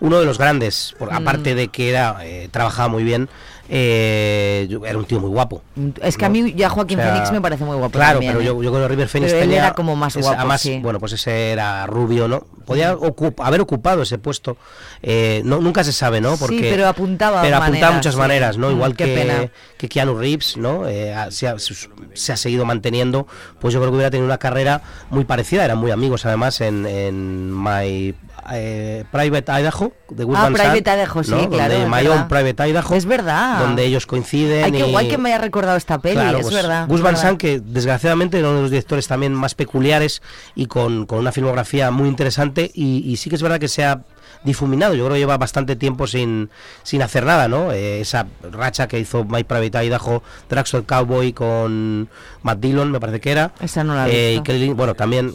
Uno 0.00 0.20
de 0.20 0.26
los 0.26 0.36
grandes, 0.36 0.94
por- 0.98 1.10
Mm. 1.10 1.14
aparte 1.16 1.54
de 1.54 1.68
que 1.68 1.88
era 1.88 2.18
eh, 2.22 2.48
trabajaba 2.50 2.88
muy 2.88 3.02
bien, 3.02 3.30
eh, 3.68 4.66
yo- 4.70 4.84
era 4.86 4.96
un 4.98 5.04
tío 5.04 5.20
muy 5.20 5.30
guapo. 5.30 5.62
es 6.02 6.16
que 6.16 6.24
a 6.24 6.28
mí 6.28 6.52
ya 6.56 6.68
Joaquín 6.68 6.98
O 6.98 7.02
sea, 7.02 7.10
Phoenix 7.12 7.32
me 7.32 7.40
parece 7.40 7.64
muy 7.64 7.76
guapo 7.76 7.92
Claro, 7.92 8.14
también, 8.20 8.32
pero 8.32 8.42
¿eh? 8.42 8.46
yo, 8.46 8.62
yo 8.62 8.70
creo 8.72 8.82
que 8.82 8.88
River 8.88 9.08
él 9.14 9.40
tenía 9.40 9.58
era 9.58 9.72
como 9.74 9.96
más 9.96 10.16
guapo, 10.16 10.36
además, 10.38 10.60
sí. 10.60 10.78
bueno, 10.82 10.98
pues 11.00 11.12
ese 11.12 11.50
era 11.52 11.86
rubio, 11.86 12.28
¿no? 12.28 12.46
Podía 12.64 12.94
ocup- 12.96 13.42
haber 13.44 13.60
ocupado 13.60 14.02
ese 14.02 14.18
puesto. 14.18 14.56
eh, 15.02 15.42
no, 15.44 15.60
nunca 15.60 15.84
se 15.84 15.92
sabe, 15.92 16.20
¿no? 16.20 16.32
Sí, 16.32 16.40
Porque, 16.40 16.68
pero 16.70 16.88
apuntaba 16.88 17.42
pero 17.42 17.56
apuntaba 17.56 17.70
maneras, 17.72 17.94
muchas 17.94 18.14
sí. 18.14 18.18
maneras, 18.20 18.58
¿no? 18.58 18.68
Mm, 18.68 18.72
Igual 18.72 18.96
qué 18.96 19.04
que, 19.04 19.50
que 19.78 19.88
Keanu 19.88 20.16
Reeves, 20.18 20.56
¿no? 20.56 20.88
Eh, 20.88 21.14
se, 21.30 21.46
ha, 21.48 21.56
se 21.58 22.32
ha 22.32 22.36
seguido 22.36 22.64
manteniendo, 22.64 23.26
pues 23.60 23.72
yo 23.74 23.80
creo 23.80 23.90
que 23.90 23.96
hubiera 23.96 24.10
tenido 24.10 24.26
una 24.26 24.38
carrera 24.38 24.82
muy 25.10 25.24
parecida. 25.24 25.64
Eran 25.64 25.78
muy 25.78 25.90
amigos, 25.92 26.26
además, 26.26 26.60
en, 26.60 26.86
en 26.86 27.52
My 27.52 28.14
eh, 28.52 29.04
Private 29.10 29.52
Idaho, 29.60 29.92
de 30.10 30.24
Gus 30.24 30.36
Ah, 30.38 30.42
Van 30.44 30.56
Sant, 30.56 30.70
Private 30.70 30.90
Idaho, 31.02 31.24
sí, 31.24 31.30
¿no? 31.30 31.48
claro, 31.50 31.74
Donde 31.74 31.82
es 31.82 31.88
My 31.88 31.96
verdad. 32.08 32.16
Own 32.22 32.28
Private 32.28 32.68
Idaho. 32.70 32.94
Es 32.94 33.06
verdad. 33.06 33.58
Donde 33.60 33.84
ellos 33.84 34.06
coinciden. 34.06 34.64
Ay, 34.64 34.72
qué 34.72 34.86
y- 34.86 34.90
guay 34.90 35.08
que 35.08 35.18
me 35.18 35.30
haya 35.32 35.38
recordado 35.42 35.76
esta 35.76 35.98
peli, 35.98 36.14
Claro, 36.16 36.38
es 36.38 36.42
pues, 36.44 36.54
verdad. 36.54 36.86
Gus 36.88 37.02
Van. 37.02 37.16
Sant, 37.16 37.38
que 37.38 37.60
desgraciadamente 37.60 38.38
era 38.38 38.48
uno 38.48 38.56
de 38.58 38.62
los 38.62 38.70
directores 38.70 39.06
también 39.08 39.32
más 39.34 39.54
peculiares 39.54 40.22
y 40.54 40.66
con, 40.66 41.06
con 41.06 41.18
una 41.18 41.32
filmografía 41.32 41.90
muy 41.90 42.08
interesante 42.08 42.70
y, 42.74 42.98
y 43.10 43.16
sí 43.16 43.30
que 43.30 43.36
es 43.36 43.42
verdad 43.42 43.58
que 43.58 43.68
se 43.68 43.84
ha 43.84 44.02
difuminado, 44.44 44.94
yo 44.94 45.04
creo 45.04 45.14
que 45.14 45.18
lleva 45.20 45.38
bastante 45.38 45.74
tiempo 45.76 46.06
sin, 46.06 46.50
sin 46.84 47.02
hacer 47.02 47.24
nada, 47.24 47.48
¿no? 47.48 47.72
Eh, 47.72 48.00
esa 48.00 48.26
racha 48.52 48.86
que 48.86 49.00
hizo 49.00 49.24
My 49.24 49.42
Private 49.44 49.84
Idaho, 49.86 50.22
Dragster 50.48 50.84
Cowboy 50.84 51.32
con 51.32 52.08
Matt 52.42 52.58
Dillon, 52.60 52.92
me 52.92 53.00
parece 53.00 53.18
que 53.20 53.32
era. 53.32 53.52
Esa 53.60 53.82
no 53.82 53.94
la 53.96 54.08
Eh, 54.08 54.40
y 54.46 54.68
bueno, 54.68 54.94
también 54.94 55.34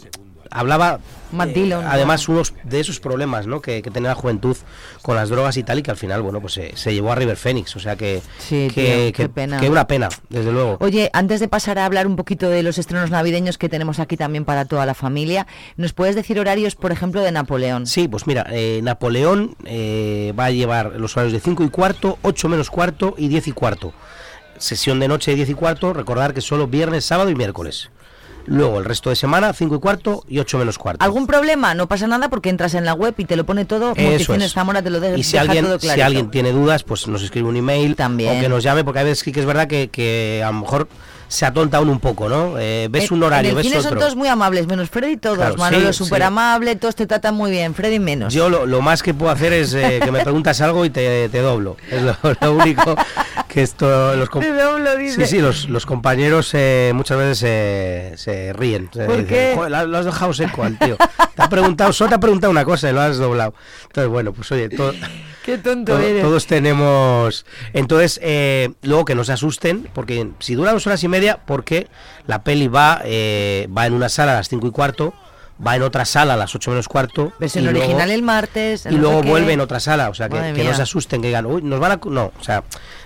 hablaba 0.52 1.00
Matt 1.32 1.56
eh, 1.56 1.72
además 1.74 2.28
unos 2.28 2.52
de 2.62 2.78
esos 2.80 3.00
problemas 3.00 3.46
¿no? 3.46 3.60
que, 3.62 3.80
que 3.80 3.90
tenía 3.90 4.10
la 4.10 4.14
juventud 4.14 4.56
con 5.00 5.16
las 5.16 5.30
drogas 5.30 5.56
y 5.56 5.62
tal 5.62 5.78
y 5.78 5.82
que 5.82 5.90
al 5.90 5.96
final 5.96 6.20
bueno 6.22 6.40
pues 6.42 6.52
se, 6.52 6.76
se 6.76 6.92
llevó 6.92 7.10
a 7.10 7.14
River 7.14 7.36
Phoenix 7.38 7.74
o 7.74 7.80
sea 7.80 7.96
que 7.96 8.20
Sí, 8.38 8.68
que, 8.74 8.82
tío, 8.82 8.84
que- 8.84 9.12
qué 9.14 9.28
pena. 9.28 9.58
que 9.58 9.70
una 9.70 9.86
pena 9.86 10.08
desde 10.28 10.52
luego 10.52 10.76
Oye, 10.80 11.08
antes 11.14 11.40
de 11.40 11.48
pasar 11.48 11.78
a 11.78 11.86
hablar 11.86 12.06
un 12.06 12.16
poquito 12.16 12.50
de 12.50 12.62
los 12.62 12.76
estrenos 12.78 13.10
navideños 13.10 13.56
que 13.56 13.68
tenemos 13.70 13.98
aquí 13.98 14.16
también 14.16 14.44
para 14.44 14.66
toda 14.66 14.84
la 14.86 14.94
familia, 14.94 15.46
¿nos 15.76 15.92
puedes 15.94 16.14
decir 16.14 16.38
horarios, 16.38 16.74
por 16.74 16.92
ejemplo, 16.92 17.22
de 17.22 17.32
Napoleón? 17.32 17.86
Sí, 17.86 18.08
pues 18.08 18.26
mira, 18.26 18.46
eh, 18.50 18.80
Napoleón 18.82 19.56
eh, 19.64 20.34
va 20.38 20.46
a 20.46 20.50
llevar 20.50 20.92
los 20.98 21.16
horarios 21.16 21.32
de 21.32 21.40
5 21.40 21.64
y 21.64 21.70
cuarto, 21.70 22.18
8 22.22 22.48
menos 22.48 22.70
cuarto 22.70 23.14
y 23.16 23.28
10 23.28 23.48
y 23.48 23.52
cuarto. 23.52 23.92
Sesión 24.58 25.00
de 25.00 25.08
noche 25.08 25.30
de 25.32 25.36
10 25.38 25.50
y 25.50 25.54
cuarto, 25.54 25.92
recordar 25.92 26.34
que 26.34 26.40
solo 26.40 26.66
viernes, 26.68 27.04
sábado 27.04 27.30
y 27.30 27.34
miércoles. 27.34 27.90
Luego 28.46 28.78
el 28.78 28.84
resto 28.84 29.10
de 29.10 29.16
semana, 29.16 29.52
5 29.52 29.76
y 29.76 29.78
cuarto 29.78 30.24
y 30.28 30.38
8 30.38 30.58
menos 30.58 30.78
cuarto. 30.78 31.04
¿Algún 31.04 31.26
problema? 31.26 31.74
No 31.74 31.88
pasa 31.88 32.06
nada 32.06 32.28
porque 32.28 32.50
entras 32.50 32.74
en 32.74 32.84
la 32.84 32.94
web 32.94 33.14
y 33.18 33.24
te 33.24 33.36
lo 33.36 33.44
pone 33.44 33.64
todo. 33.64 33.92
Eso 33.96 34.34
es. 34.34 34.52
Zamora 34.52 34.82
te 34.82 34.90
lo 34.90 34.98
Y 35.16 35.22
si 35.22 35.32
deja 35.32 35.42
alguien, 35.42 35.64
todo 35.64 35.78
si 35.78 36.00
alguien 36.00 36.30
tiene 36.30 36.52
dudas, 36.52 36.82
pues 36.82 37.06
nos 37.08 37.22
escribe 37.22 37.48
un 37.48 37.56
email 37.56 37.96
También. 37.96 38.36
o 38.36 38.40
que 38.40 38.48
nos 38.48 38.62
llame, 38.62 38.84
porque 38.84 39.00
a 39.00 39.04
veces 39.04 39.20
sí 39.20 39.32
que 39.32 39.40
es 39.40 39.46
verdad 39.46 39.66
que, 39.66 39.88
que 39.88 40.42
a 40.44 40.50
lo 40.50 40.60
mejor 40.60 40.88
se 41.32 41.46
atonta 41.46 41.80
uno 41.80 41.92
un 41.92 42.00
poco, 42.00 42.28
¿no? 42.28 42.58
Eh, 42.58 42.88
ves 42.90 43.04
En- 43.10 43.14
un 43.14 43.22
horario, 43.22 43.50
en 43.52 43.56
el 43.56 43.62
ves 43.62 43.66
cine 43.70 43.76
son 43.82 43.86
otro. 43.92 44.00
todos 44.00 44.16
muy 44.16 44.28
amables, 44.28 44.66
menos 44.66 44.90
Freddy 44.90 45.16
todos. 45.16 45.38
Claro, 45.38 45.56
Manolo 45.56 45.84
sí, 45.84 45.90
es 45.90 45.96
súper 45.96 46.18
sí. 46.20 46.24
amable, 46.26 46.76
todos 46.76 46.94
te 46.94 47.06
tratan 47.06 47.34
muy 47.34 47.50
bien, 47.50 47.74
Freddy 47.74 47.98
menos. 47.98 48.34
Yo 48.34 48.50
lo, 48.50 48.66
lo 48.66 48.82
más 48.82 49.02
que 49.02 49.14
puedo 49.14 49.32
hacer 49.32 49.52
es 49.54 49.72
eh, 49.72 50.00
que 50.04 50.10
me 50.12 50.20
preguntas 50.22 50.60
algo 50.60 50.84
y 50.84 50.90
te, 50.90 51.28
te 51.30 51.38
doblo. 51.40 51.76
Es 51.90 52.02
lo, 52.02 52.14
lo 52.40 52.52
único 52.52 52.94
que 53.48 53.62
esto 53.62 54.14
los 54.14 54.28
Te 54.30 54.52
doblo, 54.52 54.96
dice. 54.96 55.26
Sí, 55.26 55.36
sí, 55.36 55.38
los, 55.40 55.68
los 55.70 55.86
compañeros 55.86 56.50
eh, 56.52 56.92
muchas 56.94 57.16
veces 57.16 57.38
se- 57.38 58.52
ríen. 58.52 58.88
¿Por 58.88 59.06
dicen, 59.08 59.26
qué? 59.26 59.52
"Joder, 59.54 59.70
lo, 59.70 59.86
lo 59.86 59.98
has 59.98 60.04
dejado 60.04 60.34
seco 60.34 60.64
al 60.64 60.78
tío. 60.78 60.96
Te 61.34 61.42
ha 61.42 61.48
preguntado, 61.48 61.92
solo 61.94 62.10
te 62.10 62.14
ha 62.16 62.20
preguntado 62.20 62.50
una 62.50 62.64
cosa 62.64 62.90
y 62.90 62.92
lo 62.92 63.00
has 63.00 63.16
doblado. 63.16 63.54
Entonces, 63.84 64.10
bueno, 64.10 64.32
pues 64.34 64.50
oye, 64.52 64.68
todo, 64.68 64.92
Qué 65.44 65.58
tonto 65.58 65.92
todo- 65.94 66.02
eres. 66.02 66.22
todos 66.22 66.46
tenemos. 66.46 67.44
Entonces, 67.72 68.20
eh, 68.22 68.70
luego 68.82 69.04
que 69.04 69.14
no 69.14 69.24
se 69.24 69.32
asusten, 69.32 69.88
porque 69.92 70.28
si 70.38 70.54
dura 70.54 70.72
dos 70.72 70.86
horas 70.86 71.02
y 71.04 71.08
media, 71.08 71.21
porque 71.46 71.88
la 72.26 72.42
peli 72.42 72.68
va, 72.68 73.00
eh, 73.04 73.68
va 73.76 73.86
en 73.86 73.94
una 73.94 74.08
sala 74.08 74.32
a 74.32 74.36
las 74.36 74.48
cinco 74.48 74.66
y 74.66 74.70
cuarto, 74.70 75.14
va 75.64 75.76
en 75.76 75.82
otra 75.82 76.04
sala 76.04 76.34
a 76.34 76.36
las 76.36 76.54
ocho 76.54 76.70
menos 76.70 76.88
cuarto. 76.88 77.32
Versión 77.38 77.64
y 77.64 77.68
luego- 77.68 77.80
original 77.80 78.10
el 78.10 78.22
martes. 78.22 78.86
y 78.86 78.94
no 78.94 78.98
luego 79.02 79.22
vuelve 79.22 79.52
en 79.52 79.60
otra 79.60 79.78
sala, 79.80 80.08
o 80.10 80.14
sea, 80.14 80.28
que, 80.28 80.64
no 80.64 80.74
se 80.74 80.82
asusten, 80.82 81.20
que 81.20 81.28
digan, 81.28 81.46
uy, 81.46 81.62
nos 81.62 81.78
van 81.78 81.92
a... 81.92 81.96
cu-". 81.98 82.10
No, 82.10 82.32
o 82.38 82.42
sea, 82.44 82.64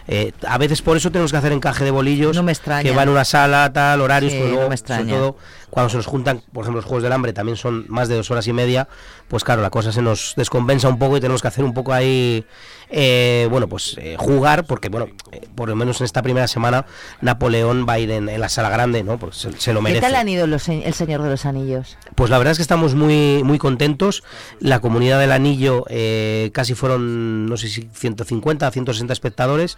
eh, 0.08 0.32
a 0.46 0.56
veces 0.58 0.80
por 0.82 0.96
eso 0.96 1.10
tenemos 1.10 1.32
que 1.32 1.36
hacer 1.38 1.52
encaje 1.52 1.84
de 1.84 1.90
bolillos, 1.90 2.36
extraña. 2.36 2.82
que 2.82 2.94
va 2.96 3.02
en 3.02 3.08
una 3.10 3.24
sala, 3.24 3.70
tal, 3.72 4.00
horarios, 4.00 4.32
Sí, 4.32 4.38
pero 4.38 4.48
no 4.50 4.54
luego, 4.54 4.70
me 4.70 4.76
sobre 4.76 4.94
extraña. 4.94 5.14
todo, 5.18 5.36
cuando 5.76 5.90
se 5.90 5.98
nos 5.98 6.06
juntan, 6.06 6.40
por 6.54 6.62
ejemplo, 6.62 6.80
los 6.80 6.86
Juegos 6.86 7.02
del 7.02 7.12
Hambre 7.12 7.34
también 7.34 7.58
son 7.58 7.84
más 7.88 8.08
de 8.08 8.16
dos 8.16 8.30
horas 8.30 8.46
y 8.46 8.52
media, 8.54 8.88
pues 9.28 9.44
claro, 9.44 9.60
la 9.60 9.68
cosa 9.68 9.92
se 9.92 10.00
nos 10.00 10.32
descompensa 10.34 10.88
un 10.88 10.98
poco 10.98 11.18
y 11.18 11.20
tenemos 11.20 11.42
que 11.42 11.48
hacer 11.48 11.66
un 11.66 11.74
poco 11.74 11.92
ahí, 11.92 12.46
eh, 12.88 13.46
bueno, 13.50 13.68
pues 13.68 13.94
eh, 13.98 14.16
jugar, 14.18 14.64
porque, 14.64 14.88
bueno, 14.88 15.08
eh, 15.32 15.46
por 15.54 15.68
lo 15.68 15.76
menos 15.76 16.00
en 16.00 16.06
esta 16.06 16.22
primera 16.22 16.48
semana, 16.48 16.86
Napoleón 17.20 17.84
va 17.86 17.92
a 17.92 17.98
ir 17.98 18.10
en, 18.10 18.30
en 18.30 18.40
la 18.40 18.48
sala 18.48 18.70
grande, 18.70 19.02
¿no? 19.02 19.18
Pues 19.18 19.36
se, 19.36 19.52
se 19.52 19.74
lo 19.74 19.80
¿Qué 19.80 19.84
merece. 19.84 20.00
tal 20.00 20.14
han 20.14 20.30
ido 20.30 20.46
los, 20.46 20.66
el 20.70 20.94
Señor 20.94 21.22
de 21.22 21.28
los 21.28 21.44
Anillos? 21.44 21.98
Pues 22.14 22.30
la 22.30 22.38
verdad 22.38 22.52
es 22.52 22.56
que 22.56 22.62
estamos 22.62 22.94
muy 22.94 23.42
muy 23.44 23.58
contentos. 23.58 24.24
La 24.60 24.80
comunidad 24.80 25.20
del 25.20 25.30
Anillo 25.32 25.84
eh, 25.90 26.52
casi 26.54 26.72
fueron, 26.72 27.44
no 27.44 27.58
sé 27.58 27.68
si 27.68 27.86
150, 27.92 28.70
160 28.70 29.12
espectadores. 29.12 29.76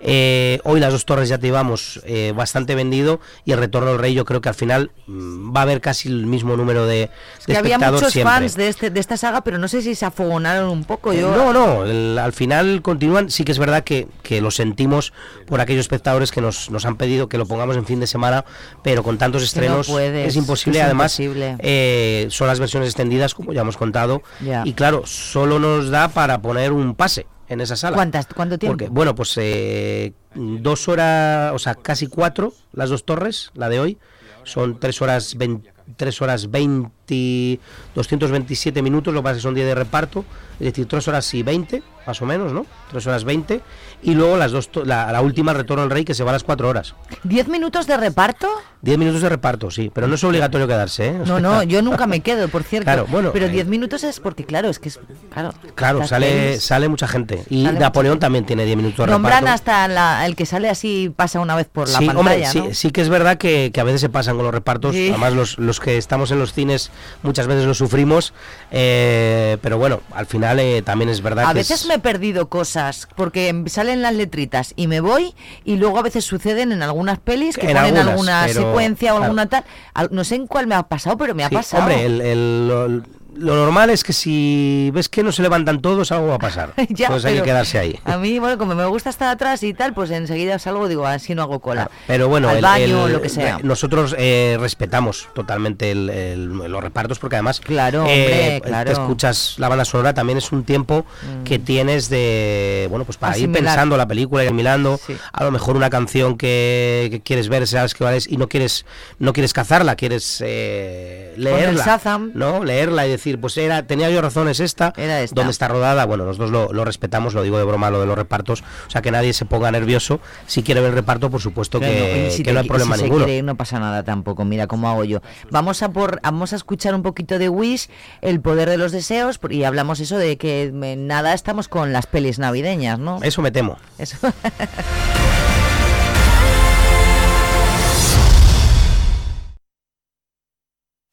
Eh, 0.00 0.60
hoy 0.64 0.78
las 0.78 0.92
dos 0.92 1.06
torres 1.06 1.28
ya 1.30 1.38
te 1.38 1.46
llevamos 1.46 2.00
eh, 2.04 2.32
bastante 2.36 2.74
vendido 2.74 3.18
y 3.46 3.52
el 3.52 3.58
retorno 3.58 3.88
del 3.90 3.98
rey 3.98 4.12
yo 4.12 4.26
creo 4.26 4.42
que 4.42 4.50
al 4.50 4.54
final 4.54 4.90
mm, 5.06 5.56
va 5.56 5.60
a 5.60 5.62
haber 5.62 5.80
casi 5.80 6.08
el 6.08 6.26
mismo 6.26 6.54
número 6.56 6.86
de, 6.86 6.96
de 6.98 7.10
Que 7.46 7.56
había 7.56 7.78
muchos 7.78 8.12
siempre. 8.12 8.32
fans 8.34 8.56
de, 8.56 8.68
este, 8.68 8.90
de 8.90 9.00
esta 9.00 9.16
saga, 9.16 9.40
pero 9.42 9.56
no 9.58 9.68
sé 9.68 9.80
si 9.80 9.94
se 9.94 10.04
afogonaron 10.04 10.68
un 10.68 10.84
poco. 10.84 11.12
Yo, 11.14 11.34
No, 11.34 11.52
no, 11.52 11.84
el- 11.86 12.18
al 12.18 12.32
final 12.34 12.82
continúan. 12.82 13.30
Sí 13.30 13.44
que 13.44 13.52
es 13.52 13.58
verdad 13.58 13.84
que, 13.84 14.06
que 14.22 14.40
lo 14.42 14.50
sentimos 14.50 15.12
por 15.46 15.60
aquellos 15.60 15.80
espectadores 15.80 16.30
que 16.30 16.40
nos, 16.42 16.70
nos 16.70 16.84
han 16.84 16.96
pedido 16.96 17.28
que 17.28 17.38
lo 17.38 17.46
pongamos 17.46 17.76
en 17.76 17.86
fin 17.86 17.98
de 18.00 18.06
semana, 18.06 18.44
pero 18.82 19.02
con 19.02 19.16
tantos 19.18 19.40
no 19.42 19.46
estrenos 19.46 19.86
puedes, 19.88 20.28
es 20.28 20.36
imposible. 20.36 20.78
es 20.78 20.84
Además, 20.84 21.18
imposible. 21.18 21.56
eh, 21.60 22.26
son 22.30 22.48
las 22.48 22.60
versiones 22.60 22.88
extendidas, 22.90 23.34
como 23.34 23.52
ya 23.54 23.62
hemos 23.62 23.76
contado, 23.76 24.22
y 24.64 24.72
claro, 24.74 25.02
solo 25.06 25.58
nos 25.58 25.88
da 25.90 26.08
para 26.08 26.42
poner 26.42 26.72
un 26.72 26.94
pase 26.94 27.26
en 27.48 27.60
esa 27.60 27.76
sala. 27.76 27.96
¿Cuántas? 27.96 28.26
¿Cuánto 28.26 28.58
tiempo? 28.58 28.76
Porque, 28.76 28.88
bueno, 28.88 29.14
pues 29.14 29.34
eh, 29.36 30.12
dos 30.34 30.88
horas, 30.88 31.52
o 31.54 31.58
sea, 31.58 31.74
casi 31.74 32.06
cuatro, 32.06 32.52
las 32.72 32.90
dos 32.90 33.04
torres, 33.04 33.50
la 33.54 33.68
de 33.68 33.80
hoy, 33.80 33.98
son 34.44 34.78
tres 34.78 35.02
horas 35.02 35.36
20, 35.36 35.72
tres 35.96 36.20
horas 36.20 36.50
20, 36.50 37.60
227 37.94 38.82
minutos, 38.82 39.14
lo 39.14 39.20
que 39.20 39.24
pasa 39.24 39.32
es 39.32 39.38
que 39.38 39.42
son 39.42 39.54
10 39.54 39.66
de 39.66 39.74
reparto, 39.74 40.24
es 40.60 40.66
decir, 40.66 40.86
tres 40.86 41.06
horas 41.08 41.32
y 41.34 41.42
20, 41.42 41.82
más 42.06 42.20
o 42.22 42.26
menos, 42.26 42.52
¿no? 42.52 42.64
Tres 42.90 43.06
horas 43.06 43.24
20, 43.24 43.60
y 44.02 44.14
luego 44.14 44.36
las 44.36 44.52
dos, 44.52 44.70
la, 44.84 45.10
la 45.12 45.20
última, 45.20 45.52
el 45.52 45.58
Retorno 45.58 45.82
al 45.82 45.90
Rey, 45.90 46.04
que 46.04 46.14
se 46.14 46.22
va 46.24 46.30
a 46.30 46.32
las 46.34 46.44
cuatro 46.44 46.68
horas. 46.68 46.94
¿Diez 47.24 47.48
minutos 47.48 47.86
de 47.86 47.96
reparto? 47.96 48.48
10 48.82 48.98
minutos 48.98 49.20
de 49.22 49.28
reparto, 49.28 49.68
sí, 49.72 49.90
pero 49.92 50.06
no 50.06 50.14
es 50.14 50.22
obligatorio 50.22 50.68
quedarse, 50.68 51.08
¿eh? 51.08 51.12
No, 51.18 51.24
sea, 51.26 51.40
no, 51.40 51.62
yo 51.64 51.82
nunca 51.82 52.06
me 52.06 52.20
quedo, 52.20 52.46
por 52.48 52.62
cierto. 52.62 52.84
Claro, 52.84 53.06
bueno, 53.10 53.30
pero 53.32 53.46
eh, 53.46 53.48
diez 53.48 53.66
minutos 53.66 54.04
es 54.04 54.20
porque, 54.20 54.44
claro, 54.44 54.68
es 54.68 54.78
que 54.78 54.90
es. 54.90 55.00
Claro, 55.32 55.52
Claro, 55.74 56.06
sale, 56.06 56.60
sale 56.60 56.88
mucha 56.88 57.08
gente. 57.08 57.42
Y 57.50 57.64
Napoleón 57.64 58.20
también 58.20 58.46
tiene 58.46 58.64
10 58.64 58.76
minutos 58.76 59.04
de 59.06 59.10
Nombran 59.10 59.40
reparto. 59.42 59.54
hasta 59.54 59.88
la- 59.88 60.24
el 60.26 60.36
que 60.36 60.46
sale 60.46 60.70
así, 60.70 61.12
pasa 61.16 61.40
una 61.40 61.56
vez 61.56 61.66
por 61.66 61.88
la 61.88 61.98
sí, 61.98 62.06
pantalla. 62.06 62.48
hombre, 62.52 62.74
sí, 62.74 62.90
que 62.92 63.00
es 63.00 63.08
verdad 63.08 63.38
que, 63.38 63.72
que 63.74 63.80
a 63.80 63.84
veces 63.84 64.02
se 64.02 64.08
pasan 64.08 64.36
con 64.36 64.44
los 64.44 64.54
repartos. 64.54 64.94
Sí. 64.94 65.08
Además, 65.08 65.32
los, 65.32 65.58
los 65.58 65.80
que 65.80 65.96
estamos 65.96 66.30
en 66.30 66.38
los 66.38 66.52
cines 66.52 66.92
muchas 67.24 67.48
veces 67.48 67.64
lo 67.64 67.74
sufrimos. 67.74 68.34
eh, 68.70 69.56
pero 69.62 69.78
bueno, 69.78 70.00
al 70.14 70.26
final 70.26 70.45
eh, 70.54 70.82
también 70.82 71.08
es 71.08 71.20
verdad 71.22 71.44
A 71.46 71.48
que 71.48 71.58
veces 71.58 71.82
es- 71.82 71.86
me 71.86 71.94
he 71.94 71.98
perdido 71.98 72.48
cosas 72.48 73.08
porque 73.16 73.48
em- 73.48 73.66
salen 73.68 74.02
las 74.02 74.14
letritas 74.14 74.72
y 74.76 74.86
me 74.86 75.00
voy 75.00 75.34
y 75.64 75.76
luego 75.76 75.98
a 75.98 76.02
veces 76.02 76.24
suceden 76.24 76.72
en 76.72 76.82
algunas 76.82 77.18
pelis 77.18 77.56
que 77.56 77.70
En 77.70 77.76
ponen 77.76 77.96
algunas, 77.96 78.08
alguna 78.08 78.44
pero, 78.46 78.60
secuencia 78.60 79.12
o 79.12 79.16
claro. 79.16 79.24
alguna 79.24 79.46
tal. 79.48 79.64
Al- 79.94 80.08
No 80.12 80.24
sé 80.24 80.34
en 80.36 80.46
cuál 80.46 80.66
me 80.66 80.74
ha 80.74 80.82
pasado, 80.84 81.16
pero 81.16 81.34
me 81.34 81.44
ha 81.44 81.48
Sí, 81.48 81.54
pasado. 81.56 81.82
Hombre, 81.82 82.04
el, 82.06 83.02
lo 83.38 83.54
normal 83.54 83.90
es 83.90 84.02
que 84.04 84.12
si 84.12 84.90
ves 84.94 85.08
que 85.08 85.22
no 85.22 85.32
se 85.32 85.42
levantan 85.42 85.80
todos, 85.80 86.12
algo 86.12 86.28
va 86.28 86.34
a 86.36 86.38
pasar. 86.38 86.72
Ya, 86.88 87.06
Entonces 87.06 87.30
hay 87.30 87.36
que 87.38 87.42
quedarse 87.42 87.78
ahí. 87.78 87.98
A 88.04 88.16
mí, 88.16 88.38
bueno, 88.38 88.56
como 88.58 88.74
me 88.74 88.86
gusta 88.86 89.10
estar 89.10 89.28
atrás 89.28 89.62
y 89.62 89.74
tal, 89.74 89.92
pues 89.94 90.10
enseguida 90.10 90.58
salgo, 90.58 90.88
digo, 90.88 91.06
así 91.06 91.34
no 91.34 91.42
hago 91.42 91.60
cola. 91.60 91.90
Pero 92.06 92.28
bueno, 92.28 92.48
al 92.48 92.56
el- 92.56 92.62
baño, 92.62 93.06
el- 93.06 93.12
lo 93.12 93.22
que 93.22 93.28
sea. 93.28 93.58
nosotros 93.62 94.14
eh, 94.18 94.56
respetamos 94.60 95.28
totalmente 95.34 95.90
el- 95.90 96.10
el- 96.10 96.46
los 96.48 96.82
repartos 96.82 97.18
porque 97.18 97.36
además 97.36 97.60
Claro, 97.60 98.04
eh, 98.08 98.56
hombre, 98.56 98.60
claro. 98.64 98.86
te 98.86 98.92
escuchas 98.92 99.54
la 99.58 99.68
banda 99.68 99.84
sonora 99.84 100.14
también 100.14 100.38
es 100.38 100.52
un 100.52 100.64
tiempo 100.64 101.04
Mm. 101.22 101.44
que 101.44 101.58
tienes 101.58 102.08
de 102.08 102.86
bueno 102.90 103.04
pues 103.04 103.18
para 103.18 103.36
ir 103.36 103.50
pensando 103.50 103.96
la 103.96 104.06
película 104.06 104.42
y 104.44 104.46
asimilando 104.46 105.00
a 105.32 105.44
lo 105.44 105.50
mejor 105.50 105.76
una 105.76 105.90
canción 105.90 106.36
que, 106.38 107.08
que 107.10 107.20
quieres 107.20 107.48
ver 107.48 107.66
sabes 107.66 107.94
que 107.94 108.04
vales 108.04 108.26
y 108.30 108.36
no 108.36 108.48
quieres 108.48 108.86
no 109.18 109.32
quieres 109.32 109.52
cazarla 109.52 109.96
quieres 109.96 110.42
eh, 110.44 111.34
leerla 111.36 112.00
no 112.34 112.62
leerla 112.62 113.06
y 113.06 113.10
decir 113.10 113.25
pues 113.34 113.56
era 113.58 113.86
tenía 113.86 114.10
yo 114.10 114.20
razón 114.20 114.48
es 114.48 114.60
esta, 114.60 114.92
donde 115.32 115.50
está 115.50 115.68
rodada 115.68 116.04
bueno 116.04 116.24
nosotros 116.24 116.50
lo, 116.50 116.72
lo 116.72 116.84
respetamos 116.84 117.34
lo 117.34 117.42
digo 117.42 117.58
de 117.58 117.64
broma 117.64 117.90
lo 117.90 118.00
de 118.00 118.06
los 118.06 118.16
repartos 118.16 118.62
o 118.86 118.90
sea 118.90 119.02
que 119.02 119.10
nadie 119.10 119.32
se 119.32 119.44
ponga 119.44 119.70
nervioso 119.70 120.20
si 120.46 120.62
quiere 120.62 120.80
ver 120.80 120.90
el 120.90 120.96
reparto 120.96 121.30
por 121.30 121.40
supuesto 121.40 121.78
Claro, 121.78 121.94
que, 121.94 122.30
si 122.30 122.38
que 122.38 122.50
te 122.50 122.54
no 122.54 122.60
hay 122.60 122.68
problema 122.68 122.94
si 122.94 123.00
se 123.00 123.04
ninguno 123.04 123.24
quiere 123.24 123.38
ir, 123.38 123.44
no 123.44 123.56
pasa 123.56 123.78
nada 123.78 124.02
tampoco. 124.02 124.44
Mira 124.44 124.66
cómo 124.66 124.88
hago 124.88 125.04
yo. 125.04 125.20
Vamos 125.50 125.82
a 125.82 125.90
por, 125.90 126.20
vamos 126.22 126.52
a 126.52 126.56
escuchar 126.56 126.94
un 126.94 127.02
poquito 127.02 127.38
de 127.38 127.48
Wish, 127.48 127.88
el 128.20 128.40
poder 128.40 128.68
de 128.68 128.76
los 128.76 128.92
deseos, 128.92 129.40
y 129.50 129.64
hablamos 129.64 130.00
eso 130.00 130.18
de 130.18 130.36
que 130.36 130.64
en 130.64 131.06
nada 131.06 131.32
estamos 131.34 131.68
con 131.68 131.92
las 131.92 132.06
pelis 132.06 132.38
navideñas, 132.38 132.98
¿no? 132.98 133.20
eso 133.22 133.42
me 133.42 133.50
temo 133.50 133.76
Eso. 133.98 134.16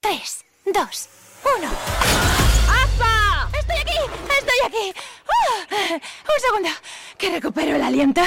Tres, 0.01 0.43
dos, 0.65 1.09
uno. 1.57 1.69
¡Apa! 2.67 3.49
¡Estoy 3.57 3.77
aquí! 3.77 3.99
¡Estoy 4.39 4.59
aquí! 4.67 4.99
¡Ah! 5.27 5.93
Un 5.93 6.41
segundo, 6.41 6.69
que 7.17 7.29
recupero 7.29 7.75
el 7.75 7.81
aliento. 7.81 8.21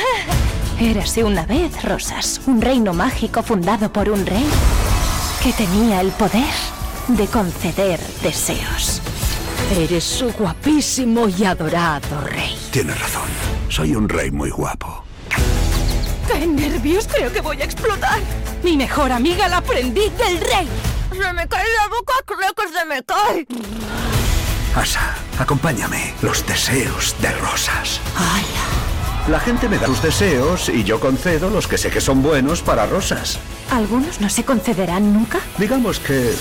Érase 0.81 1.25
una 1.25 1.47
vez, 1.47 1.83
Rosas, 1.83 2.41
un 2.47 2.61
reino 2.61 2.93
mágico 2.93 3.43
fundado 3.43 3.93
por 3.93 4.11
un 4.11 4.27
rey 4.27 4.47
que 5.43 5.53
tenía 5.53 6.01
el 6.01 6.11
poder 6.11 6.53
de 7.09 7.27
conceder 7.29 8.01
deseos. 8.23 9.01
Eres 9.77 10.05
su 10.05 10.33
guapísimo 10.33 11.29
y 11.29 11.45
adorado 11.45 12.21
rey. 12.21 12.59
Tienes 12.71 12.99
razón. 13.01 13.29
Soy 13.69 13.95
un 13.97 14.09
rey 14.09 14.31
muy 14.31 14.51
guapo. 14.51 15.05
¡Qué 16.29 16.47
nervios! 16.47 17.09
Creo 17.09 17.33
que 17.33 17.41
voy 17.41 17.61
a 17.63 17.65
explotar. 17.65 18.21
Mi 18.63 18.77
mejor 18.77 19.13
amiga, 19.13 19.49
la 19.49 19.59
aprendiz 19.59 20.13
del 20.19 20.41
rey. 20.41 20.69
Se 21.17 21.33
me 21.33 21.49
cae 21.49 21.65
la 21.77 21.89
boca, 21.89 22.13
creo 22.27 22.55
que 22.55 22.69
se 22.69 22.85
me 22.85 23.03
cae. 23.03 23.47
Asa, 24.75 25.15
acompáñame. 25.39 26.15
Los 26.21 26.47
deseos 26.47 27.17
de 27.23 27.33
rosas. 27.33 28.01
La 29.29 29.41
gente 29.41 29.69
me 29.69 29.77
da 29.79 29.87
sus 29.87 30.01
deseos 30.03 30.69
y 30.69 30.85
yo 30.85 31.01
concedo 31.01 31.51
los 31.51 31.67
que 31.67 31.77
sé 31.79 31.91
que 31.91 32.01
son 32.01 32.23
buenos 32.23 32.63
para 32.63 32.87
rosas. 32.87 33.41
¿Algunos 33.73 34.21
no 34.21 34.31
se 34.31 34.45
concederán 34.45 35.13
nunca? 35.13 35.41
Digamos 35.59 35.99
que 35.99 36.33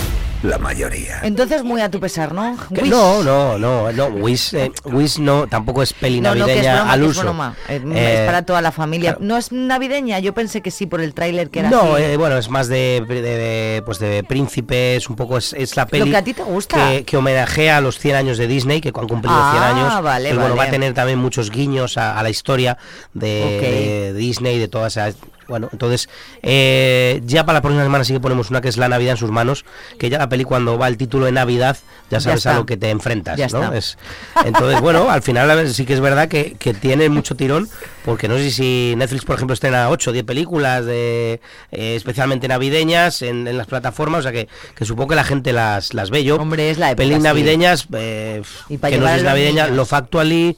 la 0.44 0.60
mayoría. 0.60 1.22
Entonces 1.24 1.64
muy 1.64 1.82
a 1.82 1.90
tu 1.90 2.00
pesar, 2.00 2.32
¿no? 2.36 2.56
Wish. 2.70 2.88
No, 2.88 3.24
no, 3.24 3.58
no, 3.58 3.92
no, 3.92 4.06
Wish, 4.10 4.54
eh, 4.54 4.72
Wish 4.84 5.18
no, 5.18 5.48
tampoco 5.48 5.82
es 5.82 5.92
peli 5.94 6.22
No, 6.22 6.36
no, 6.36 6.46
que 6.46 6.60
es 6.60 6.66
navideña 6.68 6.76
broma, 6.76 6.92
al 6.94 7.00
que 7.00 7.06
es 7.06 7.12
uso. 7.12 7.22
broma. 7.24 7.56
Eh, 7.68 7.82
Eh, 7.96 8.16
es 8.20 8.26
para 8.28 8.46
toda 8.46 8.62
la 8.62 8.72
familia. 8.72 9.18
¿No 9.20 9.38
es 9.38 9.52
navideña? 9.52 10.20
Yo 10.20 10.36
pensé 10.36 10.62
que 10.62 10.70
sí 10.70 10.86
por 10.86 11.02
el 11.02 11.16
tráiler 11.16 11.50
que 11.50 11.62
era 11.62 11.72
no, 11.72 11.96
así. 11.96 12.04
eh, 12.04 12.18
bueno, 12.18 12.38
es 12.38 12.50
más 12.50 12.68
de, 12.68 13.04
de- 13.08 13.22
de, 13.24 13.82
pues 13.84 13.98
de 13.98 14.24
príncipes, 14.24 15.10
un 15.10 15.16
poco 15.16 15.40
es, 15.40 15.54
es 15.54 15.76
la 15.76 15.88
peli 15.88 16.12
que 16.12 16.18
a 16.18 16.24
ti 16.24 16.36
te 16.36 16.44
gusta. 16.44 16.92
que, 16.92 17.06
que 17.06 17.18
homenajea 17.18 17.78
a 17.78 17.82
los 17.82 17.98
100 17.98 18.16
años 18.16 18.38
de 18.38 18.46
Disney, 18.46 18.82
que 18.82 18.90
han 18.90 19.08
cumplido 19.08 19.36
Ah, 19.36 19.72
100 19.74 19.78
años. 19.88 20.04
vale, 20.04 20.30
y 20.30 20.34
bueno, 20.38 20.56
va 20.56 20.66
a 20.66 20.70
tener 20.70 20.94
también 20.94 21.18
muchos 21.18 21.50
guiños 21.50 21.98
a, 21.98 22.20
a 22.20 22.22
la 22.22 22.30
historia 22.30 22.75
de, 23.14 23.44
Ok. 23.44 23.62
de 23.62 24.14
Disney, 24.14 24.60
de 24.60 24.68
todas 24.68 24.94
esas... 24.98 25.16
Bueno, 25.48 25.70
entonces, 25.72 26.10
eh, 26.42 27.22
ya 27.24 27.46
para 27.46 27.58
la 27.60 27.62
próxima 27.62 27.84
semana 27.84 28.04
sí 28.04 28.14
que 28.14 28.20
ponemos 28.20 28.50
una 28.50 28.62
que 28.62 28.68
es 28.68 28.78
La 28.78 28.90
Navidad 28.90 29.12
en 29.12 29.18
sus 29.18 29.30
manos, 29.30 29.64
que 30.00 30.10
ya 30.10 30.18
la 30.18 30.28
peli 30.28 30.44
cuando 30.44 30.80
va 30.80 30.88
el 30.88 30.98
título 30.98 31.28
de 31.28 31.32
Navidad, 31.32 31.78
ya 32.10 32.18
Ya 32.18 32.20
sabes 32.20 32.48
a 32.48 32.56
lo 32.56 32.66
que 32.66 32.78
te 32.78 32.90
enfrentas, 32.90 33.38
Ya 33.38 33.48
¿no? 33.50 33.62
está. 33.66 33.78
Es, 33.78 33.96
entonces, 34.44 34.82
bueno, 34.82 35.08
al 35.12 35.22
final 35.22 35.70
sí 35.72 35.86
que 35.86 35.94
es 35.94 36.00
verdad 36.00 36.30
que, 36.30 36.56
que 36.58 36.74
tiene 36.74 37.10
mucho 37.10 37.36
tirón, 37.36 37.70
porque 38.06 38.28
no 38.28 38.38
sé 38.38 38.50
si 38.50 38.96
Netflix, 38.98 39.24
por 39.24 39.36
ejemplo, 39.36 39.54
estrena 39.54 39.92
8 39.92 40.10
o 40.10 40.14
10 40.14 40.26
películas, 40.26 40.84
de, 40.84 41.40
eh, 41.72 41.96
especialmente 41.96 42.48
navideñas, 42.48 43.22
en, 43.22 43.48
en 43.48 43.56
las 43.56 43.68
plataformas, 43.68 44.22
o 44.22 44.24
sea 44.24 44.32
que, 44.32 44.48
que 44.74 44.84
supongo 44.86 45.10
que 45.10 45.16
la 45.16 45.24
gente 45.26 45.54
las, 45.54 45.94
las 45.94 46.10
ve 46.10 46.24
yo. 46.24 46.38
Hombre, 46.38 46.72
es 46.72 46.80
la 46.80 46.88
época, 46.90 47.04
Pelis 47.04 47.18
sí. 47.18 47.22
navideñas, 47.24 47.88
eh, 47.94 48.42
Y 48.68 48.80
que 48.80 48.98
no 48.98 49.06
los 49.12 49.22
navideña, 49.22 49.66
niños. 49.66 49.78
Lo 49.78 49.86
Factually 49.86 50.58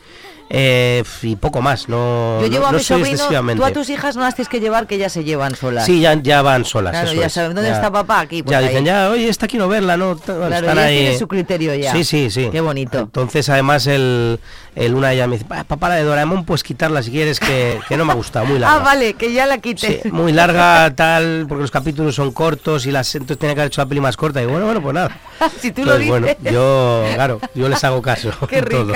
eh, 0.50 1.04
y 1.24 1.36
poco 1.36 1.62
más. 1.62 1.90
No, 1.90 2.40
Yo 2.42 2.48
llevo 2.48 2.64
no, 2.64 2.68
a 2.68 2.72
no 2.74 2.78
mi 2.78 2.84
soy 2.84 3.00
sobrino, 3.18 3.56
tú 3.56 3.64
a 3.66 3.72
tus 3.72 3.90
hijas 3.90 4.16
no 4.16 4.22
las 4.24 4.36
tienes 4.36 4.50
que 4.50 4.60
llevar, 4.60 4.88
que 4.88 4.96
ellas 4.96 5.12
se 5.12 5.24
llevan 5.24 5.56
solas. 5.56 5.86
Sí, 5.86 6.00
ya, 6.02 6.14
ya 6.22 6.42
van 6.42 6.64
solas. 6.66 6.92
Claro, 6.92 7.14
ya 7.14 7.26
es. 7.28 7.34
saben, 7.34 7.54
¿dónde 7.56 7.70
Ya- 7.70 7.76
está 7.76 7.92
papá? 7.92 8.22
Aquí, 8.22 8.44
pues 8.44 8.52
ya 8.52 8.60
ahí. 8.60 8.68
dicen, 8.70 8.86
ya, 8.86 9.10
oye, 9.10 9.30
quiero 9.48 9.68
verla, 9.68 9.98
¿no? 9.98 10.16
T- 10.16 10.32
bueno, 10.32 10.48
Claro, 10.48 10.68
están 10.68 10.78
ahí. 10.86 10.98
tienen 11.00 11.20
su 11.20 11.28
criterio 11.28 11.74
ya. 11.76 11.92
Sí, 11.94 12.04
sí, 12.04 12.30
sí. 12.30 12.50
Qué 12.52 12.62
bonito. 12.62 13.00
Entonces, 13.00 13.48
además, 13.50 13.88
el, 13.88 14.40
el 14.76 14.94
una 14.94 15.10
de 15.10 15.16
ellas 15.16 15.28
me 15.28 15.36
dice, 15.38 15.46
"Pa, 15.48 15.64
papá, 15.64 15.90
la 15.90 15.96
de 15.96 16.04
Doraemon, 16.04 16.46
pues 16.46 16.64
quitarla 16.64 17.02
si 17.04 17.12
quieres, 17.12 17.40
que, 17.40 17.80
que 17.88 17.98
no 17.98 18.06
me 18.06 18.12
ha 18.12 18.16
gustado, 18.16 18.46
muy 18.46 18.60
larga. 18.60 18.78
Ah, 18.78 18.80
vale, 18.84 19.14
que 19.14 19.32
ya 19.34 19.46
la 19.46 19.58
quité. 19.60 20.02
Sí, 20.04 20.12
muy 20.12 20.32
larga, 20.34 20.94
tal, 20.96 21.46
porque 21.48 21.62
los 21.62 21.72
capítulos 21.72 22.16
son 22.16 22.32
cortos 22.32 22.86
y 22.86 22.92
las 22.92 23.14
entonces 23.16 23.38
tenía 23.40 23.56
que 23.56 23.62
haber 23.62 23.72
hecho 23.72 23.82
la 23.82 23.88
peli 23.88 24.02
más 24.02 24.18
corta. 24.18 24.42
Y 24.42 24.46
bueno, 24.46 24.66
bueno, 24.66 24.82
pues 24.82 24.94
nada. 24.94 25.18
si 25.62 25.72
tú 25.72 25.84
lo 25.86 25.92
Entonces, 25.96 26.08
bueno, 26.10 26.28
dices. 26.28 26.54
yo, 26.54 27.06
claro, 27.16 27.40
yo 27.56 27.70
les 27.70 27.84
hago 27.84 28.02
caso. 28.02 28.32
Qué 28.50 28.62
todo. 28.62 28.94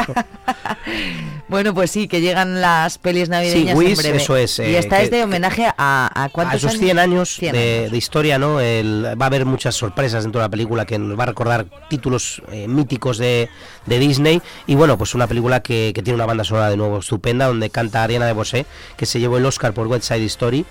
Bueno, 1.52 1.74
pues 1.76 1.92
sí, 1.92 2.08
que 2.08 2.22
llegan 2.22 2.62
las 2.62 2.98
pelis 2.98 3.30
navideñas 3.30 3.78
Sí, 3.78 3.86
en 3.86 3.96
breve. 3.98 4.18
eso 4.18 4.36
es, 4.38 4.58
y 4.58 4.62
eh, 4.64 4.78
esta 4.80 4.98
que- 4.98 5.04
es 5.04 5.12
de 5.12 5.24
homenaje 5.24 5.66
a, 5.68 5.74
a 5.78 6.24
a 6.24 6.30
cuántos 6.30 6.56
esos 6.58 6.72
años? 6.72 6.82
100 6.84 6.98
años, 7.00 7.36
100 7.36 7.54
de, 7.54 7.90
de 7.92 7.98
historia, 7.98 8.40
¿no? 8.40 8.60
El- 8.60 9.06
va 9.22 9.26
a 9.26 9.28
haber 9.28 9.46
muchas 9.46 9.76
sorpresas 9.76 10.24
dentro 10.24 10.40
de 10.42 10.46
la 10.46 10.50
película 10.50 10.86
que 10.86 10.98
nos 10.98 11.20
va 11.20 11.24
a 11.24 11.28
recordar 11.28 11.66
títulos 11.90 12.42
eh, 12.52 12.68
míticos 12.68 13.18
de, 13.18 13.50
de 13.86 14.00
Disney. 14.00 14.42
Y 14.66 14.76
bueno, 14.76 14.98
pues 14.98 15.14
una 15.14 15.28
película 15.28 15.62
que, 15.62 15.92
que 15.94 16.02
tiene 16.02 16.16
una 16.16 16.26
banda 16.26 16.44
sonora 16.46 16.70
de 16.70 16.78
nuevo 16.78 17.00
estupenda, 17.00 17.48
donde 17.48 17.70
canta 17.70 18.02
Ariana 18.02 18.26
de 18.26 18.34
Bosé, 18.34 18.66
que 18.98 19.06
se 19.06 19.20
llevó 19.20 19.38
el 19.38 19.46
Oscar 19.46 19.74
por 19.74 19.88
West 19.88 20.06
Side 20.06 20.26
Story. 20.26 20.66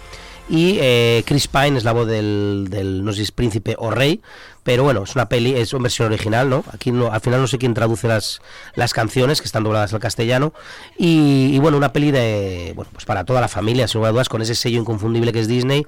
Y 0.49 0.79
eh, 0.81 1.23
Chris 1.27 1.47
Pine 1.47 1.79
es 1.79 1.85
la 1.85 1.93
voz 1.93 2.09
del, 2.09 2.67
del, 2.71 3.05
no 3.05 3.13
sé 3.13 3.19
si 3.19 3.23
es 3.23 3.31
príncipe 3.31 3.77
o 3.79 3.93
rey, 3.93 4.21
pero 4.71 4.85
bueno, 4.85 5.03
es 5.03 5.17
una 5.17 5.29
peli, 5.29 5.57
es 5.57 5.73
una 5.73 5.83
versión 5.83 6.13
original, 6.13 6.49
¿no? 6.49 6.63
Aquí 6.73 6.93
no, 6.93 7.11
al 7.11 7.21
final 7.21 7.41
no 7.41 7.49
sé 7.49 7.59
quién 7.59 7.75
traduce 7.75 8.07
las, 8.07 8.41
las 8.77 8.93
canciones 8.93 9.41
que 9.41 9.47
están 9.47 9.65
dobladas 9.65 9.93
al 9.95 9.99
castellano. 9.99 10.53
Y, 10.97 11.59
bueno, 11.59 11.77
una 11.77 11.93
peli 11.93 12.13
de, 12.13 12.73
bueno, 12.77 12.89
pues 12.93 13.05
para 13.05 13.25
toda 13.25 13.41
la 13.41 13.49
familia, 13.49 13.89
sin 13.89 14.01
lugar 14.01 14.29
con 14.29 14.43
ese 14.43 14.55
sello 14.55 14.79
inconfundible 14.79 15.33
que 15.33 15.41
es 15.41 15.49
Disney 15.49 15.85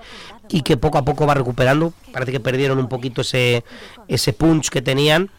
y 0.49 0.63
que 0.63 0.77
poco 0.77 0.99
a 0.99 1.05
poco 1.05 1.29
va 1.29 1.35
recuperando. 1.35 1.93
Parece 2.13 2.33
que 2.33 2.41
perdieron 2.41 2.81
un 2.81 2.89
poquito 2.89 3.21
ese, 3.21 3.63
ese 4.09 4.33
punch 4.33 4.69
que 4.69 4.83
tenían. 4.83 5.31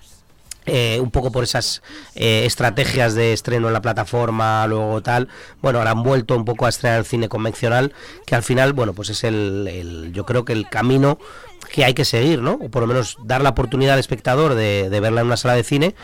eh, 0.65 1.01
un 1.01 1.11
poco 1.11 1.29
por 1.29 1.43
esas 1.43 1.81
eh, 2.15 2.43
estrategias 2.45 3.15
de 3.15 3.33
estreno 3.33 3.67
en 3.67 3.73
la 3.73 3.81
plataforma, 3.81 4.65
luego 4.67 5.01
tal, 5.01 5.27
bueno, 5.61 5.79
ahora 5.79 5.91
han 5.91 6.03
vuelto 6.03 6.37
un 6.37 6.45
poco 6.45 6.65
a 6.65 6.69
estrenar 6.69 6.99
el 6.99 7.05
cine 7.05 7.27
convencional, 7.27 7.91
que 8.25 8.35
al 8.35 8.43
final, 8.43 8.71
bueno, 8.71 8.93
pues 8.93 9.09
es 9.09 9.25
el, 9.25 9.67
el- 9.69 10.13
yo 10.13 10.23
creo 10.25 10.45
que 10.45 10.53
el 10.53 10.69
camino 10.69 11.17
que 11.65 11.85
hay 11.85 11.93
que 11.93 12.05
seguir, 12.05 12.41
¿no? 12.41 12.53
O 12.53 12.69
por 12.69 12.81
lo 12.81 12.87
menos 12.87 13.17
dar 13.23 13.41
la 13.41 13.49
oportunidad 13.49 13.93
al 13.93 13.99
espectador 13.99 14.55
de, 14.55 14.89
de 14.89 14.99
verla 14.99 15.21
en 15.21 15.27
una 15.27 15.37
sala 15.37 15.55
de 15.55 15.63
cine 15.63 15.95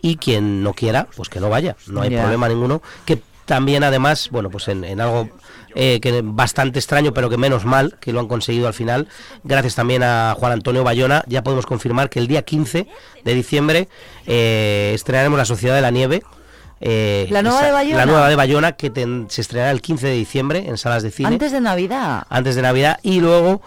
y 0.00 0.16
quien 0.16 0.62
no 0.62 0.74
quiera, 0.74 1.06
pues 1.16 1.28
que 1.28 1.40
no 1.40 1.48
vaya, 1.50 1.76
no 1.86 2.02
hay 2.02 2.10
problema 2.10 2.48
ninguno, 2.48 2.82
que 3.04 3.20
también 3.44 3.82
además, 3.82 4.28
bueno, 4.30 4.50
pues 4.50 4.68
en, 4.68 4.84
en 4.84 5.00
algo 5.00 5.30
eh, 5.74 6.00
que 6.00 6.20
bastante 6.22 6.78
extraño, 6.78 7.14
pero 7.14 7.30
que 7.30 7.36
menos 7.36 7.64
mal 7.64 7.96
que 7.98 8.12
lo 8.12 8.20
han 8.20 8.28
conseguido 8.28 8.66
al 8.66 8.74
final, 8.74 9.08
gracias 9.42 9.74
también 9.74 10.02
a 10.02 10.34
Juan 10.38 10.52
Antonio 10.52 10.84
Bayona, 10.84 11.24
ya 11.26 11.42
podemos 11.42 11.66
confirmar 11.66 12.10
que 12.10 12.18
el 12.18 12.26
día 12.26 12.42
15 12.42 12.86
de 13.24 13.34
diciembre 13.34 13.88
eh, 14.26 14.92
estrenaremos 14.94 15.38
La 15.38 15.44
Sociedad 15.44 15.74
de 15.74 15.80
la 15.80 15.90
Nieve. 15.90 16.22
Eh, 16.80 17.26
¿La 17.30 17.42
nueva 17.42 17.58
esa- 17.58 17.66
de 17.66 17.72
Bayona? 17.72 17.96
La 17.98 18.06
nueva 18.06 18.28
de 18.28 18.36
Bayona, 18.36 18.72
que 18.72 18.90
ten- 18.90 19.26
se 19.28 19.40
estrenará 19.40 19.70
el 19.72 19.80
15 19.80 20.06
de 20.06 20.14
diciembre 20.14 20.64
en 20.68 20.78
salas 20.78 21.02
de 21.02 21.10
cine 21.10 21.28
Antes 21.28 21.52
de 21.52 21.60
Navidad. 21.60 22.24
antes 22.28 22.54
de 22.54 22.62
Navidad 22.62 22.98
y 23.02 23.20
luego 23.20 23.60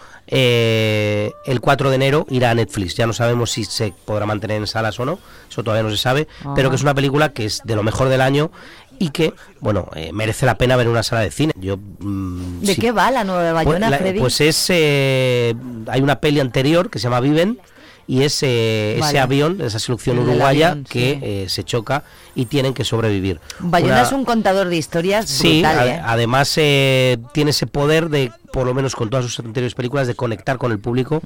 eh, 0.46 1.32
el 1.46 1.60
4 1.60 1.90
de 1.90 1.96
enero 1.96 2.26
irá 2.30 2.50
a 2.50 2.54
Netflix. 2.54 2.94
Ya 2.96 3.06
no 3.06 3.12
sabemos 3.12 3.50
si 3.50 3.64
se 3.64 3.92
podrá 4.04 4.24
mantener 4.26 4.56
en 4.58 4.66
salas 4.66 4.98
o 5.00 5.04
no, 5.04 5.18
eso 5.50 5.62
todavía 5.62 5.82
no 5.82 5.90
se 5.90 5.96
sabe, 5.98 6.26
Ah. 6.44 6.52
pero 6.56 6.70
que 6.70 6.76
es 6.76 6.82
una 6.82 6.94
película 6.94 7.32
que 7.32 7.44
es 7.44 7.60
de 7.64 7.76
lo 7.76 7.82
mejor 7.82 8.08
del 8.08 8.20
año 8.20 8.50
y 8.98 9.10
que, 9.10 9.34
bueno, 9.60 9.88
eh, 9.94 10.10
merece 10.12 10.46
la 10.46 10.56
pena 10.56 10.76
ver 10.76 10.86
en 10.86 10.92
una 10.92 11.02
sala 11.02 11.22
de 11.22 11.30
cine. 11.30 11.52
Yo 11.56 11.76
mm, 11.76 12.60
¿De 12.60 12.74
sí- 12.74 12.80
qué 12.80 12.92
va 12.92 13.10
la 13.10 13.24
nueva 13.24 13.42
de 13.42 13.52
pues, 13.52 13.64
Bayona, 13.66 13.90
la- 13.90 13.98
Freddy? 13.98 14.18
pues 14.20 14.40
es 14.40 14.70
hay 14.70 16.00
una 16.02 16.20
peli 16.20 16.40
anterior 16.40 16.88
que 16.90 16.98
se 16.98 17.04
llama 17.04 17.20
Viven 17.20 17.58
y 18.06 18.22
es 18.22 18.34
ese 18.42 18.96
Vale. 19.00 19.18
avión, 19.20 19.60
esa 19.60 19.78
selección 19.78 20.18
uruguaya 20.18 20.70
avión, 20.70 20.84
que 20.84 21.18
eh, 21.22 21.48
se 21.48 21.62
choca 21.64 22.04
y 22.34 22.46
tienen 22.46 22.74
que 22.74 22.84
sobrevivir. 22.84 23.40
Bayona 23.58 23.94
Una- 23.94 24.02
es 24.02 24.12
un 24.12 24.24
contador 24.24 24.68
de 24.68 24.76
historias 24.76 25.28
Sí, 25.28 25.60
brutal, 25.62 25.88
¿eh? 25.88 26.00
además 26.04 26.52
eh, 26.56 27.18
tiene 27.32 27.50
ese 27.50 27.66
poder 27.66 28.08
de, 28.08 28.32
por 28.52 28.66
lo 28.66 28.74
menos 28.74 28.94
con 28.96 29.10
todas 29.10 29.24
sus 29.26 29.38
anteriores 29.40 29.74
películas, 29.74 30.06
de 30.06 30.14
conectar 30.14 30.58
con 30.58 30.72
el 30.72 30.78
público 30.78 31.20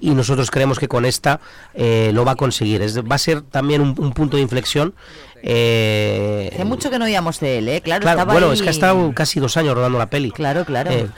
y 0.00 0.10
nosotros 0.10 0.50
creemos 0.50 0.78
que 0.78 0.88
con 0.88 1.04
esta 1.04 1.40
eh, 1.74 2.10
lo 2.14 2.24
va 2.24 2.32
a 2.32 2.36
conseguir. 2.36 2.82
Es, 2.82 2.98
va 3.00 3.14
a 3.14 3.18
ser 3.18 3.42
también 3.42 3.80
un, 3.80 3.94
un 3.98 4.12
punto 4.12 4.36
de 4.36 4.42
inflexión. 4.42 4.94
eh, 5.42 6.50
Hace 6.52 6.64
mucho 6.64 6.90
que 6.90 6.98
no 6.98 7.04
oíamos 7.04 7.40
de 7.40 7.58
él, 7.58 7.68
¿eh? 7.68 7.80
Claro, 7.80 8.02
Claro, 8.02 8.18
estaba 8.20 8.32
bueno, 8.32 8.48
ahí- 8.48 8.54
es 8.54 8.62
que 8.62 8.68
ha 8.68 8.72
estado 8.72 9.12
casi 9.14 9.40
dos 9.40 9.56
años 9.56 9.74
rodando 9.74 9.98
la 9.98 10.06
peli. 10.10 10.30
Claro, 10.32 10.64
claro. 10.64 10.90
Eh, 10.90 11.08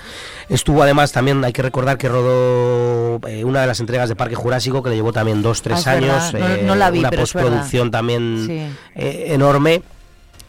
estuvo 0.48 0.82
además 0.82 1.12
también, 1.12 1.42
hay 1.44 1.52
que 1.52 1.62
recordar 1.62 1.96
que 1.98 2.08
rodó 2.08 3.20
eh, 3.28 3.44
una 3.44 3.60
de 3.62 3.66
las 3.66 3.80
entregas 3.80 4.08
de 4.08 4.16
Parque 4.16 4.34
Jurásico, 4.34 4.82
que 4.82 4.90
le 4.90 4.96
llevó 4.96 5.12
también 5.12 5.42
dos, 5.42 5.62
tres 5.62 5.86
Ah, 5.86 5.92
años. 5.92 6.32
No- 6.34 6.48
no 6.66 6.74
la 6.74 6.90
vi, 6.90 7.00
una 7.00 7.10
pero 7.10 7.22
postproducción 7.22 7.90
también 7.90 8.44
Sí. 8.46 8.60
Enorme. 9.32 9.82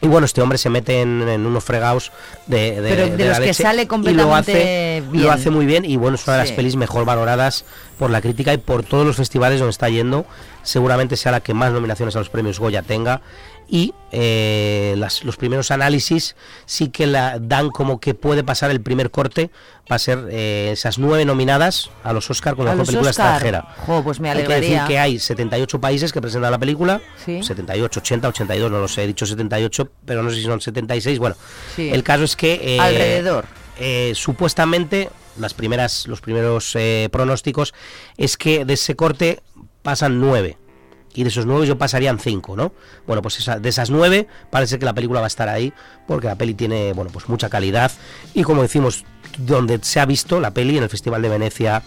Y 0.03 0.07
bueno, 0.07 0.25
este 0.25 0.41
hombre 0.41 0.57
se 0.57 0.71
mete 0.71 1.01
en, 1.01 1.21
en 1.29 1.45
unos 1.45 1.63
fregados 1.63 2.11
de, 2.47 2.81
de- 2.81 2.89
Pero 2.89 3.05
de 3.05 3.17
de 3.17 3.25
los 3.29 3.37
la 3.37 3.45
que 3.45 3.53
sale 3.53 3.83
y 3.83 3.85
lo 3.85 3.89
completamente 3.89 4.51
hace, 4.51 5.03
bien. 5.11 5.23
lo 5.25 5.31
hace 5.31 5.49
muy 5.51 5.67
bien 5.67 5.85
y 5.85 5.95
bueno, 5.95 6.15
es 6.15 6.25
una 6.27 6.37
de 6.37 6.43
Sí. 6.43 6.49
las 6.49 6.55
pelis 6.55 6.75
mejor 6.75 7.05
valoradas 7.05 7.65
por 7.99 8.09
la 8.09 8.19
crítica 8.19 8.51
y 8.51 8.57
por 8.57 8.81
todos 8.83 9.05
los 9.05 9.15
festivales 9.17 9.59
donde 9.59 9.69
está 9.71 9.89
yendo. 9.89 10.25
Seguramente 10.63 11.15
sea 11.17 11.31
la 11.31 11.41
que 11.41 11.53
más 11.53 11.71
nominaciones 11.71 12.15
a 12.15 12.19
los 12.19 12.29
premios 12.29 12.59
Goya 12.59 12.81
tenga 12.81 13.21
y 13.73 13.93
eh, 14.11 14.95
las- 14.97 15.23
los 15.23 15.37
primeros 15.37 15.71
análisis 15.71 16.35
sí 16.65 16.89
que 16.89 17.07
la 17.07 17.39
dan 17.39 17.69
como 17.69 18.01
que 18.01 18.13
puede 18.13 18.43
pasar 18.43 18.69
el 18.69 18.81
primer 18.81 19.09
corte, 19.11 19.49
va 19.89 19.95
a 19.95 19.99
ser 19.99 20.27
eh, 20.29 20.69
esas 20.73 20.99
nueve 20.99 21.23
nominadas 21.23 21.89
a 22.03 22.11
los 22.11 22.29
Oscar 22.29 22.55
con 22.57 22.67
A 22.67 22.71
mejor 22.71 22.85
película 22.85 23.09
Oscar. 23.11 23.27
extranjera. 23.35 23.73
Jo, 23.85 24.03
pues 24.03 24.19
me 24.19 24.29
Hay 24.29 24.35
que 24.35 24.41
decir 24.41 24.53
alegraría. 24.77 24.87
que 24.87 24.99
hay 24.99 25.19
78 25.19 25.79
países 25.79 26.11
que 26.11 26.21
presentan 26.21 26.51
la 26.51 26.59
película, 26.59 27.01
Sí. 27.25 27.41
78, 27.41 28.01
80, 28.01 28.27
82, 28.27 28.69
no 28.69 28.79
lo 28.79 28.87
sé, 28.89 29.03
he 29.03 29.07
dicho 29.07 29.25
78, 29.25 29.89
pero 30.05 30.21
no 30.21 30.29
sé 30.29 30.35
si 30.35 30.43
son 30.43 30.59
76. 30.59 31.17
Bueno, 31.17 31.37
Sí. 31.75 31.89
el 31.89 32.03
caso 32.03 32.25
es 32.25 32.35
que 32.35 32.75
eh, 32.75 32.79
Alrededor. 32.79 33.45
eh, 33.79 34.11
supuestamente 34.15 35.09
las 35.39 35.53
primeras, 35.53 36.07
los 36.07 36.19
primeros 36.19 36.75
eh, 36.75 37.07
pronósticos 37.09 37.73
es 38.17 38.35
que 38.35 38.65
de 38.65 38.73
ese 38.73 38.97
corte 38.97 39.39
pasan 39.81 40.19
nueve. 40.19 40.57
Y 41.13 41.23
de 41.23 41.29
esos 41.29 41.45
nueve 41.45 41.67
yo 41.67 41.77
pasarían 41.77 42.19
cinco, 42.19 42.55
¿no? 42.55 42.71
Bueno, 43.05 43.21
pues 43.21 43.39
esa- 43.39 43.59
de 43.59 43.69
esas 43.69 43.89
nueve 43.89 44.27
parece 44.49 44.79
que 44.79 44.85
la 44.85 44.93
película 44.93 45.19
va 45.19 45.25
a 45.25 45.27
estar 45.27 45.49
ahí, 45.49 45.73
porque 46.07 46.27
la 46.27 46.35
peli 46.35 46.53
tiene, 46.53 46.93
bueno, 46.93 47.11
pues 47.11 47.27
mucha 47.29 47.49
calidad. 47.49 47.91
Y 48.33 48.43
como 48.43 48.61
decimos, 48.61 49.03
donde 49.37 49.79
se 49.81 49.99
ha 49.99 50.05
visto 50.05 50.39
la 50.39 50.51
peli, 50.53 50.77
en 50.77 50.83
el 50.83 50.89
Festival 50.89 51.21
de 51.21 51.29
Venecia, 51.29 51.83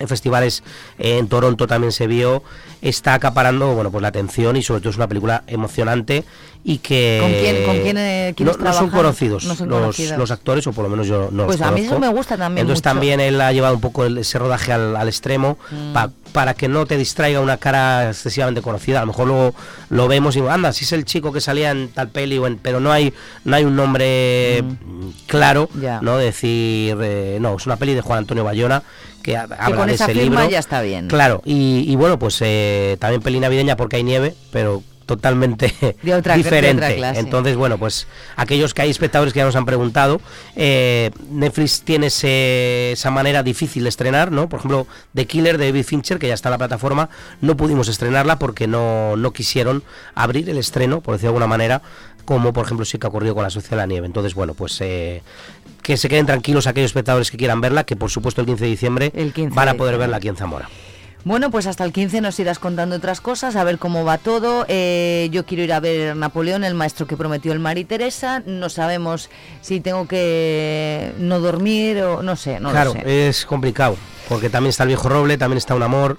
en 0.00 0.08
festivales 0.08 0.64
eh, 0.98 1.18
en 1.18 1.28
Toronto 1.28 1.66
también 1.68 1.92
se 1.92 2.06
vio, 2.08 2.42
está 2.82 3.14
acaparando, 3.14 3.74
bueno, 3.74 3.90
pues 3.92 4.02
la 4.02 4.08
atención 4.08 4.56
y 4.56 4.62
sobre 4.62 4.80
todo 4.80 4.90
es 4.90 4.96
una 4.96 5.06
película 5.06 5.44
emocionante 5.46 6.24
y 6.64 6.78
que... 6.78 7.18
¿Con 7.22 7.32
quién- 7.32 7.64
con 7.64 7.78
quién, 7.80 7.96
eh, 7.98 8.34
no, 8.40 8.52
no 8.52 8.72
son 8.74 8.90
conocidos, 8.90 9.44
No 9.44 9.54
son 9.54 9.68
los, 9.68 9.80
conocidos. 9.80 10.18
los 10.18 10.30
actores, 10.30 10.66
o 10.66 10.72
por 10.72 10.84
lo 10.84 10.90
menos 10.90 11.06
yo 11.06 11.28
no 11.30 11.46
Pues 11.46 11.58
los 11.60 11.68
a 11.68 11.70
mí 11.70 11.82
eso 11.82 11.98
me 11.98 12.08
gusta 12.08 12.36
también 12.36 12.66
Entonces 12.66 12.82
mucho. 12.84 12.90
también 12.94 13.20
él 13.20 13.40
ha 13.40 13.52
llevado 13.52 13.74
un 13.74 13.80
poco 13.80 14.04
ese 14.06 14.38
rodaje 14.38 14.72
al, 14.72 14.96
al 14.96 15.08
extremo 15.08 15.56
Mm. 15.70 15.92
pa- 15.92 16.10
para 16.32 16.54
que 16.54 16.68
no 16.68 16.86
te 16.86 16.96
distraiga 16.96 17.40
una 17.40 17.56
cara 17.56 18.08
excesivamente 18.10 18.62
conocida. 18.62 18.98
A 18.98 19.00
lo 19.02 19.08
mejor 19.08 19.26
luego 19.26 19.54
lo 19.88 20.06
vemos 20.06 20.36
y 20.36 20.40
anda, 20.40 20.72
si 20.72 20.84
es 20.84 20.92
el 20.92 21.04
chico 21.04 21.32
que 21.32 21.40
salía 21.40 21.70
en 21.72 21.88
tal 21.88 22.08
peli, 22.08 22.38
o 22.38 22.46
en- 22.46 22.58
pero 22.58 22.78
no 22.78 22.92
hay 22.92 23.12
no 23.44 23.56
hay 23.56 23.64
un 23.64 23.74
nombre 23.74 24.62
mm, 24.62 25.08
claro, 25.26 25.68
Ya. 25.80 26.00
no 26.02 26.18
decir 26.18 26.96
eh, 27.00 27.38
no 27.40 27.56
es 27.56 27.66
una 27.66 27.76
peli 27.76 27.94
de 27.94 28.00
Juan 28.02 28.20
Antonio 28.20 28.44
Bayona 28.44 28.82
que 29.22 29.38
con 29.76 29.86
de 29.88 29.94
esa 29.94 30.04
ese 30.04 30.14
firma 30.14 30.40
libro. 30.40 30.50
ya 30.50 30.58
está 30.58 30.80
bien. 30.82 31.08
Claro, 31.08 31.42
y, 31.44 31.84
y 31.86 31.96
bueno 31.96 32.18
pues 32.18 32.38
eh, 32.42 32.96
también 33.00 33.22
peli 33.22 33.40
navideña 33.40 33.76
porque 33.76 33.96
hay 33.96 34.02
nieve, 34.04 34.34
pero 34.52 34.82
totalmente 35.06 35.74
De 36.04 36.14
otra- 36.14 36.34
de 36.34 36.38
diferente. 36.44 36.84
otra 36.84 36.94
clase. 36.96 37.18
Entonces, 37.18 37.56
bueno, 37.56 37.78
pues 37.78 38.06
aquellos 38.36 38.74
que 38.74 38.82
hay 38.82 38.90
espectadores 38.90 39.32
que 39.34 39.38
ya 39.40 39.44
nos 39.44 39.56
han 39.56 39.64
preguntado, 39.66 40.20
eh, 40.54 41.10
Netflix 41.28 41.82
tiene 41.82 42.06
ese- 42.06 42.92
esa 42.92 43.10
manera 43.10 43.42
difícil 43.42 43.82
de 43.82 43.88
estrenar, 43.88 44.30
¿no? 44.30 44.48
Por 44.48 44.60
ejemplo, 44.60 44.86
The 45.14 45.26
Killer 45.26 45.58
de 45.58 45.66
David 45.66 45.84
Fincher, 45.84 46.20
que 46.20 46.28
ya 46.28 46.34
está 46.34 46.48
en 46.48 46.52
la 46.52 46.58
plataforma, 46.58 47.10
no 47.40 47.56
pudimos 47.56 47.88
estrenarla 47.88 48.38
porque 48.38 48.68
no, 48.68 49.16
no 49.16 49.32
quisieron 49.32 49.82
abrir 50.14 50.48
el 50.48 50.58
estreno, 50.58 51.00
por 51.00 51.14
decirlo 51.14 51.32
de 51.32 51.36
alguna 51.38 51.46
manera, 51.48 51.82
como 52.30 52.52
por 52.52 52.64
ejemplo 52.64 52.84
sí 52.84 52.96
que 52.96 53.08
ha 53.08 53.10
ocurrido 53.10 53.34
con 53.34 53.42
la 53.42 53.50
Sociedad 53.50 53.72
de 53.72 53.76
la 53.78 53.86
Nieve. 53.86 54.06
Entonces, 54.06 54.36
bueno, 54.36 54.54
pues 54.54 54.80
eh, 54.82 55.20
que 55.82 55.96
se 55.96 56.08
queden 56.08 56.26
tranquilos 56.26 56.68
aquellos 56.68 56.90
espectadores 56.90 57.28
que 57.28 57.36
quieran 57.36 57.60
verla, 57.60 57.82
que 57.82 57.96
por 57.96 58.08
supuesto 58.08 58.40
el 58.40 58.46
15 58.46 58.62
de 58.62 58.70
diciembre 58.70 59.10
15 59.10 59.48
van 59.52 59.68
a 59.68 59.72
de 59.72 59.78
poder 59.78 59.98
verla 59.98 60.18
aquí 60.18 60.28
en 60.28 60.36
Zamora. 60.36 60.68
Bueno, 61.24 61.50
pues 61.50 61.66
hasta 61.66 61.82
el 61.84 61.92
15 61.92 62.20
nos 62.20 62.38
irás 62.38 62.60
contando 62.60 62.94
otras 62.94 63.20
cosas, 63.20 63.56
a 63.56 63.64
ver 63.64 63.78
cómo 63.78 64.04
va 64.04 64.16
todo. 64.16 64.64
Eh, 64.68 65.28
yo 65.32 65.44
quiero 65.44 65.64
ir 65.64 65.72
a 65.72 65.80
ver 65.80 66.14
Napoleón, 66.14 66.62
el 66.62 66.74
maestro 66.74 67.04
que 67.04 67.16
prometió 67.16 67.52
el 67.52 67.58
mar 67.58 67.78
y 67.78 67.84
Teresa. 67.84 68.44
No 68.46 68.68
sabemos 68.68 69.28
si 69.60 69.80
tengo 69.80 70.06
que 70.06 71.12
no 71.18 71.40
dormir 71.40 72.00
o 72.00 72.22
no 72.22 72.36
sé, 72.36 72.60
no 72.60 72.70
claro, 72.70 72.94
lo 72.94 73.00
sé. 73.00 73.28
es 73.28 73.44
complicado, 73.44 73.96
porque 74.28 74.50
también 74.50 74.70
está 74.70 74.84
el 74.84 74.88
viejo 74.90 75.08
roble, 75.08 75.36
también 75.36 75.58
está 75.58 75.74
un 75.74 75.82
amor. 75.82 76.16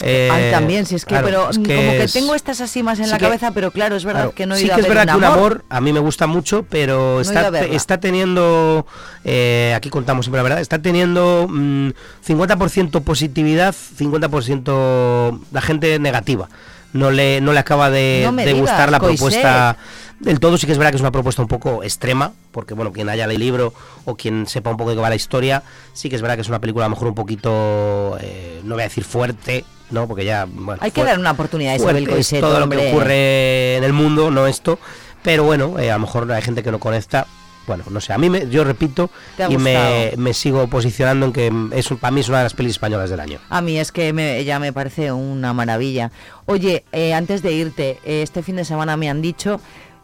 Eh, 0.00 0.28
Ay, 0.32 0.50
también, 0.50 0.86
si 0.86 0.94
es 0.94 1.04
que, 1.04 1.10
claro, 1.10 1.26
pero 1.26 1.50
es 1.50 1.56
como 1.58 1.66
que 1.66 2.02
es- 2.04 2.12
tengo 2.12 2.34
estas 2.34 2.60
así 2.60 2.82
más 2.82 2.98
en 2.98 3.04
sí 3.06 3.10
la 3.10 3.18
que- 3.18 3.24
cabeza, 3.24 3.50
pero 3.52 3.70
claro, 3.70 3.96
es 3.96 4.04
verdad 4.04 4.20
claro, 4.22 4.34
que 4.34 4.46
no 4.46 4.54
he 4.54 4.58
sí 4.58 4.64
ido 4.66 4.74
que 4.74 4.80
a 4.80 4.82
es 4.82 4.88
ver 4.88 4.96
verdad 4.98 5.12
que 5.12 5.18
un 5.18 5.24
amor. 5.24 5.64
a 5.68 5.80
mí 5.80 5.92
me 5.92 6.00
gusta 6.00 6.26
mucho, 6.26 6.64
pero 6.68 7.20
está, 7.20 7.48
está 7.60 7.98
teniendo, 7.98 8.86
eh, 9.24 9.72
aquí 9.76 9.90
contamos 9.90 10.24
siempre 10.26 10.38
la 10.38 10.42
verdad, 10.44 10.60
está 10.60 10.80
teniendo 10.80 11.46
mm, 11.48 11.90
50% 12.26 13.02
positividad, 13.02 13.74
50% 13.76 15.40
la 15.52 15.60
gente 15.60 15.98
negativa. 15.98 16.48
No 16.92 17.10
le, 17.10 17.40
no 17.40 17.52
le 17.54 17.58
acaba 17.58 17.88
de, 17.90 18.20
No 18.24 18.32
me 18.32 18.44
de 18.44 18.52
digas, 18.52 18.68
gustar 18.68 18.90
la 18.90 19.00
propuesta 19.00 19.78
del 20.20 20.38
todo. 20.40 20.58
Sí 20.58 20.66
que 20.66 20.72
es 20.72 20.78
verdad 20.78 20.90
que 20.90 20.96
es 20.96 21.00
una 21.00 21.10
propuesta 21.10 21.40
un 21.40 21.48
poco 21.48 21.82
extrema, 21.82 22.32
porque 22.50 22.74
bueno, 22.74 22.92
quien 22.92 23.08
haya 23.08 23.26
leído 23.26 23.38
el 23.40 23.46
libro 23.46 23.74
o 24.04 24.14
quien 24.14 24.46
sepa 24.46 24.68
un 24.70 24.76
poco 24.76 24.90
de 24.90 24.96
qué 24.96 25.02
va 25.02 25.08
la 25.08 25.14
historia, 25.14 25.62
sí 25.94 26.10
que 26.10 26.16
es 26.16 26.22
verdad 26.22 26.34
que 26.36 26.42
es 26.42 26.48
una 26.48 26.58
película 26.60 26.84
a 26.84 26.88
lo 26.88 26.94
mejor 26.94 27.08
un 27.08 27.14
poquito, 27.14 28.18
eh, 28.20 28.60
no 28.64 28.74
voy 28.74 28.82
a 28.82 28.88
decir 28.88 29.04
fuerte, 29.04 29.64
¿no? 29.92 30.06
Porque 30.08 30.24
ya, 30.24 30.46
bueno, 30.50 30.80
Hay 30.82 30.90
que 30.90 30.96
fuerte- 31.00 31.10
dar 31.12 31.18
una 31.20 31.30
oportunidad 31.32 31.74
a 31.74 31.76
Isabel 31.76 32.08
Coixet, 32.08 32.40
todo 32.40 32.58
lo 32.60 32.68
que 32.68 32.88
ocurre 32.90 33.76
en 33.76 33.84
el 33.84 33.92
mundo, 33.92 34.30
no 34.30 34.46
esto. 34.46 34.78
Pero 35.22 35.44
bueno, 35.44 35.78
eh, 35.78 35.90
a 35.90 35.94
lo 35.94 36.00
mejor 36.00 36.30
hay 36.32 36.42
gente 36.42 36.62
que 36.62 36.70
no 36.72 36.80
conecta. 36.80 37.26
Bueno, 37.64 37.84
no 37.90 38.00
sé, 38.00 38.12
a 38.12 38.18
mí 38.18 38.28
me, 38.28 38.48
yo 38.48 38.64
repito 38.64 39.08
¿Te 39.36 39.44
ha 39.44 39.48
y 39.50 39.56
me, 39.56 40.14
me 40.16 40.34
sigo 40.34 40.66
posicionando 40.66 41.26
en 41.26 41.32
que 41.32 41.52
es, 41.76 41.88
un- 41.92 41.96
para 41.98 42.10
mí 42.10 42.20
es 42.20 42.28
una 42.28 42.38
de 42.38 42.44
las 42.44 42.54
pelis 42.54 42.72
españolas 42.72 43.08
del 43.08 43.20
año. 43.20 43.38
A 43.50 43.60
mí 43.60 43.78
es 43.78 43.92
que 43.92 44.12
me, 44.12 44.42
ya 44.44 44.58
me 44.58 44.72
parece 44.72 45.12
una 45.12 45.52
maravilla. 45.52 46.10
Oye, 46.46 46.84
eh, 46.90 47.14
antes 47.14 47.40
de 47.42 47.52
irte, 47.52 47.98
eh, 48.04 48.22
este 48.22 48.42
fin 48.42 48.56
de 48.56 48.64
semana 48.64 48.96
me 48.96 49.08
han 49.08 49.22
dicho, 49.22 49.60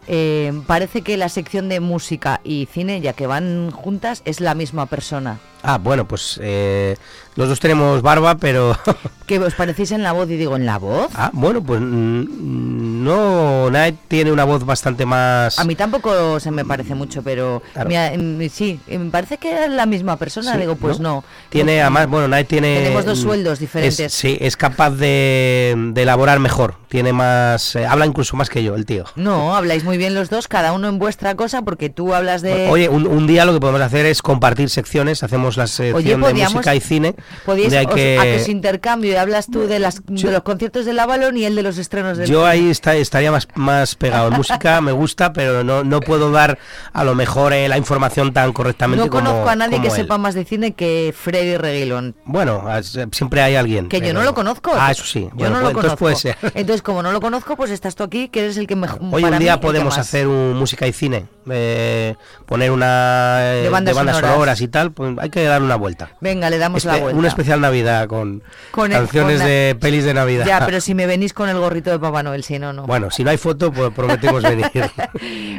eh, 0.07 0.53
parece 0.68 1.03
que 1.03 1.16
la 1.16 1.28
sección 1.28 1.68
de 1.68 1.80
música 1.80 2.41
y 2.45 2.68
cine, 2.72 3.01
ya 3.01 3.12
que 3.12 3.26
van 3.26 3.72
juntas, 3.72 4.22
es 4.24 4.41
la 4.41 4.55
misma 4.55 4.86
persona. 4.86 5.41
Ah, 5.63 5.79
bueno, 5.79 6.07
pues 6.07 6.39
eh, 6.43 6.97
los 7.37 7.49
dos 7.49 7.61
tenemos 7.61 8.01
barba, 8.03 8.37
pero... 8.37 8.77
¿Que 9.27 9.39
os 9.39 9.55
parecéis 9.55 9.93
en 9.93 10.03
la 10.03 10.13
voz? 10.13 10.31
Y 10.31 10.37
digo, 10.37 10.57
¿en 10.57 10.65
la 10.65 10.79
voz? 10.79 11.11
ah, 11.15 11.31
bueno, 11.35 11.63
pues 11.63 11.81
mm, 11.81 13.05
no, 13.05 13.71
Night 13.71 13.97
tiene 14.09 14.33
una 14.33 14.45
voz 14.45 14.65
bastante 14.65 15.05
más... 15.05 15.59
A 15.59 15.65
mí 15.65 15.75
tampoco 15.75 16.41
se 16.41 16.51
me 16.51 16.65
parece 16.65 16.95
mucho, 16.95 17.23
pero 17.23 17.63
Claro. 17.75 17.89
me 17.91 17.99
ha- 17.99 18.13
mm, 18.17 18.49
sí, 18.51 18.81
eh, 18.89 18.99
me 18.99 19.11
parece 19.11 19.37
que 19.39 19.65
es 19.65 19.71
la 19.71 19.85
misma 19.87 20.17
persona. 20.17 20.53
Sí, 20.55 20.59
digo, 20.61 20.77
pues 20.77 20.99
no. 21.01 21.25
Tiene, 21.51 21.77
No, 21.77 21.83
además, 21.83 22.09
bueno, 22.09 22.29
Night 22.29 22.49
tiene... 22.49 22.79
Tenemos 22.79 23.05
dos 23.05 23.19
mm, 23.19 23.23
sueldos 23.23 23.53
es- 23.55 23.59
diferentes. 23.61 24.13
sí, 24.15 24.39
es 24.41 24.57
capaz 24.57 24.91
de, 24.93 25.75
de 25.93 26.03
elaborar 26.03 26.39
mejor. 26.41 26.77
Tiene 26.89 27.13
más... 27.13 27.77
eh, 27.77 27.85
habla 27.85 28.07
incluso 28.07 28.35
más 28.37 28.49
que 28.49 28.63
yo, 28.65 28.75
el 28.75 28.87
tío. 28.87 29.05
No, 29.17 29.55
habláis 29.55 29.85
muy 29.85 29.99
bien 29.99 30.15
los 30.15 30.31
dos, 30.31 30.49
cada 30.49 30.73
uno 30.73 30.89
en 30.89 30.99
vuestra 30.99 31.35
cosa, 31.35 31.61
porque 31.63 31.91
tú 31.91 32.15
hablas 32.15 32.41
de... 32.41 32.69
Oye, 32.71 32.89
un, 32.89 33.07
un 33.07 33.27
día 33.27 33.45
lo 33.45 33.53
que 33.53 33.61
podemos 33.61 33.83
hacer 33.83 34.07
es 34.07 34.23
compartir 34.23 34.71
secciones, 34.71 35.23
hacemos 35.23 35.58
la 35.59 35.67
sección 35.67 35.97
Oye, 35.97 36.11
de 36.11 36.17
música 36.49 36.75
y 36.75 36.81
cine. 36.81 37.15
Podíais, 37.45 37.87
os- 37.87 37.95
que- 37.95 38.19
a 38.19 38.23
que 38.23 38.39
se 38.41 38.51
intercambio 38.51 39.13
y 39.13 39.17
hablas 39.17 39.47
tú 39.47 39.67
de, 39.67 39.79
las, 39.79 40.01
de 40.07 40.31
los 40.33 40.43
conciertos 40.43 40.87
de 40.87 40.99
Avalon 40.99 41.37
y 41.37 41.45
él 41.45 41.55
de 41.55 41.63
los 41.63 41.77
estrenos 41.79 42.17
del 42.19 42.29
Yo 42.29 42.47
ahí 42.47 42.71
está, 42.71 42.95
estaría 42.97 43.31
más, 43.31 43.47
más 43.55 43.95
pegado. 43.95 44.29
En 44.29 44.35
música 44.35 44.81
me 44.81 44.93
gusta, 44.93 45.33
pero 45.33 45.63
no, 45.65 45.85
no 45.85 46.01
puedo 46.01 46.31
dar 46.31 46.59
a 46.93 47.05
lo 47.05 47.15
mejor 47.15 47.53
eh, 47.53 47.69
la 47.69 47.77
información 47.79 48.33
tan 48.33 48.53
correctamente 48.53 49.05
No 49.05 49.11
como 49.11 49.25
conozco 49.25 49.49
a 49.51 49.57
nadie 49.57 49.81
que 49.81 49.89
él. 49.89 49.93
sepa 49.93 50.17
más 50.19 50.35
de 50.35 50.45
cine 50.45 50.73
que 50.73 51.15
Freddy 51.17 51.57
Reguilón. 51.57 52.15
Bueno, 52.25 52.65
siempre 53.13 53.43
hay 53.43 53.57
alguien. 53.57 53.89
Que 53.89 54.01
yo 54.01 54.13
no 54.15 54.23
lo 54.23 54.35
conozco. 54.35 54.73
Ah, 54.77 54.91
eso 54.93 55.05
sí. 55.05 55.21
Yo 55.23 55.31
Bueno, 55.35 55.61
no 55.61 55.71
pues 55.73 55.75
lo 55.75 55.81
entonces 55.81 55.99
conozco. 55.99 55.99
puede 55.99 56.17
ser. 56.17 56.37
Entonces, 56.55 56.83
como 56.83 57.03
no 57.03 57.13
lo 57.13 57.21
conozco, 57.21 57.57
pues 57.57 57.71
estás 57.71 57.95
tú 57.97 58.05
aquí, 58.05 58.29
que 58.29 58.41
eres 58.41 58.57
el 58.57 58.67
que 58.67 58.77
mejor. 58.77 59.01
Hoy 59.11 59.25
un 59.25 59.39
día 59.39 59.61
podemos 59.61 59.99
hacer 59.99 60.27
un 60.29 60.57
música 60.57 60.87
y 60.87 60.93
cine, 60.93 61.27
eh, 61.51 62.15
poner 62.47 62.71
una 62.71 63.39
eh, 63.55 63.63
De 63.63 63.69
bandas 63.69 63.95
sonoras. 63.97 64.21
sonoras 64.21 64.61
y 64.61 64.69
tal. 64.69 64.93
Pues 64.93 65.15
hay 65.19 65.31
que 65.31 65.38
que 65.41 65.47
dar 65.49 65.62
una 65.62 65.76
vuelta. 65.76 66.11
Venga, 66.20 66.51
le 66.51 66.59
damos 66.59 66.84
la 66.84 66.97
vuelta. 66.97 67.18
Una 67.18 67.28
especial 67.28 67.61
Navidad 67.61 68.07
con, 68.09 68.43
Con 68.70 68.93
el- 68.93 68.99
canciones 68.99 69.39
con 69.39 69.47
la- 69.49 69.53
de 69.55 69.76
pelis 69.80 70.05
de 70.05 70.14
Navidad. 70.14 70.47
Ya, 70.47 70.64
pero 70.66 70.80
si 70.80 70.95
me 70.95 71.07
venís 71.07 71.32
con 71.32 71.49
el 71.49 71.59
gorrito 71.59 71.91
de 71.91 71.99
Papá 71.99 72.22
Noel, 72.22 72.43
si 72.45 72.59
no, 72.59 72.72
no. 72.72 72.86
Bueno, 72.86 73.11
si 73.11 73.24
no 73.24 73.30
hay 73.30 73.36
foto, 73.36 73.72
pues 73.72 73.93
prometemos 73.93 74.43
venir. 74.43 74.66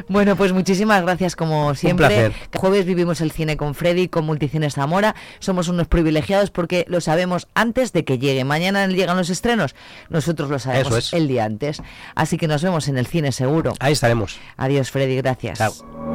Bueno, 0.07 0.35
pues 0.35 0.53
muchísimas 0.53 1.01
gracias 1.03 1.35
como 1.35 1.75
siempre. 1.75 2.07
placer. 2.07 2.33
Jueves 2.55 2.85
vivimos 2.85 3.21
el 3.21 3.31
cine 3.31 3.57
con 3.57 3.75
Freddy, 3.75 4.07
con 4.07 4.25
Multicines 4.25 4.73
Zamora. 4.75 5.15
Somos 5.39 5.67
unos 5.67 5.87
privilegiados 5.87 6.51
porque 6.51 6.85
lo 6.87 7.01
sabemos 7.01 7.47
antes 7.53 7.93
de 7.93 8.05
que 8.05 8.17
llegue. 8.17 8.43
Mañana 8.43 8.87
llegan 8.87 9.17
los 9.17 9.29
estrenos. 9.29 9.75
Nosotros 10.09 10.49
lo 10.49 10.57
sabemos 10.59 10.87
Eso 10.87 10.97
es. 10.97 11.13
el 11.13 11.27
día 11.27 11.45
antes. 11.45 11.81
Así 12.15 12.37
que 12.37 12.47
nos 12.47 12.63
vemos 12.63 12.87
en 12.87 12.97
el 12.97 13.05
cine 13.07 13.31
seguro. 13.31 13.73
Ahí 13.79 13.93
estaremos. 13.93 14.37
Adiós, 14.57 14.89
Freddy, 14.91 15.17
gracias. 15.17 15.59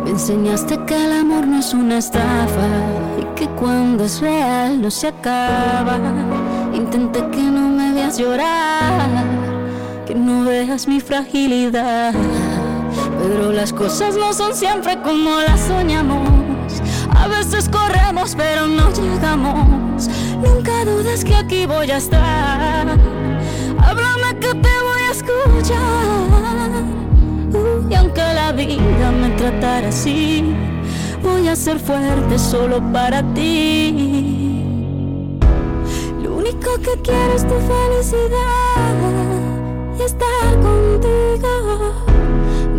Me 0.05 0.11
enseñaste 0.11 0.79
que 0.87 0.95
el 1.05 1.13
amor 1.13 1.47
no 1.47 1.59
es 1.61 1.73
una 1.75 1.99
estafa 1.99 2.69
y 3.21 3.25
que 3.39 3.49
cuando 3.59 4.05
es 4.05 4.21
real 4.21 4.81
no 4.81 4.91
se 4.91 5.09
acaba. 5.09 5.99
Intenté 6.75 7.21
que 7.31 7.43
no 7.43 7.69
me 7.69 7.93
veas 7.93 8.19
llorar, 8.19 9.09
que 10.07 10.15
no 10.15 10.45
veas 10.45 10.87
mi 10.87 11.01
fragilidad. 11.01 12.15
Pero 13.19 13.53
las 13.53 13.73
cosas 13.73 14.17
no 14.17 14.33
son 14.33 14.55
siempre 14.55 15.01
como 15.03 15.31
las 15.41 15.61
soñamos. 15.61 16.29
A 17.17 17.29
veces 17.29 17.69
corremos 17.69 18.35
pero 18.37 18.67
no 18.67 18.91
llegamos. 18.93 20.09
Nunca 20.43 20.85
dudes 20.85 21.25
que 21.25 21.35
aquí 21.35 21.67
voy 21.67 21.91
a 21.91 21.97
estar. 21.97 22.87
Háblame 23.79 24.39
que 24.41 24.49
te 24.49 24.75
voy 24.87 25.03
a 25.09 25.13
escuchar. 25.13 26.45
Y 27.91 27.95
aunque 27.95 28.21
la 28.21 28.53
vida 28.53 29.13
me 29.13 29.31
tratara 29.31 29.89
así, 29.89 30.55
voy 31.25 31.49
a 31.49 31.57
ser 31.57 31.79
fuerte 31.81 32.39
solo 32.39 32.81
para 32.93 33.23
ti. 33.35 34.63
Lo 36.23 36.37
único 36.37 36.77
que 36.85 37.01
quiero 37.03 37.33
es 37.35 37.43
tu 37.43 37.55
felicidad 37.73 38.95
y 39.99 40.03
estar 40.03 40.53
contigo. 40.61 41.93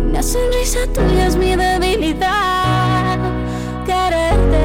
Una 0.08 0.22
sonrisa 0.22 0.86
tuya 0.94 1.26
es 1.26 1.36
mi 1.36 1.56
debilidad. 1.56 3.18
Quererte 3.84 4.56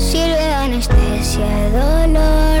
Sirve 0.00 0.34
de 0.34 0.54
anestesia 0.54 1.46
dolor, 1.72 2.60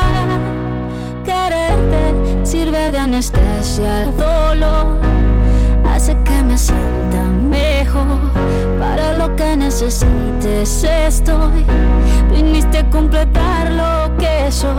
Sirve 2.71 2.91
de 2.91 2.97
anestesia 2.99 4.03
al 4.03 4.15
dolor. 4.15 4.97
Hace 5.85 6.15
que 6.23 6.41
me 6.41 6.57
sienta 6.57 7.21
mejor. 7.21 8.21
Para 8.79 9.17
lo 9.17 9.35
que 9.35 9.57
necesites 9.57 10.85
estoy. 10.85 11.65
Viniste 12.31 12.77
a 12.77 12.89
completar 12.89 13.71
lo 13.73 14.15
que 14.15 14.49
soy. 14.49 14.71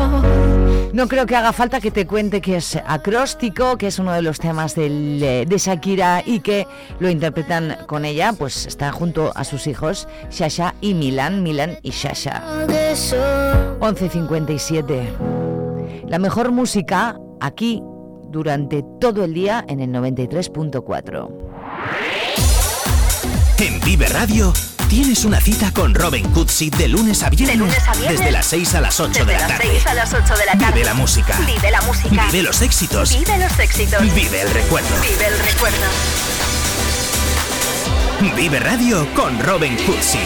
No 0.95 1.07
creo 1.07 1.27
que 1.27 1.37
haga 1.37 1.53
falta 1.53 1.83
que 1.83 1.91
te 1.91 2.07
cuente 2.07 2.41
que 2.41 2.57
es 2.57 2.77
acróstico, 2.77 3.77
que 3.77 3.89
es 3.89 3.99
uno 3.99 4.13
de 4.13 4.23
los 4.23 4.39
temas 4.39 4.75
del, 4.75 5.23
eh, 5.23 5.45
de 5.47 5.59
Shakira 5.59 6.23
y 6.25 6.41
que 6.41 6.67
lo 6.99 7.11
interpretan 7.11 7.77
con 7.87 8.07
ella, 8.07 8.33
pues 8.33 8.65
está 8.65 8.91
junto 8.91 9.33
a 9.35 9.45
sus 9.45 9.67
hijos, 9.67 10.09
Shasha 10.31 10.75
y 10.81 10.95
Milan, 10.95 11.43
Milan 11.43 11.77
y 11.83 11.91
Shasha. 11.91 12.43
11.57. 13.81 15.43
La 16.09 16.19
mejor 16.19 16.53
música 16.53 17.19
aquí 17.43 17.83
durante 18.31 18.83
todo 19.01 19.25
el 19.25 19.35
día 19.35 19.65
en 19.69 19.81
el 19.81 19.91
93.4. 19.91 21.29
En 23.59 23.81
Vive 23.81 24.07
Radio 24.07 24.53
tienes 24.89 25.25
una 25.25 25.41
cita 25.41 25.73
con 25.73 25.95
Robin 25.95 26.29
Cutsi 26.31 26.71
de 26.71 26.89
lunes 26.89 27.23
a 27.23 27.31
viernes, 27.31 27.51
De 27.53 27.57
lunes 27.57 27.89
a 27.89 27.93
viernes. 27.95 28.19
desde 28.21 28.33
las 28.33 28.47
6 28.47 28.75
a 28.75 28.81
las 28.81 28.99
8 29.01 29.11
Desde 29.13 29.25
de 29.27 29.33
la 29.33 29.39
las 29.41 29.49
tarde. 29.49 29.69
6 29.73 29.87
a 29.87 29.95
las 29.95 30.15
8 30.15 30.35
de 30.37 30.47
la 30.47 30.53
tarde. 30.53 30.73
Vive 30.75 30.85
la 30.85 30.95
música. 30.95 31.39
Vive 31.47 31.71
la 31.71 31.83
música. 31.83 32.27
Vive 32.31 32.43
los 32.43 32.63
éxitos. 32.63 33.19
Vive 33.19 33.39
los 33.39 33.59
éxitos. 33.59 34.03
Vive 34.15 34.43
el 34.43 34.51
recuerdo. 34.51 34.89
Vive 35.03 35.27
el 35.27 35.39
recuerdo. 35.39 35.87
Vive 38.37 38.61
Radio 38.61 39.07
con 39.15 39.39
Robin 39.41 39.77
Cutsi. 39.85 40.19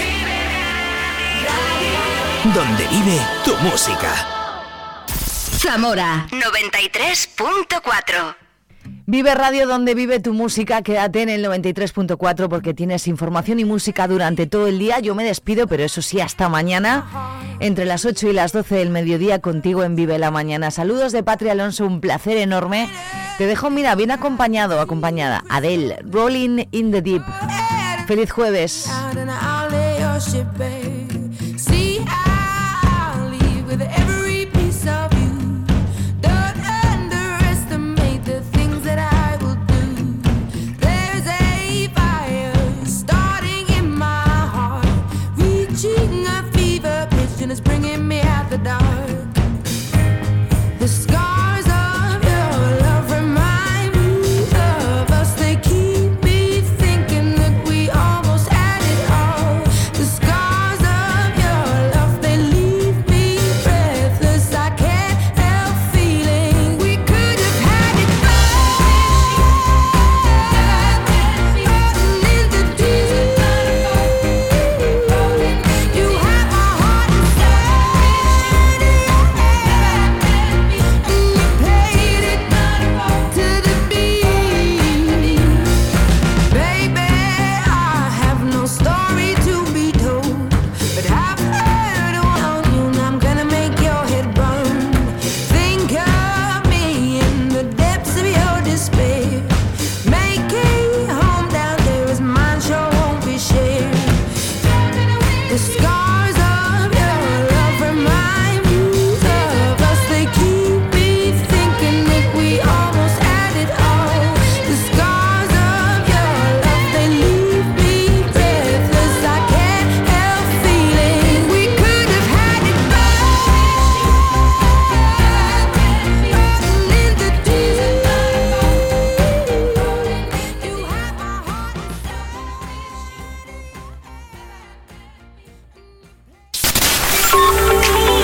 Donde 2.55 2.87
vive 2.89 3.19
tu 3.45 3.57
música. 3.59 4.46
Zamora 5.57 6.27
93.4. 6.31 8.37
Vive 9.07 9.35
Radio 9.35 9.67
donde 9.67 9.95
vive 9.95 10.21
tu 10.21 10.35
música, 10.35 10.83
quédate 10.83 11.23
en 11.23 11.31
el 11.31 11.43
93.4 11.45 12.49
porque 12.49 12.75
tienes 12.75 13.09
información 13.09 13.59
y 13.59 13.65
música 13.65 14.07
durante 14.07 14.47
todo 14.47 14.67
el 14.67 14.79
día. 14.79 15.01
Yo 15.01 15.15
me 15.15 15.25
despido, 15.25 15.67
pero 15.67 15.83
eso 15.83 16.03
sí, 16.03 16.21
hasta 16.21 16.51
mañana, 16.51 17.07
entre 17.61 17.87
las 17.87 18.05
8 18.05 18.29
y 18.29 18.35
las 18.35 18.53
12 18.53 18.75
del 18.75 18.91
mediodía, 18.91 19.41
contigo 19.41 19.83
en 19.83 19.97
Vive 19.97 20.19
la 20.19 20.31
Mañana. 20.31 20.71
Saludos 20.71 21.13
de 21.13 21.23
Patria 21.23 21.53
Alonso, 21.53 21.87
un 21.87 22.03
placer 22.03 22.37
enorme. 22.37 22.91
Te 23.39 23.47
dejo, 23.47 23.71
mira, 23.71 23.95
bien 23.95 24.11
acompañado, 24.11 24.79
acompañada. 24.81 25.43
Adele, 25.49 26.01
Rolling 26.05 26.67
in 26.73 26.93
the 26.93 27.01
Deep. 27.01 27.23
Feliz 28.07 28.31
jueves. 28.31 28.91